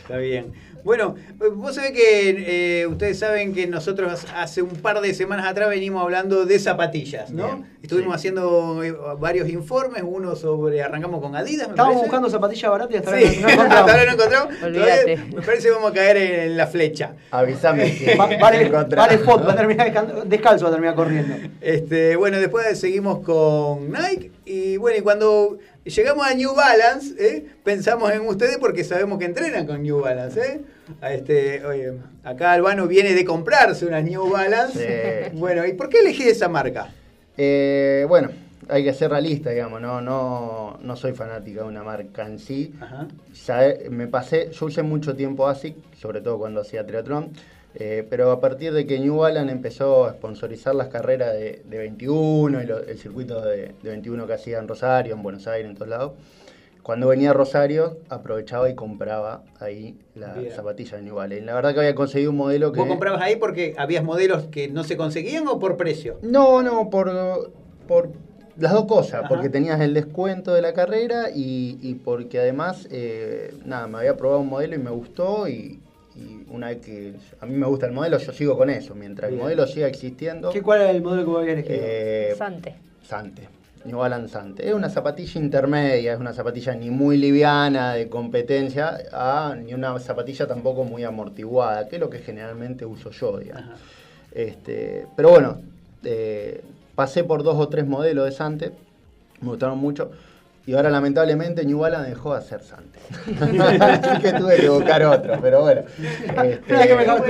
[0.02, 0.52] Está bien.
[0.84, 1.16] Bueno,
[1.56, 6.00] vos sabés que eh, ustedes saben que nosotros hace un par de semanas atrás venimos
[6.02, 7.46] hablando de zapatillas, ¿no?
[7.46, 12.06] Bien, Estuvimos haciendo eh, varios informes, uno sobre, arrancamos con Adidas, me Estábamos parece.
[12.06, 13.90] buscando zapatillas baratas y hasta Sí, ahora no hasta encontramos.
[13.90, 14.62] ahora no encontramos.
[14.62, 15.02] Olvídate.
[15.16, 17.12] Todavía Me parece que vamos a caer en la flecha.
[17.32, 21.34] Avísame Va- vale, vale Spot, va a terminar descal- descalzo, va a terminar corriendo.
[21.60, 25.58] Este, bueno, después seguimos con Nike y bueno, y cuando
[25.88, 27.46] llegamos a New Balance, ¿eh?
[27.64, 30.60] pensamos en ustedes porque sabemos que entrenan con New Balance, ¿eh?
[31.00, 31.92] A Este, oye,
[32.24, 34.78] acá Albano viene de comprarse una New Balance.
[34.78, 35.34] Sí.
[35.38, 36.88] Bueno, ¿y por qué elegí esa marca?
[37.36, 38.30] Eh, bueno,
[38.68, 42.74] hay que ser realista, digamos, no, no, no soy fanática de una marca en sí.
[42.80, 43.06] Ajá.
[43.46, 47.30] Ya, eh, me pasé, yo usé mucho tiempo ASIC, sobre todo cuando hacía triatlón,
[47.80, 51.78] eh, pero a partir de que New Balance empezó a sponsorizar las carreras de, de
[51.78, 55.70] 21 y lo- el circuito de, de 21 que hacía en Rosario, en Buenos Aires,
[55.70, 56.12] en todos lados,
[56.82, 60.52] cuando venía a Rosario aprovechaba y compraba ahí la Bien.
[60.52, 61.44] zapatilla de New Balance.
[61.44, 62.80] La verdad que había conseguido un modelo que...
[62.80, 66.18] ¿Vos comprabas ahí porque habías modelos que no se conseguían o por precio?
[66.22, 67.52] No, no, por,
[67.86, 68.08] por
[68.56, 69.28] las dos cosas, Ajá.
[69.28, 74.16] porque tenías el descuento de la carrera y, y porque además, eh, nada, me había
[74.16, 75.80] probado un modelo y me gustó y,
[76.18, 78.94] y una vez que a mí me gusta el modelo, yo sigo con eso.
[78.94, 79.40] Mientras Bien.
[79.40, 81.78] el modelo siga existiendo, ¿Qué, ¿Cuál era el modelo que vos habías elegido?
[81.80, 82.74] eh, Sante.
[83.02, 83.48] Sante.
[83.84, 84.68] New Balance Sante.
[84.68, 89.98] Es una zapatilla intermedia, es una zapatilla ni muy liviana de competencia, a, ni una
[90.00, 93.78] zapatilla tampoco muy amortiguada, que es lo que generalmente uso yo, digamos.
[94.32, 95.58] Este, pero bueno,
[96.04, 96.62] eh,
[96.94, 98.72] pasé por dos o tres modelos de Sante,
[99.40, 100.10] me gustaron mucho.
[100.68, 102.98] Y ahora lamentablemente New Balance dejó de hacer Sante.
[103.80, 105.80] Así que tuve que buscar otro, pero bueno.
[105.80, 107.24] Este, que me claro.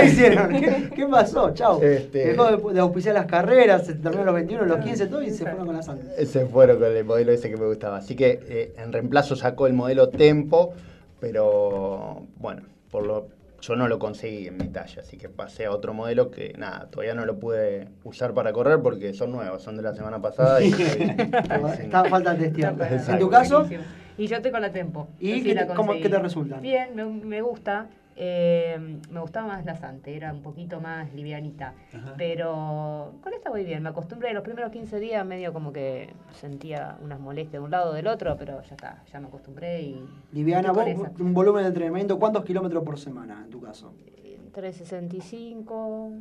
[0.00, 0.48] ¿Qué hicieron?
[0.48, 1.54] ¿Qué, qué pasó?
[1.54, 1.80] Chau.
[1.80, 5.44] Este- Dejó de, auspiciar las carreras, se terminaron los 21, los 15, todo y se
[5.44, 6.26] fueron con la sangre.
[6.26, 7.98] Se fueron con el modelo ese que me gustaba.
[7.98, 10.74] Así que eh, en reemplazo sacó el modelo Tempo,
[11.20, 13.28] pero bueno, por lo,
[13.66, 16.86] yo no lo conseguí en mi talla, así que pasé a otro modelo que nada,
[16.90, 20.62] todavía no lo pude usar para correr porque son nuevos, son de la semana pasada
[20.62, 22.74] y Está falta de testear.
[23.08, 23.66] En tu caso.
[24.18, 25.08] Y yo estoy con la Tempo.
[25.18, 26.02] ¿Y sí qué la te- cómo- conseguí.
[26.02, 26.60] qué te resultan?
[26.60, 27.86] Bien, me, me gusta.
[28.16, 31.74] Eh, me gustaba más la Sante, era un poquito más livianita.
[31.92, 32.14] Ajá.
[32.16, 34.32] Pero con esta voy bien, me acostumbré.
[34.32, 38.06] Los primeros 15 días medio como que sentía unas molestias de un lado o del
[38.06, 40.04] otro, pero ya está, ya me acostumbré y...
[40.32, 40.84] Liviana, vos,
[41.18, 43.92] un volumen de entrenamiento, ¿cuántos kilómetros por semana en tu caso?
[44.24, 46.12] Entre 65,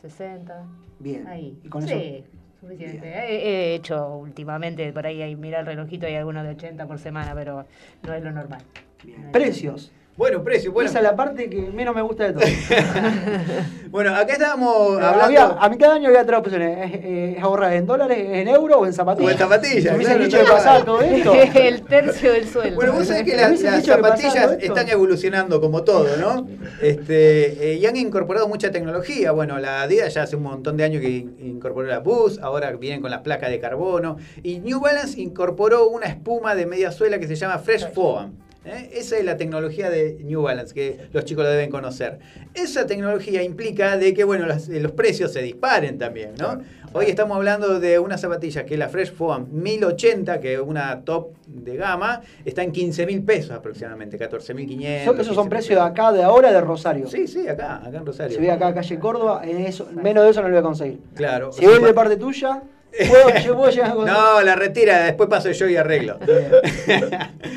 [0.00, 0.64] 60,
[1.00, 1.26] Bien.
[1.26, 1.58] ahí.
[1.64, 2.28] ¿Y con sí, eso?
[2.60, 3.08] suficiente.
[3.08, 6.98] He, he hecho últimamente, por ahí, hay- mira el relojito, hay algunos de 80 por
[6.98, 7.66] semana, pero
[8.02, 8.60] no es lo normal.
[9.04, 9.32] Bien.
[9.32, 9.92] Precios.
[10.20, 10.90] Bueno, precio, bueno.
[10.90, 12.42] Esa es la parte que menos me gusta de todo.
[13.90, 15.24] Bueno, acá estábamos hablando...
[15.24, 16.78] había- a mitad de año había tres opciones.
[16.94, 19.28] ¿Es, eh, ahorrar en dólares, en euros o en zapatillas?
[19.28, 20.56] O en zapatillas, me claro, dicho que claro.
[20.58, 21.32] pasaba todo esto.
[21.54, 22.76] el tercio del sueldo.
[22.76, 26.46] Bueno, vos sabés que ¿Me las, zapatillas están evolucionando como todo, ¿no?
[26.80, 29.32] Este, eh, y han incorporado mucha tecnología.
[29.32, 32.70] Bueno, la Adidas ya hace un montón de años que in- incorporó la Boost, ahora
[32.72, 34.18] vienen con las placas de carbono.
[34.44, 38.34] Y New Balance incorporó una espuma de media suela que se llama Fresh Foam.
[38.64, 38.90] ¿Eh?
[38.94, 42.18] Esa es la tecnología de New Balance, que los chicos deben conocer.
[42.54, 46.60] Esa tecnología implica de que bueno, las- eh, los precios se disparen también, ¿no?
[46.92, 51.02] Hoy estamos hablando de una zapatilla que es la Fresh Foam 1080, que es una
[51.02, 55.18] top de gama, está en 15 mil pesos aproximadamente, 14 mil 500.
[55.20, 57.06] Esos son precios de acá, de ahora, de Rosario.
[57.08, 58.32] Sí, sí, acá, acá en Rosario.
[58.36, 60.62] Si voy acá a calle Córdoba, en eso, menos de eso no lo voy a
[60.62, 60.98] conseguir.
[61.14, 61.52] Claro.
[61.52, 62.62] Si voy de parte tuya,
[63.08, 66.18] puedo, No, la retira, después paso yo y arreglo.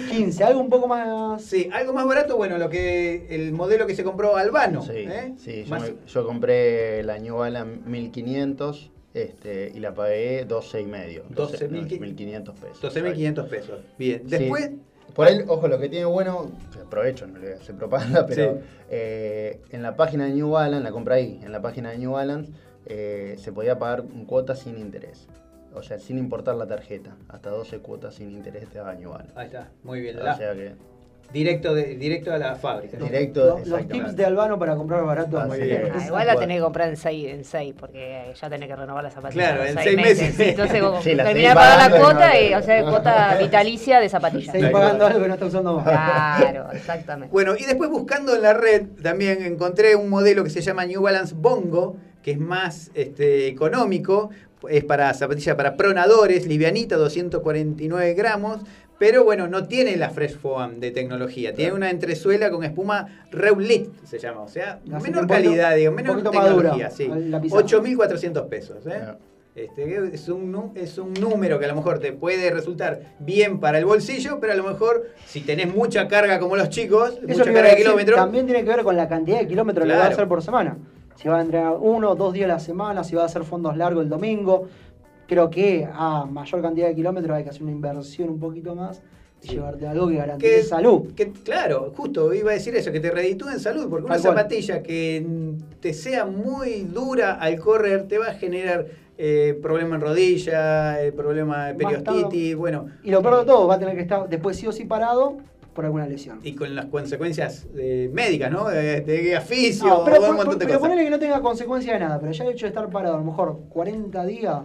[0.09, 1.41] 15, algo un poco más.
[1.41, 4.81] Sí, algo más barato, bueno, lo que el modelo que se compró Albano.
[4.81, 5.33] Sí, ¿eh?
[5.37, 10.85] sí, yo, me- yo compré la New Balance 1500 este, y la pagué 12 y
[10.85, 11.23] medio.
[11.29, 12.95] 12.000 1500 pesos.
[12.95, 13.79] 12.500 pesos.
[13.97, 14.37] Bien, Sí.
[14.37, 14.71] después...
[15.13, 16.49] Por ahí, ojo, lo que tiene bueno,
[16.83, 18.59] aprovecho, no le voy a hacer propaganda, pero Sí.
[18.89, 22.13] eh, en la página de New Balance, la compré ahí, en la página de New
[22.13, 22.51] Balance
[22.85, 25.27] eh, se podía pagar cuotas sin interés.
[25.75, 27.15] O sea, sin importar la tarjeta.
[27.29, 28.67] Hasta 12 cuotas sin interés
[28.99, 29.33] New Balance.
[29.35, 30.19] Ahí está, muy bien.
[30.19, 30.73] O la- sea que
[31.31, 32.95] directo, de, directo a la fábrica.
[32.97, 35.39] directo, Los, los tips de Albano para comprar barato.
[35.39, 35.89] Así muy bien.
[35.91, 39.03] Ah, igual la tenés que comprar en 6, en seis, porque ya tenés que renovar
[39.03, 39.47] la zapatilla.
[39.55, 40.35] Claro, en en seis seis meses.
[40.35, 43.99] Sí, Entonces, como Sí, terminás de pagar la cuota, no- y, o sea, cuota vitalicia
[43.99, 44.51] de zapatillas.
[44.51, 45.85] Seguís pagando algo que no está usando más.
[46.39, 47.31] Claro, exactamente.
[47.33, 51.01] Bueno, y después buscando en la red también encontré un modelo que se llama New
[51.01, 54.31] Balance Bongo, que es más este, económico,
[54.69, 58.61] es para zapatilla para pronadores, livianita, 249 gramos,
[58.97, 63.89] pero bueno, no tiene la Fresh Foam de tecnología, tiene una entresuela con espuma Reulit,
[64.05, 67.09] se llama, o sea, menor calidad, digo, más tecnología, sí.
[67.11, 67.61] al- la pisada.
[67.63, 69.01] 8.400 pesos, ¿eh?
[69.55, 73.77] Este, es, un, es un número que a lo mejor te puede resultar bien para
[73.77, 77.53] el bolsillo, pero a lo mejor si tenés mucha carga como los chicos, Eso mucha
[77.53, 80.07] carga de kilómetros, También tiene que ver con la cantidad de kilómetros que va a
[80.07, 80.77] hacer por semana.
[81.15, 83.43] Si va a entrenar uno o dos días a la semana, si va a hacer
[83.43, 84.67] fondos largos el domingo.
[85.27, 89.01] Creo que a mayor cantidad de kilómetros hay que hacer una inversión un poquito más
[89.43, 91.13] y llevarte algo que garantice que, salud.
[91.15, 94.81] que, claro, justo iba a decir eso, que te reditúe en salud, porque una zapatilla
[94.81, 95.25] que
[95.79, 98.85] te sea muy dura al correr te va a generar
[99.17, 103.75] eh, problema en rodilla, eh, problema de periostitis, bueno, Y lo peor de todo, va
[103.75, 105.37] a tener que estar después sí o sí parado
[105.73, 106.39] por alguna lesión.
[106.43, 108.67] y con las consecuencias eh, médicas, ¿no?
[108.69, 110.89] De, de aficio, No, pero, un por- montón de pero cosas.
[110.89, 113.17] ponele que no tenga consecuencia de nada, pero ya el hecho de estar parado a
[113.19, 114.59] lo mejor 40 días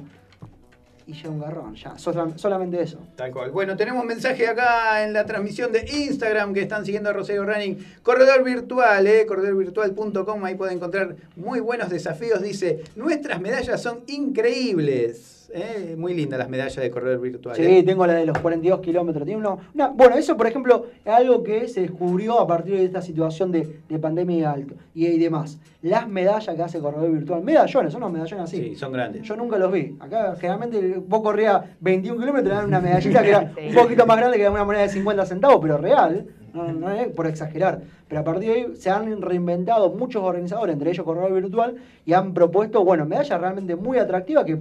[1.07, 2.99] y ya un garrón, ya, sola- solamente eso.
[3.17, 3.51] Tal cual.
[3.51, 7.79] Bueno, tenemos mensaje acá en la transmisión de Instagram que están siguiendo a Rosario Running.
[8.03, 12.43] Corredor virtual, eh, corredorvirtual.com, ahí pueden encontrar muy buenos desafíos.
[12.43, 15.38] Dice, nuestras medallas son increíbles.
[15.53, 17.57] Eh, Muy lindas las medallas de corredor virtual.
[17.57, 17.83] Sí, eh.
[17.83, 19.25] tengo la de los 42 kilómetros.
[19.25, 22.85] Tiene uno, una- bueno, eso por ejemplo es algo que se descubrió a partir de
[22.85, 25.59] esta situación de, de pandemia y, alto, y, y demás.
[25.83, 28.57] Las medallas que hace Corredor Virtual, medallones, son unos medallones así.
[28.70, 29.23] Sí, son grandes.
[29.23, 29.97] Yo nunca los vi.
[30.01, 34.07] Acá generalmente vos corrías 21 kilómetros y te dan una medallita que era un poquito
[34.07, 36.27] más grande que una moneda de 50 centavos, pero real.
[36.53, 37.83] No, no es por exagerar.
[38.09, 41.77] Pero a partir de ahí se han reinventado muchos organizadores, entre ellos Corredor Virtual,
[42.07, 44.59] y han propuesto, bueno, medallas realmente muy atractivas que,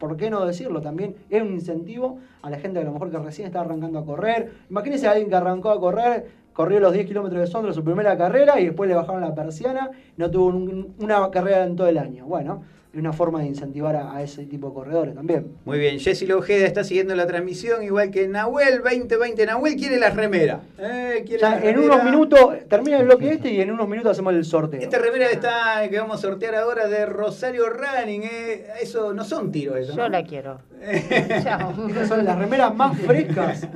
[0.00, 0.80] ¿por qué no decirlo?
[0.80, 4.00] También es un incentivo a la gente que a lo mejor que recién está arrancando
[4.00, 4.50] a correr.
[4.68, 8.16] Imagínense a alguien que arrancó a correr, corrió los 10 kilómetros de Sondro su primera
[8.16, 11.98] carrera y después le bajaron la persiana, no tuvo un- una carrera en todo el
[11.98, 12.26] año.
[12.26, 15.46] Bueno, una forma de incentivar a, a ese tipo de corredores también.
[15.64, 19.46] Muy bien, Jessy Lojeda está siguiendo la transmisión, igual que Nahuel 2020.
[19.46, 20.60] Nahuel quiere las remeras.
[20.78, 24.34] Eh, quiere Ya en unos minutos, termina el bloque este y en unos minutos hacemos
[24.34, 24.80] el sorteo.
[24.80, 29.52] Esta remera está, que vamos a sortear ahora de Rosario Running, eh, eso no son
[29.52, 29.92] tiros, eso.
[29.92, 30.08] Yo ¿no?
[30.08, 30.60] la quiero.
[30.80, 33.68] Esas son las remeras más frescas.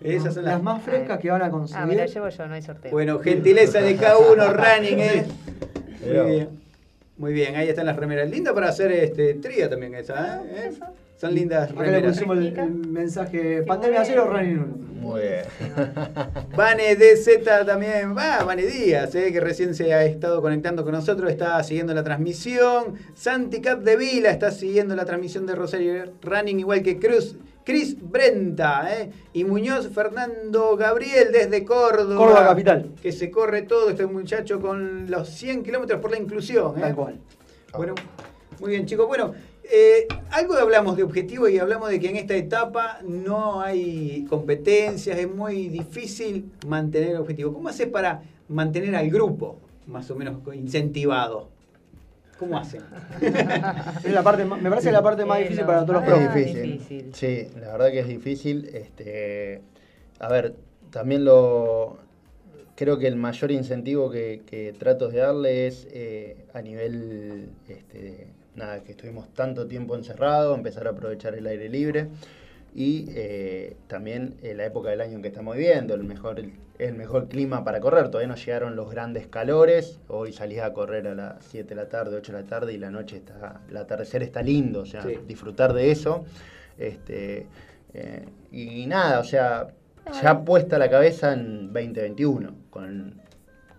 [0.00, 2.04] Esas son las las más frescas que van a Ah, me la conseguir.
[2.14, 2.92] llevo yo, no hay sorteo.
[2.92, 5.26] Bueno, gentileza de K1 Running, eh.
[6.04, 6.63] Muy bien.
[7.16, 8.28] Muy bien, ahí están las remeras.
[8.28, 10.72] Linda para hacer este tría también esa, ¿eh?
[11.16, 14.94] Son lindas Acá le pusimos el, el mensaje pandemia cero, running uno.
[15.04, 15.44] Muy bien.
[16.56, 21.30] Vane DZ también, va, Vane Díaz, eh, que recién se ha estado conectando con nosotros,
[21.30, 22.94] está siguiendo la transmisión.
[23.14, 27.36] Santi Cap de Vila está siguiendo la transmisión de Rosario Running, igual que Cruz.
[27.64, 32.16] Chris Brenta eh, y Muñoz Fernando Gabriel desde Córdoba.
[32.16, 32.90] Córdoba capital.
[33.02, 36.76] Que se corre todo este muchacho con los 100 kilómetros por la inclusión.
[36.76, 36.80] eh.
[36.80, 37.18] Tal cual.
[37.74, 37.94] Bueno,
[38.60, 39.06] muy bien, chicos.
[39.06, 39.32] Bueno,
[39.64, 45.18] eh, algo hablamos de objetivo y hablamos de que en esta etapa no hay competencias,
[45.18, 47.52] es muy difícil mantener el objetivo.
[47.52, 51.53] ¿Cómo haces para mantener al grupo más o menos incentivado?
[52.38, 52.82] ¿Cómo hacen?
[53.20, 56.04] Es la parte, más- me parece que es la parte más difícil para todos los
[56.04, 56.26] profes.
[56.26, 56.72] Es difícil.
[56.72, 57.14] difícil.
[57.14, 58.70] Sí, la verdad que es difícil.
[58.74, 59.60] Este,
[60.18, 60.54] a ver,
[60.90, 61.98] también lo
[62.76, 68.26] creo que el mayor incentivo que, que trato de darle es eh, a nivel, este,
[68.56, 72.08] nada, que estuvimos tanto tiempo encerrados, empezar a aprovechar el aire libre
[72.74, 76.42] y eh, también eh, la época del año en que estamos viviendo, el mejor,
[76.78, 78.08] el mejor clima para correr.
[78.10, 80.00] Todavía no llegaron los grandes calores.
[80.08, 82.78] Hoy salís a correr a las 7 de la tarde, 8 de la tarde y
[82.78, 85.14] la noche está, el atardecer está lindo, o sea, Sí.
[85.26, 86.24] disfrutar de eso.
[86.76, 87.46] Este,
[87.92, 89.68] eh, y nada, o sea,
[90.20, 93.20] ya puesta la cabeza en 2021, con,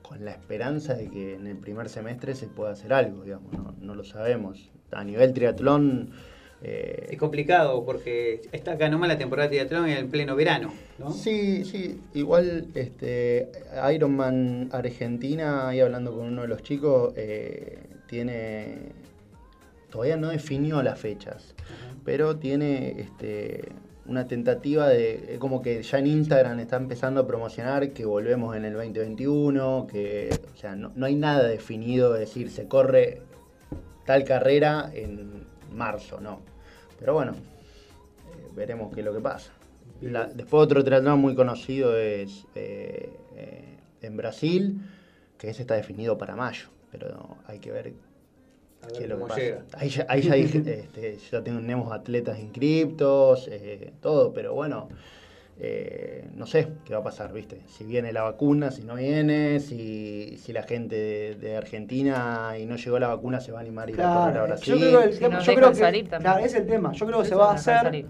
[0.02, 3.76] con la esperanza de que en el primer semestre se pueda hacer algo, digamos, no,
[3.82, 4.70] no lo sabemos.
[4.92, 6.12] A nivel triatlón,
[6.62, 10.74] eh, Es complicado porque está acá nomás la temporada de triatlón en el pleno verano,
[10.98, 11.12] ¿no?
[11.12, 13.50] Sí, sí, igual este
[13.94, 18.94] Ironman Argentina, ahí hablando con uno de los chicos, eh, tiene
[19.90, 21.56] todavía no definió las fechas,
[22.04, 23.70] pero tiene este
[24.08, 28.66] una tentativa de como que ya en Instagram está empezando a promocionar que volvemos en
[28.66, 33.22] el 2021, que o sea, no, no hay nada definido de decir se corre
[34.06, 35.45] tal carrera en
[35.76, 36.40] marzo, no.
[37.00, 39.52] Pero bueno, eh, veremos qué es lo que pasa.
[40.02, 44.82] La- después otro triatlón muy conocido es eh, eh, en Brasil,
[45.38, 47.94] que ese está definido para mayo, pero hay que ver
[48.96, 49.40] qué es lo que pasa.
[49.42, 49.64] llega.
[49.74, 53.50] Ahí ya, ahí ya dije, este, ya tenemos atletas inscriptos,
[54.02, 54.90] todo, pero bueno,
[55.58, 57.62] eh, no sé qué va a pasar, ¿viste?
[57.68, 62.66] Si viene la vacuna, si no viene, si, si la gente de, de Argentina y
[62.66, 64.74] no llegó la vacuna se va a animar a ir a correr a Claro, Brasil.
[64.74, 66.92] yo creo que el Si tema, yo creo que, claro, es el tema.
[66.94, 68.06] Yo creo que se va a hacer salir.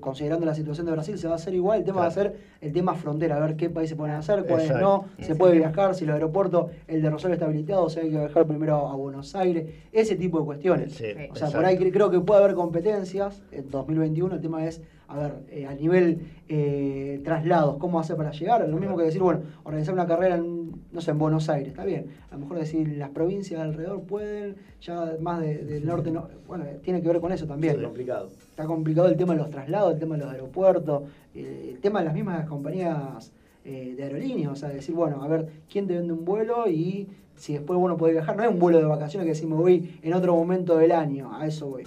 [0.00, 1.78] considerando la situación de Brasil, se va a hacer igual.
[1.78, 4.66] El tema va a ser el tema frontera, a ver qué países pueden hacer, cuáles
[4.66, 5.06] Exacto.
[5.18, 5.24] no.
[5.24, 8.46] Se puede viajar, si el aeropuerto, el de Rosario está habilitado, si hay que viajar
[8.46, 10.92] primero a Buenos Aires, ese tipo de cuestiones.
[10.94, 11.56] Sí, O sea, exacto.
[11.56, 14.34] por ahí cre- creo que puede haber competencias en 2021.
[14.34, 18.66] El tema es, a ver, eh, a nivel eh, traslados, ¿cómo hacer para llegar?
[18.68, 21.84] Lo mismo que decir, bueno, organizar una carrera en, no sé, en Buenos Aires, está
[21.84, 22.06] bien.
[22.30, 26.28] A lo mejor decir, las provincias de alrededor pueden, ya más de- del norte, no.
[26.48, 27.80] Bueno, tiene que ver con eso también.
[27.82, 28.28] Complicado.
[28.50, 31.02] Está complicado el tema de los traslados, el tema de los aeropuertos,
[31.40, 33.32] el tema de las mismas compañías
[33.64, 34.52] eh, de aerolíneas.
[34.52, 37.96] O sea, decir, bueno, a ver, ¿quién te vende un vuelo y si después uno
[37.96, 38.36] puede viajar?
[38.36, 41.46] No es un vuelo de vacaciones que decimos voy en otro momento del año, a
[41.46, 41.84] eso voy.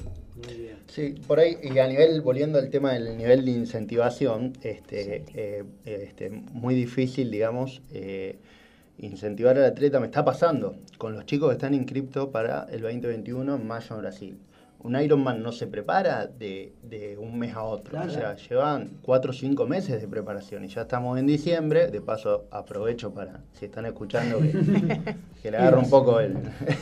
[0.88, 5.64] Sí, por ahí, y a nivel, volviendo al tema del nivel de incentivación, este, eh,
[5.86, 8.40] este, muy difícil, digamos, eh,
[8.98, 10.00] incentivar al atleta.
[10.00, 14.02] Me está pasando con los chicos que están inscriptos para el 2021 en mayo en
[14.02, 14.38] Brasil.
[14.82, 17.92] Un Ironman no se prepara de, de un mes a otro.
[17.92, 18.08] Claro.
[18.08, 21.88] O sea, llevan cuatro o cinco meses de preparación y ya estamos en diciembre.
[21.88, 26.38] De paso, aprovecho para, si están escuchando, que, que le agarre un poco el,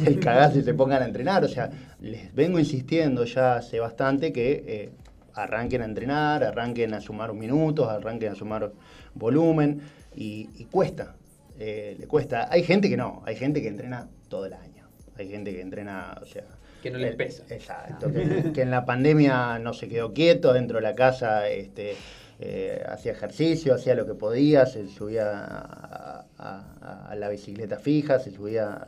[0.06, 1.44] el cagazo y se pongan a entrenar.
[1.44, 4.92] O sea, les vengo insistiendo ya hace bastante que eh,
[5.34, 8.72] arranquen a entrenar, arranquen a sumar minutos, arranquen a sumar
[9.14, 9.82] volumen
[10.16, 11.16] y, y cuesta,
[11.60, 12.48] eh, le cuesta.
[12.52, 14.88] Hay gente que no, hay gente que entrena todo el año,
[15.18, 16.44] hay gente que entrena, o sea...
[16.88, 17.44] Que no les eh, pesa.
[17.50, 21.96] Exacto, que, que en la pandemia no se quedó quieto dentro de la casa, este,
[22.40, 28.20] eh, hacía ejercicio, hacía lo que podía, se subía a, a- a la bicicleta fija,
[28.20, 28.88] se subía...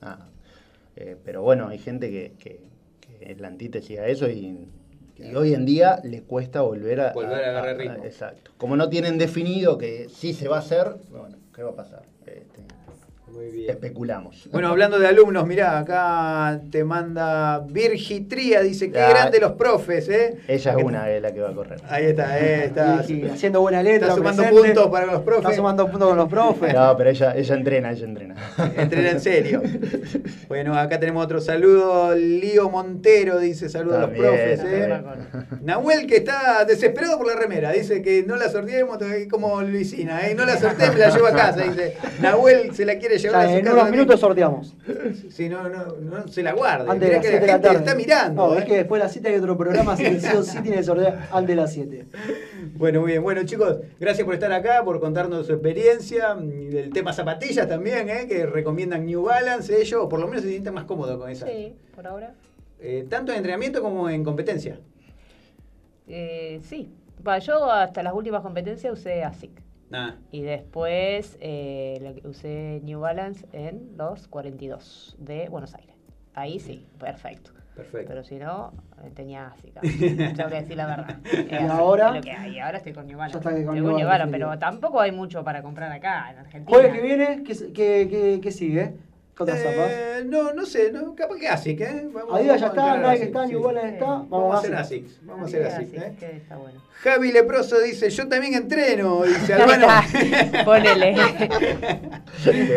[0.00, 0.28] nada.
[0.96, 2.60] Eh, pero bueno, hay gente que, que-
[3.00, 4.66] que es la antítesis a eso y,
[5.18, 7.12] y hoy en día le cuesta volver a...
[7.12, 8.04] Volver a agarrar ritmo.
[8.04, 8.50] exacto.
[8.56, 12.02] Como no tienen definido que sí se va a hacer, bueno, ¿qué va a pasar?
[12.26, 12.60] Este,
[13.36, 13.70] Muy bien.
[13.70, 14.48] especulamos.
[14.50, 19.10] Bueno, hablando de alumnos, mirá, acá te manda Virgitría, dice, qué Ya.
[19.10, 20.38] grande los profes, ¿eh?
[20.48, 21.78] Ella es una de la que va a correr.
[21.88, 23.00] Ahí está, eh, está.
[23.32, 24.08] Haciendo buena letra.
[24.08, 24.68] Está sumando presente.
[24.68, 25.44] puntos para los profes.
[25.44, 26.74] Está sumando puntos con los profes.
[26.86, 28.34] No, pero ella, ella entrena, ella entrena.
[28.76, 29.62] Entrena en serio.
[30.48, 32.14] Bueno, acá tenemos otro saludo.
[32.14, 34.60] Lío Montero dice saludos a los profes.
[34.64, 35.02] ¿eh?
[35.62, 37.72] Nahuel que está desesperado por la remera.
[37.72, 38.98] Dice que no la sorteemos
[39.30, 40.26] como Luisina.
[40.26, 40.34] ¿eh?
[40.34, 41.62] No la sorteé, me la llevo a casa.
[41.62, 43.90] Dice, Nahuel se la quiere llevar Ya, a su en unos también.
[44.00, 44.76] minutos sorteamos.
[45.30, 46.90] Si no, no, no se la guarda.
[46.92, 47.78] Antes de las que 7 la de la tarde.
[47.78, 48.46] está mirando.
[48.48, 48.58] No, ¿eh?
[48.60, 50.78] es que después de las 7 hay otro programa, así que sí o sí tiene
[50.78, 52.06] que sortear antes de las 7.
[52.76, 53.22] Bueno, muy bien.
[53.22, 56.34] Bueno, chicos, gracias por estar acá, por contarnos su experiencia.
[56.34, 58.26] mm, El tema zapatillas también, ¿eh?
[58.28, 59.80] que recomiendan New Balance.
[59.80, 61.46] Ellos, o por lo menos se sienten más cómodos con esa.
[61.46, 62.34] Sí, por ahora.
[62.80, 64.78] Eh, tanto en entrenamiento como en competencia.
[66.06, 66.90] Eh, sí.
[67.44, 69.50] Yo hasta las últimas competencias usé ASIC.
[69.92, 75.94] Ah, Y después eh, lo que usé New Balance en los 42 de Buenos Aires.
[76.34, 77.52] Ahí sí, perfecto.
[77.74, 78.08] perfecto.
[78.08, 78.72] Pero si no,
[79.04, 79.80] eh, tenía ASIC.
[79.80, 81.16] Tengo que decir la verdad.
[81.50, 82.08] ¿Y así, ahora?
[82.08, 82.56] es lo que hay.
[82.56, 83.42] Y ahora estoy con New Balance.
[83.42, 86.76] Con Estoy New pero tampoco hay mucho para comprar acá en Argentina.
[86.78, 88.96] Jueves que viene, ¿qué, qué, qué, qué sigue?
[89.36, 89.90] ¿Qué otras zapas?
[89.90, 92.08] Eh, no, no sé, no, capaz que ASIC, ¿eh?
[92.10, 93.46] Vamos, Adidas ya a está, Nike está.
[93.46, 94.06] New Balance está.
[94.06, 94.74] Vamos, Vamos a a hacer.
[94.76, 95.06] ASIC.
[95.22, 95.94] Vamos a hacer ASIC.
[95.94, 96.16] ¿eh?
[96.18, 96.82] que está bueno.
[97.02, 99.86] Javi Leproso dice, yo también entreno, dice Albano.
[100.64, 101.14] Ponele.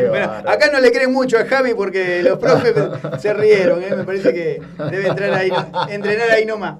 [0.09, 2.73] Bueno, acá no le creen mucho a Javi porque los profes
[3.21, 3.95] se rieron, ¿eh?
[3.95, 4.61] me parece que
[4.91, 5.49] debe entrar ahí,
[5.89, 6.77] entrenar ahí nomás.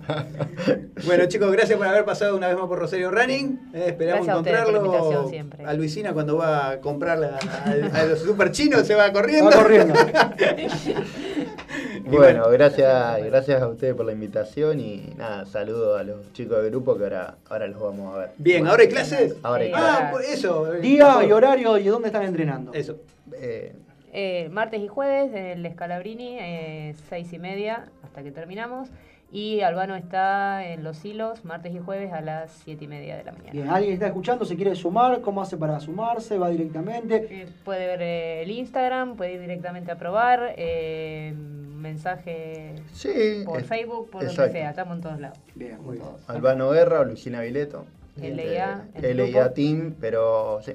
[1.06, 3.72] Bueno chicos, gracias por haber pasado una vez más por Rosario Running.
[3.74, 5.30] eh, esperamos Gracias a ustedes por la encontrarlo.
[5.30, 5.66] siempre.
[5.66, 9.50] A Luisina cuando va a comprar la- a, a los super chinos se va corriendo.
[9.50, 9.94] Va corriendo.
[12.06, 16.62] Y Bueno, gracias, gracias a ustedes por la invitación y nada, saludo a los chicos
[16.62, 18.30] del grupo que ahora, ahora los vamos a ver.
[18.38, 19.36] Bien, ¿ahora hay clases?
[19.44, 19.90] Ahora hay clases.
[20.02, 20.74] Ah, pues eso.
[20.74, 22.74] eh, Día y horario y dónde están entrenando.
[22.74, 22.98] Eso.
[23.34, 23.74] Eh,
[24.12, 28.90] Eh, martes y jueves en el Scalabrini, eh, seis y media hasta que terminamos.
[29.32, 33.24] Y Albano está en Los Hilos, martes y jueves a las siete y media de
[33.24, 33.52] la mañana.
[33.52, 36.38] Bien, alguien está escuchando, se quiere sumar, ¿cómo hace para sumarse?
[36.40, 37.28] ¿Va directamente?
[37.30, 43.60] Eh, puede ver eh, el Instagram, puede ir directamente a probar, eh, mensaje sí, por
[43.60, 44.42] es- Facebook, por exacto.
[44.44, 45.38] donde sea, estamos en todos lados.
[45.54, 46.10] Bien, Muy bien.
[46.28, 47.86] Albano Guerra o Lucina Vileto.
[48.18, 49.54] LIA, Este, el LIA.
[49.54, 50.74] Team, pero sí,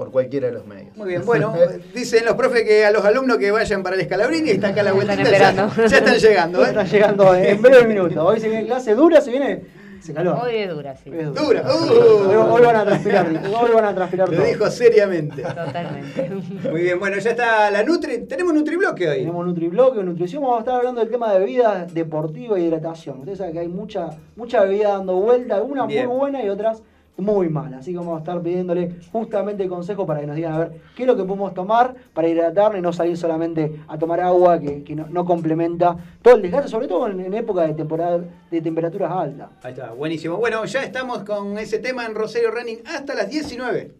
[0.00, 0.96] por cualquiera de los medios.
[0.96, 1.52] Muy bien, bueno,
[1.94, 4.92] dicen los profes que a los alumnos que vayan para el Escalabrini está acá la
[4.94, 5.12] vuelta.
[5.12, 5.70] Están esperando.
[5.76, 6.68] Ya, ya están llegando, ¿eh?
[6.68, 8.24] Están llegando en breve minuto.
[8.24, 9.60] Hoy se viene clase dura, se viene.
[10.00, 10.40] Se caló.
[10.40, 11.10] Hoy es dura, sí.
[11.12, 11.62] Es Dura.
[11.70, 14.46] Hoy, Uh, hoy van a transpirar, hoy van a transpirar lo todo.
[14.46, 15.42] dijo seriamente.
[15.42, 16.30] Totalmente.
[16.70, 18.24] Muy bien, bueno, ya está la Nutri.
[18.24, 19.18] Tenemos Nutribloque hoy.
[19.18, 23.18] Tenemos Nutribloque, nutrición, vamos a estar hablando del tema de bebidas deportivas y hidratación.
[23.18, 26.82] Ustedes saben que hay mucha, mucha bebida dando vuelta, algunas muy buenas y otras
[27.16, 27.72] muy mal.
[27.74, 31.02] Así que vamos a estar pidiéndole justamente consejo para que nos digan a ver qué
[31.02, 34.82] es lo que podemos tomar para hidratarnos y no salir solamente a tomar agua que,
[34.82, 38.20] que no, complementa todo el desgaste, sobre todo en, en época de temporada
[38.50, 39.50] de temperaturas altas.
[39.62, 40.36] Ahí está, buenísimo.
[40.36, 43.99] Bueno, ya estamos con ese tema en Rosario Running hasta las 19.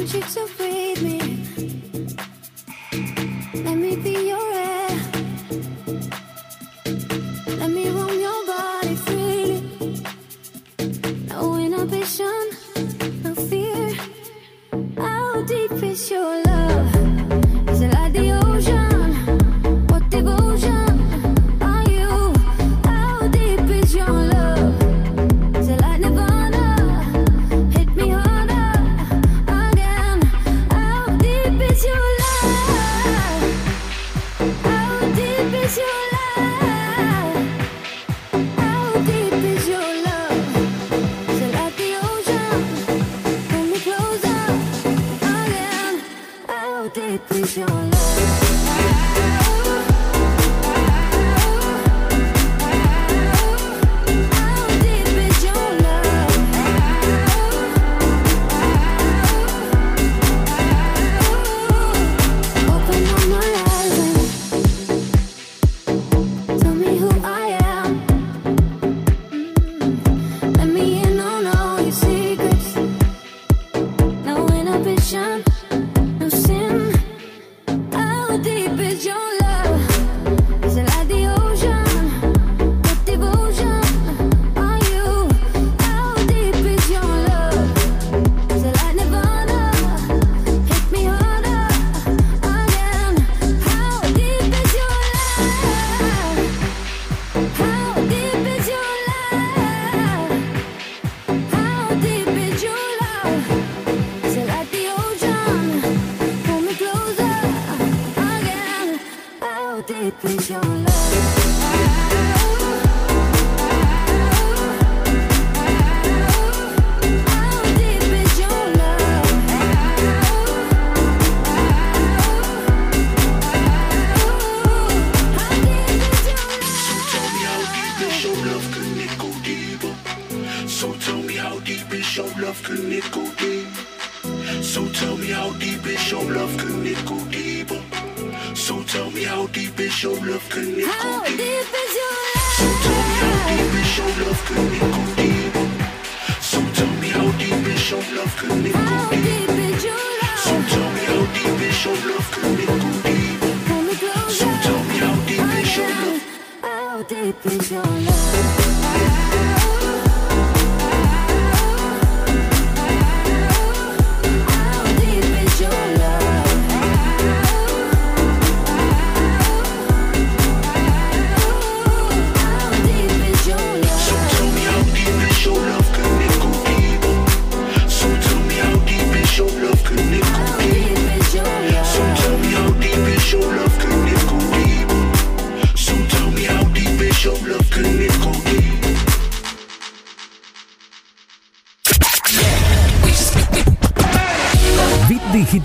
[0.00, 1.18] Want you to breathe me.
[3.64, 4.90] Let me be your air.
[7.60, 9.60] Let me roam your body freely.
[11.28, 12.39] No inhibition,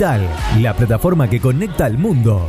[0.06, 2.48] Digital, la plataforma que conecta al mundo.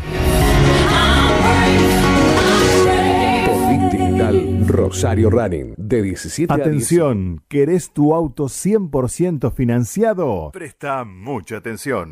[3.90, 6.66] Digital Rosario Running de 17 a 10.
[6.66, 10.50] Atención, ¿querés tu auto 100% financiado?
[10.52, 12.10] Presta mucha atención.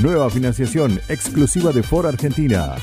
[0.00, 2.76] Nueva financiación exclusiva de Ford Argentina.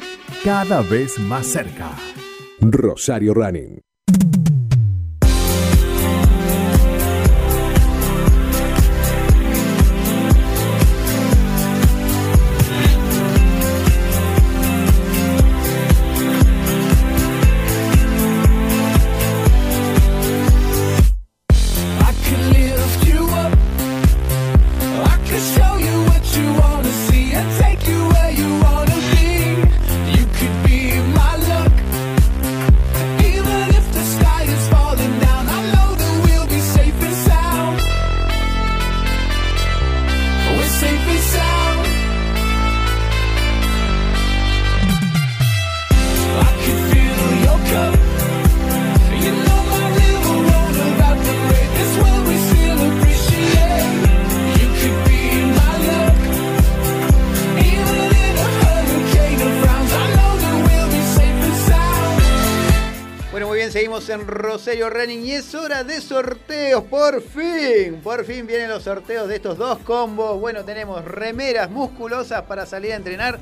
[0.43, 1.91] cada vez más cerca.
[2.61, 3.88] Rosario Running.
[64.29, 68.01] Rosario Running y es hora de sorteos, por fin.
[68.03, 70.39] Por fin vienen los sorteos de estos dos combos.
[70.39, 73.39] Bueno, tenemos remeras musculosas para salir a entrenar.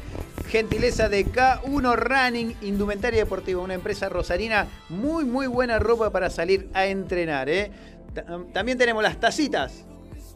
[0.48, 4.68] Gentileza de K1 Running, indumentaria deportiva, una empresa rosarina.
[4.88, 7.48] Muy, muy buena ropa para salir a entrenar.
[7.48, 7.72] ¿eh?
[8.14, 9.84] Ta- También tenemos las tacitas.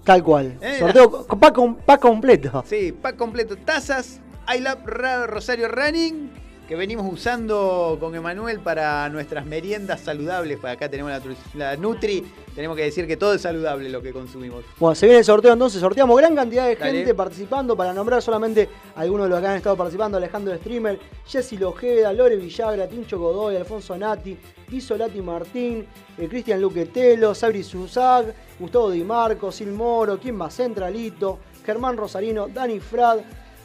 [0.03, 0.59] Tal cual.
[0.61, 1.57] Eh, Sorteo pack,
[1.87, 2.65] pack completo.
[2.67, 3.57] Sí, pack completo.
[3.57, 4.19] Tazas,
[4.53, 4.85] I Love
[5.29, 6.29] Rosario Running,
[6.71, 10.57] que venimos usando con Emanuel para nuestras meriendas saludables.
[10.61, 11.11] Para acá tenemos
[11.55, 12.25] la, Nutri.
[12.55, 14.65] Tenemos que decir que todo es saludable lo que consumimos.
[14.79, 16.99] Bueno, se viene el sorteo entonces, sorteamos gran cantidad de Dale.
[16.99, 21.57] gente participando, para nombrar solamente algunos de los que han estado participando, Alejandro Streamer, Jessy
[21.57, 24.39] Lojeda, Lore Villagra, Tincho Godoy, Alfonso Nati,
[24.69, 25.85] Viso Lati Martín,
[26.17, 32.47] eh, Cristian Luquetelo, Sabri Susag, Gustavo Di Marco, Sil Moro, Kim más Centralito, Germán Rosarino,
[32.47, 33.19] Dani Frad,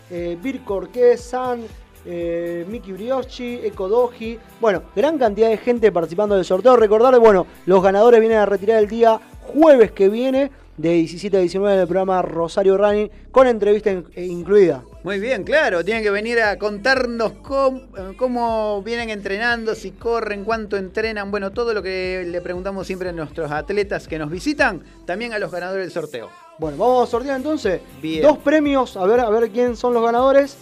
[0.09, 1.61] eh, Virko Orquez, San,
[2.05, 4.37] eh, Miki Briochi, Eco Doji.
[4.59, 6.75] Bueno, gran cantidad de gente participando del sorteo.
[6.75, 11.39] Recordarles, bueno, los ganadores vienen a retirar el día jueves que viene, de 17 a
[11.39, 14.83] 19 del programa Rosario Running, con entrevista eh, incluida.
[15.03, 15.85] Muy bien, claro.
[15.85, 21.31] Tienen que venir a contarnos cómo, eh, cómo vienen entrenando, si corren, cuánto entrenan.
[21.31, 24.83] Bueno, todo lo que le preguntamos siempre a nuestros atletas que nos visitan.
[25.05, 26.29] También a los ganadores del sorteo.
[26.57, 28.21] Bueno, vamos a sortear entonces Bien.
[28.21, 30.57] dos premios, a ver, a ver quién son los ganadores.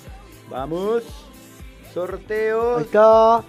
[0.50, 1.23] Vamos.
[1.94, 2.78] Sorteos.
[2.78, 3.44] Ahí está.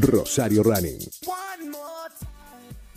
[0.00, 0.98] Rosario Running.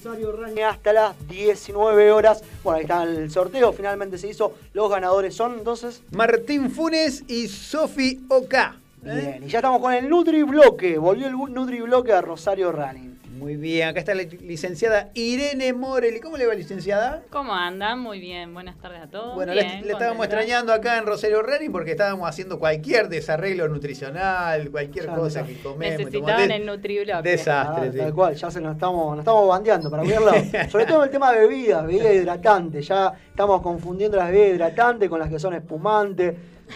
[0.04, 2.44] Rosario Running hasta las 19 horas.
[2.64, 4.54] Bueno, ahí está el sorteo, finalmente se hizo.
[4.74, 6.02] Los ganadores son entonces.
[6.12, 8.78] Martín Funes y Sofi Oka.
[9.02, 10.98] Bien, y ya estamos con el Nutri Bloque.
[10.98, 13.13] Volvió el Nutri Bloque a Rosario Running.
[13.44, 16.22] Muy bien, acá está la licenciada Irene Morelli.
[16.22, 17.24] ¿Cómo le va, licenciada?
[17.30, 18.00] ¿Cómo andan?
[18.00, 19.36] Muy bien, buenas tardes a todos.
[19.36, 23.68] Bueno, Bien, le, le estábamos extrañando acá en Rosario Running porque estábamos haciendo cualquier desarreglo
[23.68, 25.48] nutricional, cualquier Ya, cosa ya.
[25.48, 25.98] que comemos.
[26.00, 27.22] Necesitaban el Nutriblock.
[27.22, 27.98] Desastre, Ah, sí.
[27.98, 30.70] Tal cual, ya se nos estamos, nos estamos bandeando para cualquier lado.
[30.72, 32.88] Sobre todo el tema de bebidas, bebidas hidratantes.
[32.88, 36.34] Ya estamos confundiendo las bebidas hidratantes con las que son espumantes.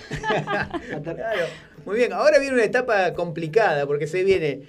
[1.01, 1.45] Claro.
[1.87, 4.63] Muy bien, ahora viene una etapa complicada porque se viene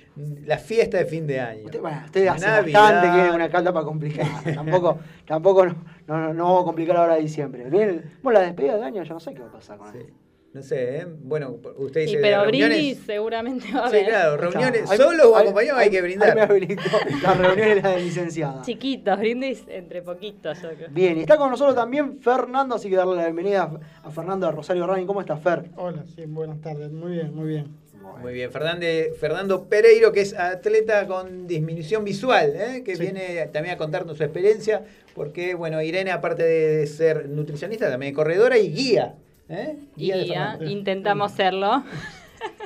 [0.47, 1.65] la fiesta de fin de año.
[1.65, 2.81] Usted, bueno, usted hace Navidad.
[2.81, 4.41] bastante que es una etapa complicada.
[4.55, 5.75] tampoco tampoco no,
[6.07, 7.65] no, no vamos a complicar ahora diciembre.
[7.69, 10.07] Viene- bueno, la despedida de año yo no sé qué va a pasar con eso.
[10.55, 11.07] No sé, ¿eh?
[11.07, 12.79] Bueno, usted dice de pero reuniones.
[12.79, 14.09] brindis seguramente va a Sí, haber.
[14.09, 16.35] claro, reuniones Ahí- solos o acompañados hay que brindar.
[16.35, 16.83] me habilitó
[17.23, 18.63] la reunión es la de licenciada.
[18.63, 20.89] Chiquitos, brindis entre poquitos, yo creo.
[20.91, 23.71] Bien, y está con nosotros también Fernando, así que darle la bienvenida
[24.03, 25.07] a Fernando de Rosario Running.
[25.07, 25.65] ¿Cómo estás, Fer?
[25.77, 26.91] Hola, sí, buenas tardes.
[26.91, 27.67] Muy bien, muy bien.
[28.23, 32.83] Muy bien, Fernande- Fernando Pereiro, que es atleta con disminución visual, ¿eh?
[32.83, 34.83] que viene también a contarnos su experiencia,
[35.15, 39.15] porque, bueno, Irene, aparte de ser nutricionista, también es corredora y guía.
[39.49, 39.77] ¿Eh?
[39.97, 40.71] Y de guía, Fernando.
[40.71, 41.83] intentamos serlo.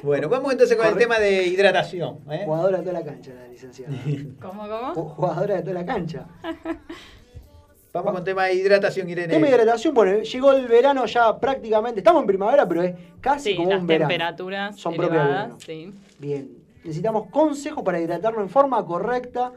[0.02, 2.18] Bueno, vamos entonces con el tema de hidratación.
[2.30, 2.42] ¿eh?
[2.44, 3.94] Jugadora de toda la cancha, la licenciada.
[4.42, 4.94] ¿Cómo, cómo?
[4.94, 6.26] Ju- Jugadora de toda la cancha.
[7.92, 9.28] Vamos con tema de hidratación, Irene.
[9.32, 13.50] Tema de hidratación, bueno, llegó el verano ya prácticamente, estamos en primavera, pero es casi
[13.50, 14.08] Sí, como las un verano.
[14.08, 15.92] temperaturas Son elevadas, sí.
[16.18, 16.50] Bien,
[16.84, 19.52] necesitamos consejos para hidratarnos en forma correcta,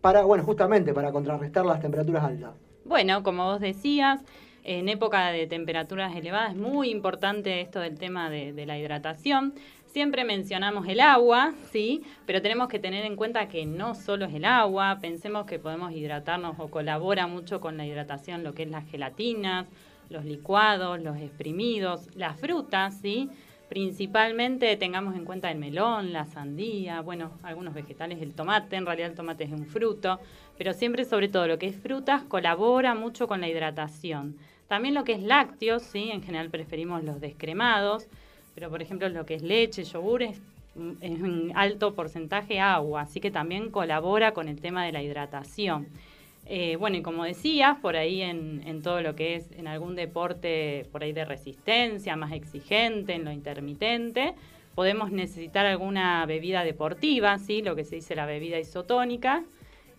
[0.00, 2.50] para, bueno, justamente para contrarrestar las temperaturas altas.
[2.86, 4.20] Bueno, como vos decías,
[4.64, 9.54] en época de temperaturas elevadas es muy importante esto del tema de, la hidratación.
[9.92, 14.34] Siempre mencionamos el agua, sí, pero tenemos que tener en cuenta que no solo es
[14.34, 18.70] el agua, pensemos que podemos hidratarnos o colabora mucho con la hidratación lo que es
[18.70, 19.66] las gelatinas,
[20.08, 23.30] los licuados, los exprimidos, las frutas, sí.
[23.68, 29.10] Principalmente tengamos en cuenta el melón, la sandía, bueno, algunos vegetales, el tomate, en realidad
[29.10, 30.20] el tomate es un fruto,
[30.58, 34.36] pero siempre sobre todo lo que es frutas colabora mucho con la hidratación.
[34.68, 38.06] También lo que es lácteos, sí, en general preferimos los descremados,
[38.54, 40.40] pero por ejemplo lo que es leche, yogur es,
[40.76, 45.86] un alto porcentaje agua, así que también colabora con el tema de la hidratación.
[46.46, 49.94] Eh, bueno, y como decías, por ahí en, en todo lo que es en algún
[49.94, 54.34] deporte por ahí de resistencia, más exigente, en lo intermitente,
[54.74, 57.62] podemos necesitar alguna bebida deportiva, ¿sí?
[57.62, 59.44] lo que se dice la bebida isotónica,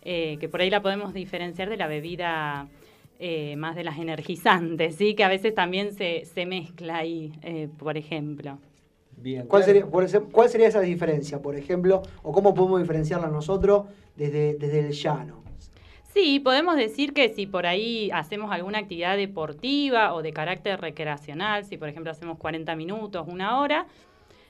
[0.03, 2.67] eh, que por ahí la podemos diferenciar de la bebida
[3.19, 5.15] eh, más de las energizantes, ¿sí?
[5.15, 8.57] que a veces también se, se mezcla ahí, eh, por ejemplo.
[9.17, 9.79] Bien, ¿Cuál, claro.
[9.79, 13.85] sería, por ejemplo, ¿Cuál sería esa diferencia, por ejemplo, o cómo podemos diferenciarla nosotros
[14.15, 15.43] desde, desde el llano?
[16.13, 21.65] Sí, podemos decir que si por ahí hacemos alguna actividad deportiva o de carácter recreacional,
[21.65, 23.85] si por ejemplo hacemos 40 minutos, una hora,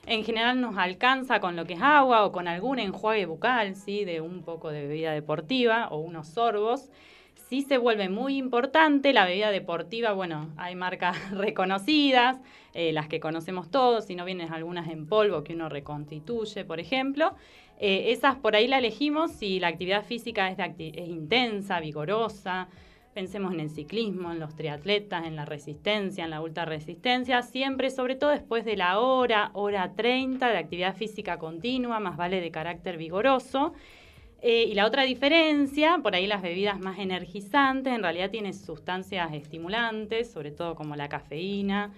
[0.05, 4.05] en general nos alcanza con lo que es agua o con algún enjuague bucal, ¿sí?
[4.05, 6.89] de un poco de bebida deportiva o unos sorbos.
[7.63, 12.39] Se vuelve muy importante la bebida deportiva, bueno, hay marcas reconocidas,
[12.73, 16.79] eh, las que conocemos todos, si no vienen algunas en polvo que uno reconstituye, por
[16.79, 17.35] ejemplo.
[17.77, 22.69] Eh, esas por ahí la elegimos si la actividad física es, es intensa, vigorosa.
[23.13, 27.89] Pensemos en el ciclismo, en los triatletas, en la resistencia, en la ultra resistencia, siempre,
[27.89, 32.51] sobre todo después de la hora, hora 30 de actividad física continua, más vale de
[32.51, 33.73] carácter vigoroso.
[34.47, 39.33] Eh, y la otra diferencia, por ahí las bebidas más energizantes, en realidad tienen sustancias
[39.33, 41.91] estimulantes, sobre todo como la cafeína,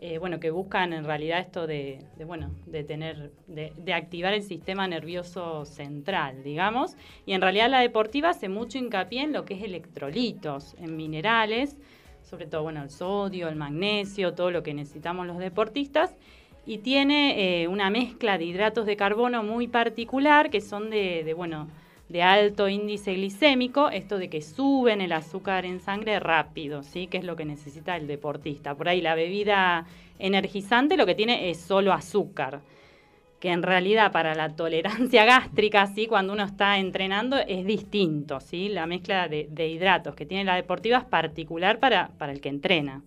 [0.00, 4.42] eh, bueno, que buscan en realidad esto de, bueno, de tener, de, de activar el
[4.42, 6.96] sistema nervioso central, digamos.
[7.26, 11.76] Y en realidad la deportiva hace mucho hincapié en lo que es electrolitos, en minerales,
[12.22, 16.16] sobre todo, bueno, el sodio, el magnesio, todo lo que necesitamos los deportistas.
[16.64, 21.34] Y tiene eh, una mezcla de hidratos de carbono muy particular, que son de, de,
[21.34, 21.68] bueno,
[22.10, 27.06] de alto índice glicémico, esto de que suben el azúcar en sangre rápido, ¿sí?
[27.06, 28.74] que es lo que necesita el deportista.
[28.74, 29.86] Por ahí la bebida
[30.18, 32.62] energizante lo que tiene es solo azúcar,
[33.38, 36.08] que en realidad para la tolerancia gástrica, ¿sí?
[36.08, 38.40] cuando uno está entrenando, es distinto.
[38.40, 38.68] ¿sí?
[38.70, 42.48] La mezcla de, de hidratos que tiene la deportiva es particular para, para el que
[42.48, 43.04] entrena.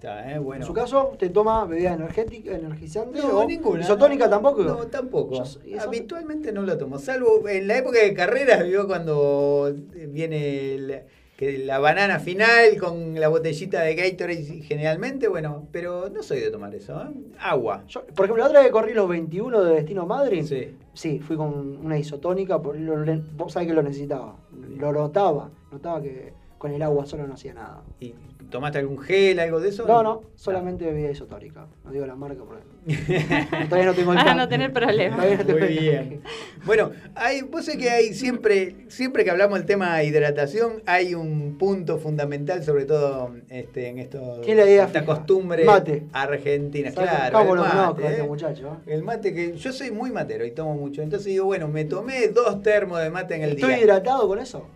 [0.00, 0.38] Está, ¿eh?
[0.38, 0.62] Bueno.
[0.62, 3.82] En su caso, ¿usted toma bebida energética, energizante No, o ninguna.
[3.82, 4.62] isotónica no, tampoco?
[4.62, 5.44] No, tampoco.
[5.78, 6.98] Habitualmente no lo tomo.
[6.98, 9.70] Salvo en la época de carreras, vio cuando
[10.08, 11.02] viene el-
[11.36, 16.50] que la banana final con la botellita de Gatorade generalmente, bueno, pero no soy de
[16.50, 16.98] tomar eso.
[17.02, 17.06] ¿eh?
[17.38, 17.84] Agua.
[17.86, 20.74] Yo, por ejemplo, la otra vez que corrí los 21 de Destino Madrid, Sí.
[20.94, 24.36] sí, fui con una isotónica, por, lo- vos sabés que lo necesitaba.
[24.78, 27.82] Lo notaba, notaba que con el agua solo no hacía nada.
[28.00, 28.14] ¿Y
[28.50, 29.86] tomaste algún gel, algo de eso?
[29.86, 31.68] No, no, solamente bebida isotónica.
[31.84, 32.62] No digo la marca porque
[33.68, 35.16] todavía no tengo el Para no tener problemas.
[35.16, 36.20] Todavía no tengo Muy bien.
[36.66, 41.14] Bueno, hay, vos sé que hay siempre, siempre que hablamos del tema de hidratación, hay
[41.14, 45.24] un punto fundamental, sobre todo este, en esto, Tiene la idea esta fija.
[45.26, 46.04] cómo Mate.
[46.12, 46.90] argentina.
[46.92, 48.26] ¿Sabes Claro, el mate, este ¿eh?
[48.26, 48.76] muchacho?
[48.86, 48.92] eh?
[48.92, 51.00] El mate que yo soy muy matero y tomo mucho.
[51.00, 53.80] Entonces digo, bueno, me tomé dos termos de mate en el ¿Estoy día.
[53.84, 54.66] hidratado con eso?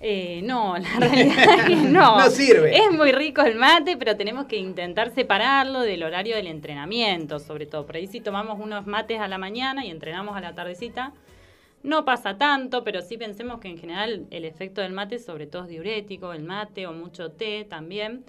[0.00, 2.18] Eh, no, la realidad es que no.
[2.18, 2.76] No sirve.
[2.76, 7.66] Es muy rico el mate, pero tenemos que intentar separarlo del horario del entrenamiento, sobre
[7.66, 7.86] todo.
[7.86, 11.12] Por ahí si tomamos unos mates a la mañana y entrenamos a la tardecita,
[11.82, 15.62] no pasa tanto, pero sí pensemos que en general el efecto del mate sobre todo
[15.62, 18.24] es diurético, el mate o mucho té también.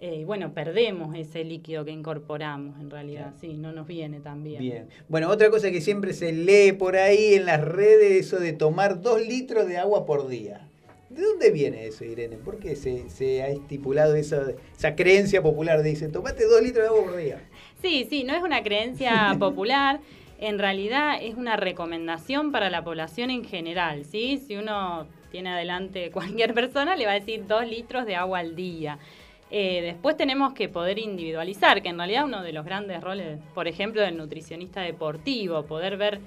[0.00, 4.44] Eh, y bueno, perdemos ese líquido que incorporamos en realidad, sí, no nos viene tan
[4.44, 4.60] bien.
[4.60, 4.88] Bien.
[5.08, 9.00] Bueno, otra cosa que siempre se lee por ahí en las redes, eso de tomar
[9.00, 10.68] dos litros de agua por día.
[11.18, 12.36] ¿De dónde viene eso, Irene?
[12.36, 15.82] ¿Por qué se, se ha estipulado esa, esa creencia popular?
[15.82, 17.42] Dice, tomate dos litros de agua por día.
[17.82, 19.98] Sí, sí, no es una creencia popular,
[20.38, 24.40] en realidad es una recomendación para la población en general, ¿sí?
[24.46, 28.54] Si uno tiene adelante cualquier persona, le va a decir dos litros de agua al
[28.54, 29.00] día.
[29.50, 33.66] Eh, después tenemos que poder individualizar, que en realidad uno de los grandes roles, por
[33.66, 36.20] ejemplo, del nutricionista deportivo, poder ver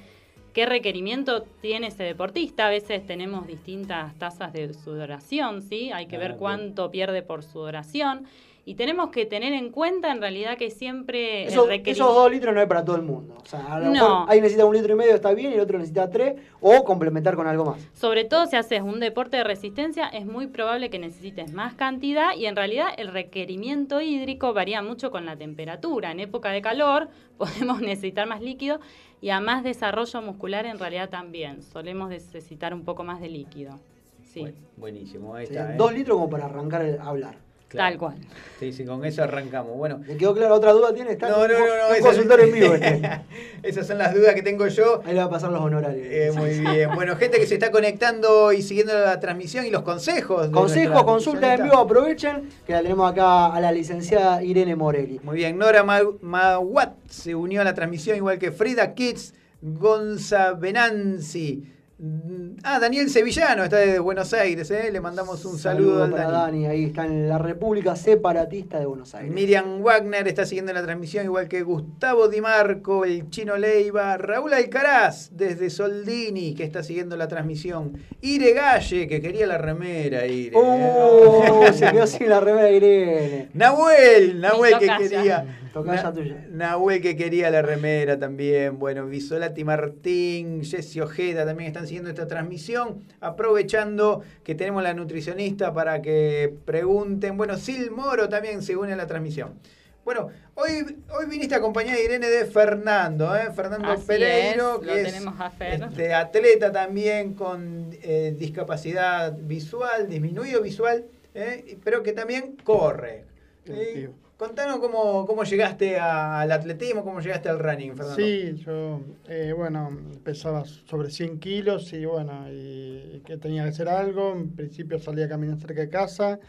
[0.53, 2.67] qué requerimiento tiene ese deportista.
[2.67, 5.91] A veces tenemos distintas tasas de sudoración, ¿sí?
[5.91, 8.25] Hay que Ah, ver cuánto pierde por sudoración.
[8.63, 12.61] Y tenemos que tener en cuenta en realidad que siempre Eso- esos dos litros no
[12.61, 13.35] es para todo el mundo.
[13.41, 13.91] O sea, a lo No.
[13.91, 16.83] mejor ahí necesita un litro y medio, está bien, y el otro necesita tres, o
[16.83, 17.79] complementar con algo más.
[17.93, 22.35] Sobre todo si haces un deporte de resistencia, es muy probable que necesites más cantidad
[22.37, 26.11] y en realidad el requerimiento hídrico varía mucho con la temperatura.
[26.11, 27.09] En época de calor
[27.39, 28.79] podemos necesitar más líquido
[29.21, 31.61] y a más desarrollo muscular en realidad también.
[31.61, 33.79] Solemos necesitar un poco más de líquido.
[34.23, 35.73] Sí, Buenísimo, ahí Sí, está.
[35.73, 35.77] ¿eh?
[35.77, 37.37] Dos litros como para arrancar el- a hablar.
[37.77, 38.15] Tal cual.
[38.59, 39.75] Sí, sí, con eso arrancamos.
[39.75, 41.11] Bueno, ¿Le quedó claro otra duda tiene?
[41.13, 43.21] Está No, no, no, Un en vivo este.
[43.63, 45.01] Esas son las dudas que tengo yo.
[45.05, 46.05] Ahí le va a pasar los honorarios.
[46.09, 46.93] Eh, muy bien.
[46.93, 50.49] Bueno, gente que se está conectando y siguiendo la transmisión y los consejos.
[50.49, 55.19] Consejos, consultas en vivo, aprovechen que la tenemos acá a la licenciada Irene Morelli.
[55.23, 60.53] Muy bien, Nora Ma- Mawat se unió a la transmisión, igual que Frida Kids, Gonza
[60.53, 61.63] Benanzi.
[62.03, 64.89] Mm, Ah, Daniel Sevillano está desde Buenos Aires, ¿eh?
[64.91, 66.63] le mandamos un saludo, al para Dani.
[66.63, 66.65] Dani.
[66.65, 69.31] Ahí está en la República Separatista de Buenos Aires.
[69.31, 74.53] Miriam Wagner está siguiendo la transmisión, igual que Gustavo Di Marco, el Chino Leiva, Raúl
[74.53, 77.93] Alcaraz desde Soldini, que está siguiendo la transmisión.
[78.21, 80.55] Ire Galle, que quería la remera, Ire.
[80.55, 81.63] ¡Oh!
[81.73, 83.49] se quedó sin la remera Irene.
[83.53, 85.45] Nahuel, Nahuel que quería.
[85.73, 86.47] Na- tuya.
[86.51, 88.77] Nahuel que quería la remera también.
[88.77, 93.03] Bueno, Visolati Martín, Jessy Ojeda también están siguiendo esta transmisión.
[93.19, 97.35] Aprovechando que tenemos la nutricionista para que pregunten.
[97.35, 99.59] Bueno, Sil Moro también se une a la transmisión.
[100.05, 103.51] Bueno, hoy, hoy viniste acompañada de Irene de Fernando, ¿eh?
[103.53, 110.61] Fernando Así Pereiro, es, que es a este, atleta también con eh, discapacidad visual, disminuido
[110.61, 111.05] visual,
[111.35, 111.77] ¿eh?
[111.83, 113.25] pero que también corre.
[113.65, 114.07] ¿sí?
[114.41, 118.15] Contanos cómo, cómo llegaste al atletismo, cómo llegaste al running, Fernando.
[118.15, 118.99] Sí, yo,
[119.29, 124.31] eh, bueno, pesaba sobre 100 kilos y bueno, y, que tenía que hacer algo.
[124.33, 126.39] En principio salí a caminar cerca de casa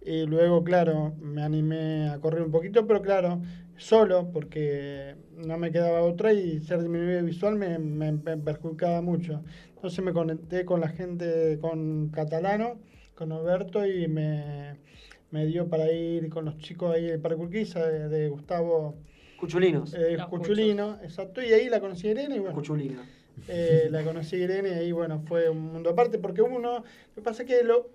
[0.00, 3.42] y luego, claro, me animé a correr un poquito, pero claro,
[3.76, 9.42] solo porque no me quedaba otra y ser disminuido visual me, me- me perjudicaba mucho.
[9.74, 12.78] Entonces me conecté con la gente, con Catalano,
[13.16, 14.76] con Alberto y me,
[15.32, 18.94] me dio para ir con los chicos ahí del Parque Urquiza, de, de Gustavo.
[19.38, 19.92] Cuchulinos.
[19.94, 21.42] Eh, Cuchulino, exacto.
[21.42, 22.54] Y ahí la conocí a Irene y bueno.
[22.54, 23.00] Cuchulino.
[23.48, 27.14] eh, la conocí a Irene y ahí bueno, fue un mundo aparte porque uno, lo
[27.14, 27.90] que pasa es que lo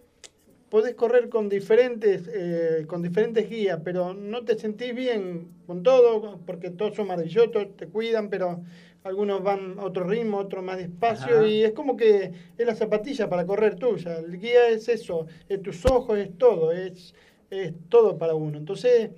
[0.70, 6.42] podés correr con diferentes, eh, con diferentes guías, pero no te sentís bien con todo,
[6.46, 8.62] porque todos son maravillosos, te cuidan, pero
[9.04, 11.48] algunos van a otro ritmo, otros más despacio, Ajá.
[11.48, 14.18] y es como que es la zapatilla para correr tuya.
[14.18, 17.16] El guía es eso, es tus ojos, es todo, es,
[17.50, 18.58] es todo para uno.
[18.58, 19.12] Entonces,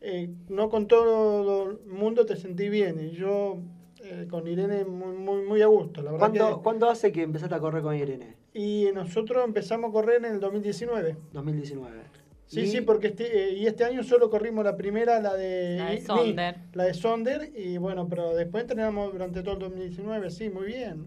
[0.00, 3.58] eh, no con todo el mundo te sentí bien, y yo
[4.02, 6.62] eh, con Irene muy, muy, muy a gusto, la verdad ¿Cuánto, que...
[6.62, 8.36] ¿Cuánto hace que empezaste a correr con Irene?
[8.54, 11.16] Y nosotros empezamos a correr en el 2019.
[11.32, 12.00] 2019.
[12.46, 15.76] Sí, Y- sí, porque este, eh, y este año solo corrimos la primera, la de,
[15.76, 16.56] La de Sonder.
[16.72, 21.06] la de Sonder, y bueno, pero después entrenamos durante todo el 2019, sí, muy bien.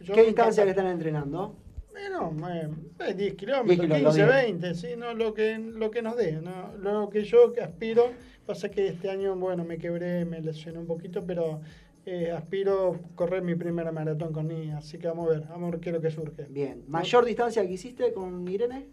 [0.00, 1.56] Yo ¿Qué distancia que están entrenando?
[1.92, 2.68] Bueno, eh,
[3.08, 4.60] eh, 10 kilómetros, 10 kilómetros, 15, bien.
[4.60, 6.72] 20, sí, no, lo que, lo que nos dé, ¿no?
[6.78, 8.10] lo que yo aspiro,
[8.46, 11.60] pasa que este año, bueno, me quebré, me lesioné un poquito, pero
[12.06, 15.68] eh, aspiro a correr mi primera maratón con Ni, así que vamos a ver, vamos
[15.68, 16.44] a ver qué es lo que surge.
[16.48, 16.84] Bien.
[16.88, 18.86] ¿Mayor distancia que hiciste con Irene?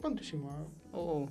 [0.00, 0.54] ¿Cuánto hicimos?
[0.92, 1.26] Uh,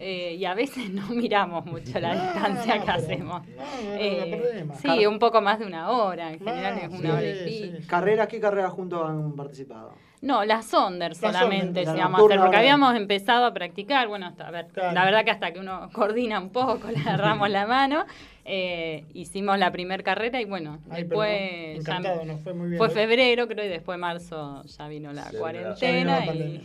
[0.00, 3.42] eh, y a veces no miramos mucho la No, distancia no, que pero- hacemos.
[3.46, 3.62] no,
[3.96, 6.32] Eh, sí, un poco más de una hora.
[6.32, 7.86] En general es sí, una hora y sí, pico.
[7.88, 8.26] ¿Carreras?
[8.28, 9.92] ¿Qué carreras juntos han participado?
[10.20, 14.48] No, la Sonder La solamente Sonder, la hacer, porque habíamos empezado a practicar, bueno, hasta,
[14.48, 14.92] a ver, Claro.
[14.94, 18.04] la verdad que hasta que uno coordina un poco, le agarramos la mano,
[18.44, 22.78] eh, hicimos la primera carrera y bueno, Ay, después ya- nos fue muy bien.
[22.78, 26.62] fue febrero creo y después marzo ya vino la Se cuarentena ya vino la y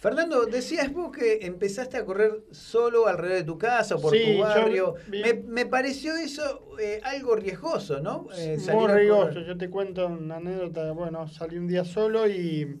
[0.00, 4.40] Fernando, decías vos que empezaste a correr solo alrededor de tu casa por Sí, tu
[4.40, 4.94] barrio.
[5.08, 8.26] Me, me pareció eso eh, algo riesgoso, ¿no?
[8.34, 9.40] Eh, Muy riesgoso.
[9.42, 10.90] Yo te cuento una anécdota.
[10.92, 12.78] Bueno, salí un día solo y,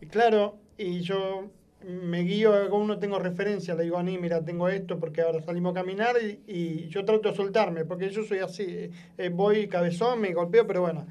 [0.00, 1.50] y claro, y yo
[1.84, 5.42] me guío, como no tengo referencia, le digo a Ni, mira, tengo esto porque ahora
[5.42, 9.28] salimos a caminar y, y yo trato de soltarme, porque yo soy así, eh, eh,
[9.28, 11.06] voy cabezón, me golpeo, pero bueno,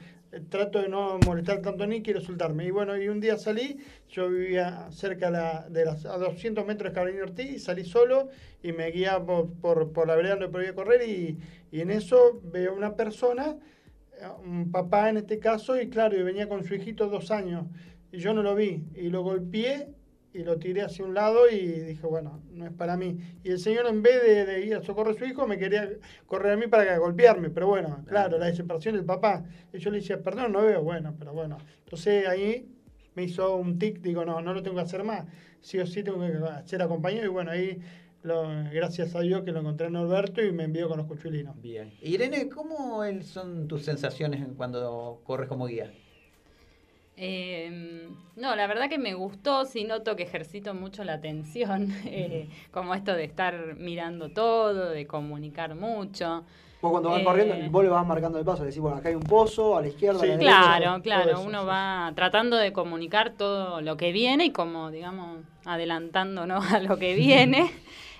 [0.49, 2.65] trato de no molestar tanto Ni, quiero soltarme.
[2.65, 3.77] Y bueno, y un día salí,
[4.09, 8.29] yo vivía cerca la- de a 200 metros de Carolina Ortiz, y salí solo
[8.63, 9.53] y me guía por,
[9.91, 11.37] por, la vereda donde podía correr y,
[11.71, 13.57] y en eso veo una persona
[14.45, 17.65] un papá en este caso, y claro, y venía con su hijito dos años,
[18.11, 19.89] y yo no lo vi, y lo golpeé,
[20.35, 23.17] y lo tiré hacia un lado y dije, bueno, no es para mí.
[23.43, 25.89] Y el señor en vez de, de ir a socorrer a su hijo, me quería
[26.27, 29.45] correr a mí para golpearme, pero bueno, claro, la desesperación del papá.
[29.73, 31.57] Y yo le decía, perdón, no veo, bueno, pero bueno.
[31.83, 32.67] Entonces ahí
[33.15, 35.25] me hizo un tic, digo, no, no lo tengo que hacer más.
[35.61, 36.33] Sí o sí tengo que
[36.67, 37.79] ser acompañado y bueno, ahí,
[38.23, 41.59] lo- gracias a Dios que lo encontré en Norberto y me envió con los cuchulinos.
[41.61, 41.93] Bien.
[42.01, 45.91] Irene, ¿cómo son tus sensaciones en cuando corres como guía?
[47.17, 52.49] Eh, no, la verdad que me gustó, sí noto que ejercito mucho la atención, eh,
[52.71, 56.45] como esto de estar mirando todo, de comunicar mucho.
[56.81, 59.09] Vos cuando vas Eh, corriendo, vos le vas marcando el paso, le decís, bueno, acá
[59.09, 60.73] hay un pozo, a la izquierda, a la derecha.
[60.73, 61.65] Claro, claro, eso, uno sí.
[61.65, 67.15] va tratando de comunicar todo lo que viene y como, digamos, adelantándonos a lo que
[67.15, 67.71] viene.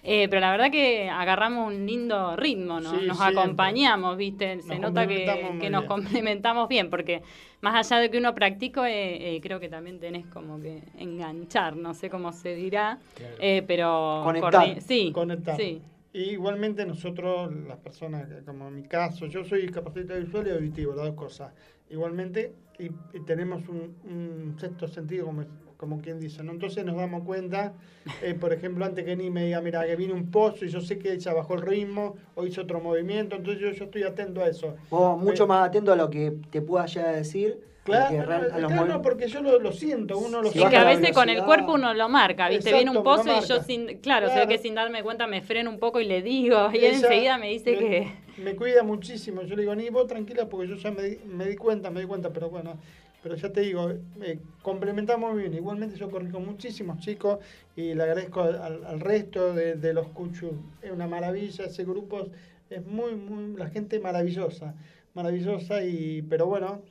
[0.07, 2.91] Eh, pero la verdad que agarramos un lindo ritmo, ¿no?
[2.91, 3.41] Sí, nos siempre.
[3.41, 4.61] acompañamos, ¿viste?
[4.61, 7.23] Se Nos nota que, nos complementamos bien, porque
[7.61, 11.76] más allá de que uno practica, eh, eh, creo que también tenés como que enganchar,
[11.76, 12.99] no sé cómo se dirá,
[13.40, 14.22] eh, pero...
[14.23, 14.80] Conectar.
[14.82, 15.57] Sí, Conectar.
[15.57, 15.82] sí.
[16.14, 20.94] Y igualmente nosotros, las personas, como en mi caso, yo soy discapacitado visual y auditivo,
[20.94, 21.52] las dos cosas.
[21.90, 25.44] Igualmente, y, y tenemos un, un sexto sentido, como,
[25.78, 26.52] como quien dice, ¿no?
[26.52, 27.74] Entonces nos damos cuenta,
[28.22, 30.82] eh, por ejemplo, antes que ni me diga, mira, que viene un pozo y yo
[30.82, 34.42] sé que ella bajó el ritmo o hizo otro movimiento, entonces yo, yo estoy atento
[34.42, 34.76] a eso.
[34.90, 37.60] Vos mucho Eh, más atento a lo que te pueda llegar a decir.
[37.84, 38.20] Claro,
[38.52, 41.30] a los claro, porque yo lo, lo siento, uno lo baja que a veces con
[41.30, 42.74] el cuerpo uno lo marca, ¿viste?
[42.74, 44.50] Viene un pozo y yo sin, claro, se ve Claro.
[44.50, 47.38] que sin darme cuenta me freno un poco y le digo, y él Ella enseguida
[47.38, 48.12] me dice me- que...
[48.38, 49.44] Me cuida muchísimo.
[49.44, 52.02] Yo le digo, ni vos tranquila, porque yo ya me di, me di cuenta, me
[52.02, 52.78] di cuenta, pero bueno,
[53.26, 53.90] pero ya te digo,
[54.22, 55.56] eh, complementamos muy bien.
[55.56, 57.40] Igualmente yo corrí con muchísimos chicos
[57.76, 60.52] y le agradezco al, resto de, los cuchus.
[60.84, 62.28] Es una maravilla, ese grupo
[62.70, 64.76] es muy, muy, la gente maravillosa,
[65.16, 66.84] maravillosa, y pero bueno,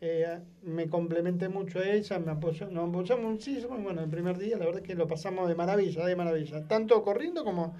[0.00, 4.58] eh, me complementé mucho a ella, me apoyó, nos apoyamos muchísimo, bueno, el primer día
[4.58, 7.74] la verdad que lo pasamos de maravilla, de maravilla, tanto corriendo como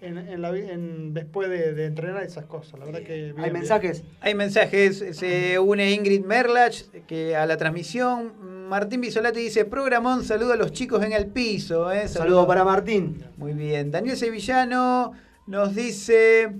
[0.00, 3.14] en, en la, en, después de, de entrenar esas cosas, la verdad que...
[3.14, 3.52] bien, ¿Hay bien.
[3.54, 4.04] mensajes?
[4.20, 8.32] Hay mensajes, se une Ingrid Merlach que a la transmisión.
[8.68, 11.92] Martín Bisolati dice, programón, saludo a los chicos en el piso.
[11.92, 12.08] ¿eh?
[12.08, 13.24] Saludo para Martín.
[13.36, 13.90] Muy bien.
[13.90, 15.12] Daniel Sevillano
[15.46, 16.52] nos dice,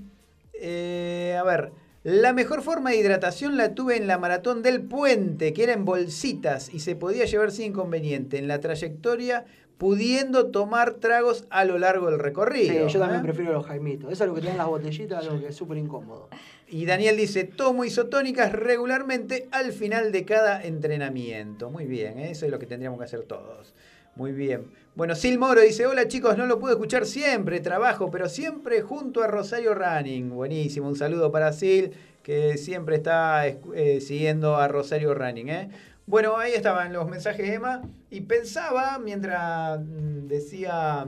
[0.54, 1.72] eh, a ver,
[2.04, 5.84] la mejor forma de hidratación la tuve en la maratón del puente, que era en
[5.84, 9.44] bolsitas y se podía llevar sin inconveniente en la trayectoria,
[9.78, 12.88] pudiendo tomar tragos a lo largo del recorrido.
[12.88, 13.24] Sí, yo también ¿eh?
[13.24, 14.10] prefiero los jaimitos.
[14.10, 16.28] Es algo que tienen las botellitas, algo que es súper incómodo.
[16.68, 21.70] Y Daniel dice, tomo isotónicas regularmente al final de cada entrenamiento.
[21.70, 22.30] Muy bien, ¿eh?
[22.30, 23.74] eso es lo que tendríamos que hacer todos.
[24.16, 24.70] Muy bien.
[24.94, 29.22] Bueno, Sil Moro dice, hola chicos, no lo puedo escuchar siempre, trabajo, pero siempre junto
[29.22, 30.30] a Rosario Running.
[30.30, 31.92] Buenísimo, un saludo para Sil,
[32.22, 35.48] que siempre está eh, siguiendo a Rosario Running.
[35.50, 35.68] ¿eh?
[36.06, 41.06] Bueno, ahí estaban los mensajes, Emma, y pensaba, mientras mm, decía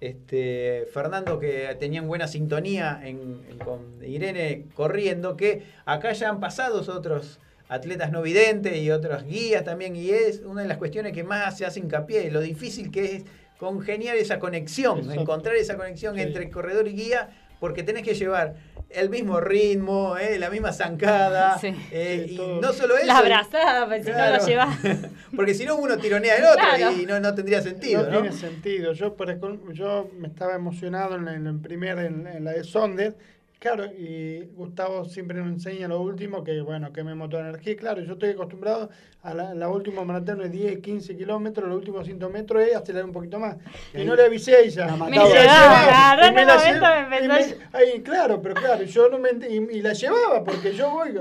[0.00, 6.40] este, Fernando que tenían buena sintonía en- en- con Irene corriendo, que acá ya han
[6.40, 7.38] pasado otros
[7.68, 11.56] atletas no videntes y otros guías también, y es una de las cuestiones que más
[11.56, 13.24] se hace hincapié, lo difícil que es
[13.58, 15.20] congeniar esa conexión, Exacto.
[15.22, 16.22] encontrar esa conexión Sí.
[16.22, 17.30] entre corredor y guía,
[17.60, 18.56] porque tenés que llevar
[18.96, 20.38] el mismo ritmo, ¿eh?
[20.38, 21.74] la misma zancada, Sí.
[21.90, 22.60] eh, Sí, y todo.
[22.60, 24.36] no solo eso, La abrazada, pues si no Claro.
[24.38, 24.78] lo llevas.
[25.36, 26.92] porque si no uno tironea al otro Claro.
[26.96, 28.20] y no, no tendría sentido, no, ¿no?
[28.22, 28.92] tiene sentido.
[28.92, 32.52] Yo, por ejemplo, yo me estaba emocionado en la, en la primera, en, en la
[32.52, 33.14] de Sonder.
[33.58, 37.74] Claro, y Gustavo siempre nos enseña lo último, que bueno, que me motor energía.
[37.76, 38.90] Claro, yo estoy acostumbrado
[39.22, 43.06] a la, la última maratón de 10, 15 kilómetros, los últimos 100 metros es acelerar
[43.06, 43.56] un poquito más.
[43.94, 44.84] Y no le avisé a ella.
[44.88, 45.28] La Me mataba.
[45.28, 45.80] llevaba,
[46.12, 48.54] agarró Y en me el la momento, lle- me y empezó me- ahí, claro, pero
[48.54, 51.12] claro, yo no me y, y la llevaba porque yo voy,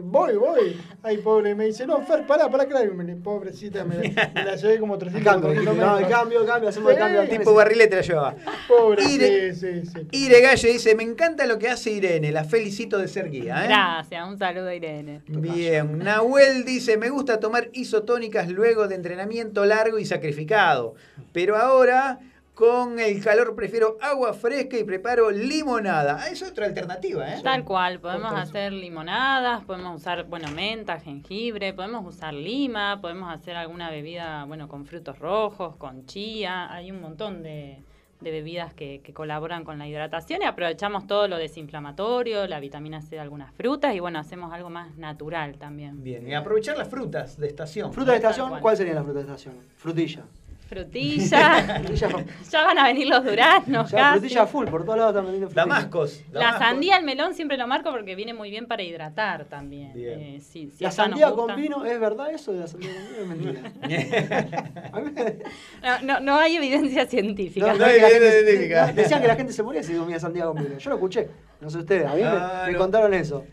[0.00, 0.80] voy, voy.
[1.02, 2.90] Ay, pobre, me dice, no, Fer, pará, pará, claro.
[2.90, 3.96] Y me- pobrecita, me,
[4.34, 7.02] me la llevé como 300 Cambio, 400 no, el cambio, el cambio, hacemos el Sí.
[7.02, 7.20] cambio.
[7.20, 8.34] al Tipo barrilete la llevaba.
[8.66, 10.08] Pobre, Ire- sí, sí, sí.
[10.12, 13.64] Ire Galle dice, me encanta lo que hace Irene, la felicito de ser guía.
[13.64, 13.68] ¿eh?
[13.68, 15.22] Gracias, un saludo Irene.
[15.26, 20.94] Bien, Nahuel dice, me gusta tomar isotónicas luego de entrenamiento largo y sacrificado,
[21.32, 22.20] pero ahora
[22.56, 26.18] con el calor prefiero agua fresca y preparo limonada.
[26.18, 27.40] Ah, es otra alternativa, ¿eh?
[27.42, 33.56] Tal cual, podemos hacer limonadas, podemos usar, bueno, menta, jengibre, podemos usar lima, podemos hacer
[33.56, 37.84] alguna bebida, bueno, con frutos rojos, con chía, hay un montón de,
[38.20, 43.02] de bebidas que, que colaboran con la hidratación y aprovechamos todo lo desinflamatorio, la vitamina
[43.02, 46.02] C de algunas frutas y bueno, hacemos algo más natural también.
[46.02, 47.92] Bien, y aprovechar las frutas de estación.
[47.92, 48.60] Fruta de estación, cual.
[48.60, 49.54] ¿cuál sería la fruta de estación?
[49.76, 50.24] Frutilla.
[50.68, 51.82] Frutilla.
[52.50, 53.90] ya van a venir los duraznos.
[53.90, 54.18] Ya, casi.
[54.20, 55.62] frutilla full, por todos lados están vendiendo frutilla.
[55.74, 56.22] Damascos.
[56.32, 59.92] La sandía, el melón siempre lo marco porque viene muy bien para hidratar también.
[59.94, 63.52] Eh, sí, si La sandía con vino, ¿es verdad eso de la sandía con vino?
[63.52, 65.36] Es mentira.
[65.82, 67.66] No, no, no hay evidencia científica.
[67.72, 68.92] No, no hay evidencia científica.
[68.92, 70.78] Decían que la gente se moría si comía sandía con vino.
[70.78, 71.28] Yo lo escuché.
[71.60, 72.78] No sé ustedes, a mí me- Ah, me, no.
[72.78, 73.44] contaron eso.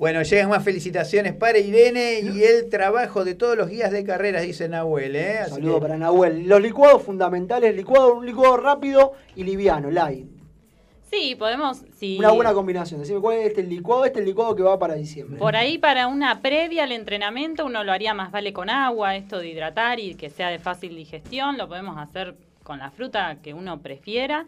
[0.00, 4.40] Bueno, llegan más felicitaciones para Irene y el trabajo de todos los guías de carreras,
[4.44, 5.14] dice Nahuel.
[5.14, 5.40] ¿eh?
[5.40, 6.48] Así Saludo que- para Nahuel.
[6.48, 10.26] Los licuados fundamentales, licuado, un licuado rápido y liviano, light.
[11.10, 11.82] Sí, podemos.
[11.98, 13.00] Si Una buena combinación.
[13.00, 15.38] Decime cuál es este licuado, este es el licuado que va para diciembre.
[15.38, 19.38] Por ahí para una previa al entrenamiento uno lo haría más vale con agua, esto
[19.38, 23.52] de hidratar y que sea de fácil digestión, lo podemos hacer con la fruta que
[23.52, 24.46] uno prefiera.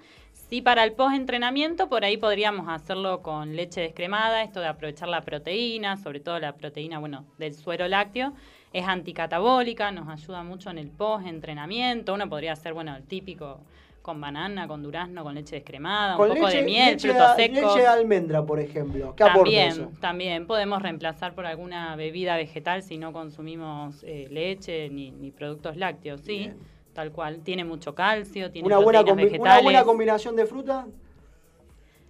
[0.52, 5.22] Si para el post-entrenamiento, por ahí podríamos hacerlo con leche descremada, esto de aprovechar la
[5.22, 8.34] proteína, sobre todo la proteína, bueno, del suero lácteo,
[8.70, 12.12] es anticatabólica, nos ayuda mucho en el post-entrenamiento.
[12.12, 13.60] Uno podría hacer, bueno, el típico
[14.02, 17.36] con banana, con durazno, con leche descremada, Con un poco leche, de miel, leche, frutos
[17.36, 17.62] secos.
[17.62, 19.14] leche de almendra, por ejemplo.
[19.16, 19.90] ¿Qué aporta También, eso?
[20.02, 25.78] también podemos reemplazar por alguna bebida vegetal si no consumimos eh, leche ni, ni productos
[25.78, 26.52] lácteos, sí,
[26.92, 27.40] tal cual.
[27.42, 30.86] Tiene mucho calcio, tiene Una buena, combi- una vegetales, buena combinación de fruta.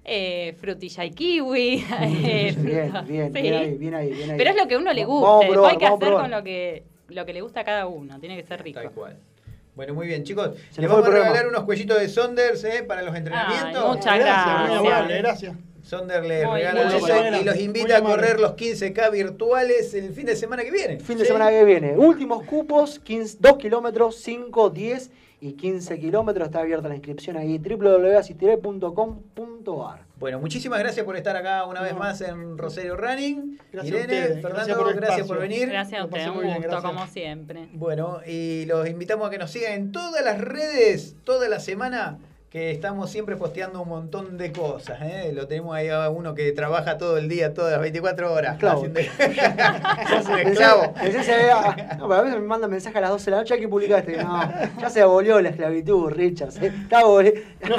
[0.05, 1.85] eh, frutilla y kiwi.
[2.01, 3.41] eh, Bien, fruta- bien, sí.
[3.41, 4.37] bien ahí, bien ahí, bien ahí.
[4.39, 6.23] Pero es lo que a uno le gusta, probar, hay que hacer probar.
[6.23, 8.81] con lo que, lo que le gusta a cada uno, tiene que ser rico.
[8.81, 9.17] Tal cual.
[9.75, 10.51] Bueno, muy bien, chicos.
[10.71, 12.83] Se Les vamos a regalar unos cuellitos de Sonders ¿eh?
[12.87, 13.83] para los entrenamientos.
[13.83, 14.69] Ay, muchas gracias.
[14.81, 15.57] Muy amable, gracias.
[15.83, 17.07] Sonder le Muy regala eso
[17.41, 21.01] y los invita a correr los 15K virtuales el fin de semana que viene.
[21.01, 21.29] Fin de ¿Sí?
[21.29, 21.97] semana que viene.
[21.99, 25.11] Últimos cupos, 15, 2 kilómetros, 5, 10
[25.41, 26.47] y 15 kilómetros.
[26.47, 30.03] Está abierta la inscripción ahí, www.asistiré.com.ar.
[30.19, 33.59] Bueno, muchísimas gracias por estar acá una vez más en Rosario Running.
[33.73, 35.69] Gracias Irene, Fernando, gracias por gracias por venir.
[35.69, 36.93] Gracias a ustedes, un muy bien, gusto gracias.
[36.93, 37.69] como siempre.
[37.73, 42.19] Bueno, y los invitamos a que nos sigan en todas las redes, toda la semana,
[42.53, 44.99] que estamos siempre posteando un montón de cosas.
[45.01, 45.33] ¿eh?
[45.35, 48.53] Lo tenemos ahí a uno que trabaja todo el día, todas las 24 horas.
[48.57, 48.83] Esclavo.
[48.83, 49.01] haciendo-
[50.51, 50.93] esclavo.
[51.23, 53.69] Se no, a veces me mandan mensajes a las 12 de la noche, hay que
[53.69, 54.19] publicaste.
[54.23, 54.43] No,
[54.79, 56.51] ya se abolió la esclavitud, Richard.
[56.62, 56.66] ¿eh?
[56.83, 57.23] Está No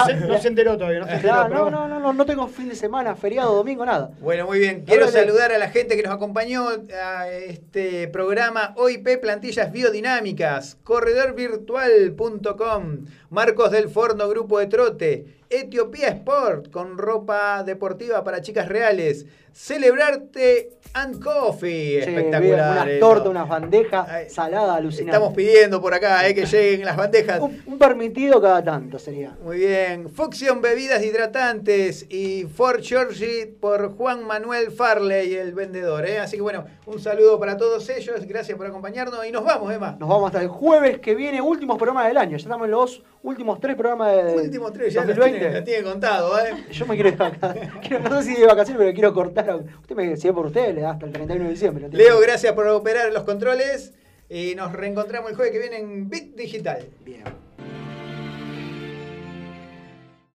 [0.06, 1.34] se, no se enteró todavía, no se enteró.
[1.34, 4.10] Claro, pero no, no, no, no, no tengo fin de semana, feriado, domingo, nada.
[4.22, 4.86] Bueno, muy bien.
[4.88, 6.66] Quiero saludar a la gente que nos acompañó
[7.00, 16.72] a este programa OIP Plantillas Biodinámicas, corredorvirtual.com, Marcos del Forno Grupo de Trote, Etiopía Sport
[16.72, 19.26] con ropa deportiva para chicas reales,
[19.56, 22.72] Celebrarte and Coffee, Che, espectacular.
[22.72, 23.00] Unas eso.
[23.06, 25.14] tortas, unas bandejas saladas, alucinantes.
[25.14, 27.40] Estamos pidiendo por acá eh, que lleguen las bandejas.
[27.40, 29.38] Un, un permitido cada tanto sería.
[29.44, 30.10] Muy bien.
[30.10, 36.06] Fuxion Bebidas Hidratantes y Fort Georgie por Juan Manuel Farley, el vendedor.
[36.08, 36.20] ¿eh?
[36.20, 38.26] Así que bueno, un saludo para todos ellos.
[38.26, 39.96] Gracias por acompañarnos y nos vamos, Emma.
[40.00, 42.32] Nos vamos hasta el jueves que viene, últimos programas del año.
[42.38, 45.43] Ya estamos en los últimos tres programas de Últimos tres, ya los 2020.
[45.50, 46.40] Tiene, los tiene contado.
[46.40, 46.66] ¿eh?
[46.72, 47.70] Yo me quiero ir de vacaciones.
[48.10, 49.64] No sé si de vacaciones, pero quiero cortar.
[49.82, 51.90] Usted me es por usted, le da hasta el 31 de diciembre.
[51.92, 53.94] Leo, gracias por operar los controles
[54.30, 56.86] y nos reencontramos el jueves que viene en Bit Digital.
[57.06, 57.24] Bien.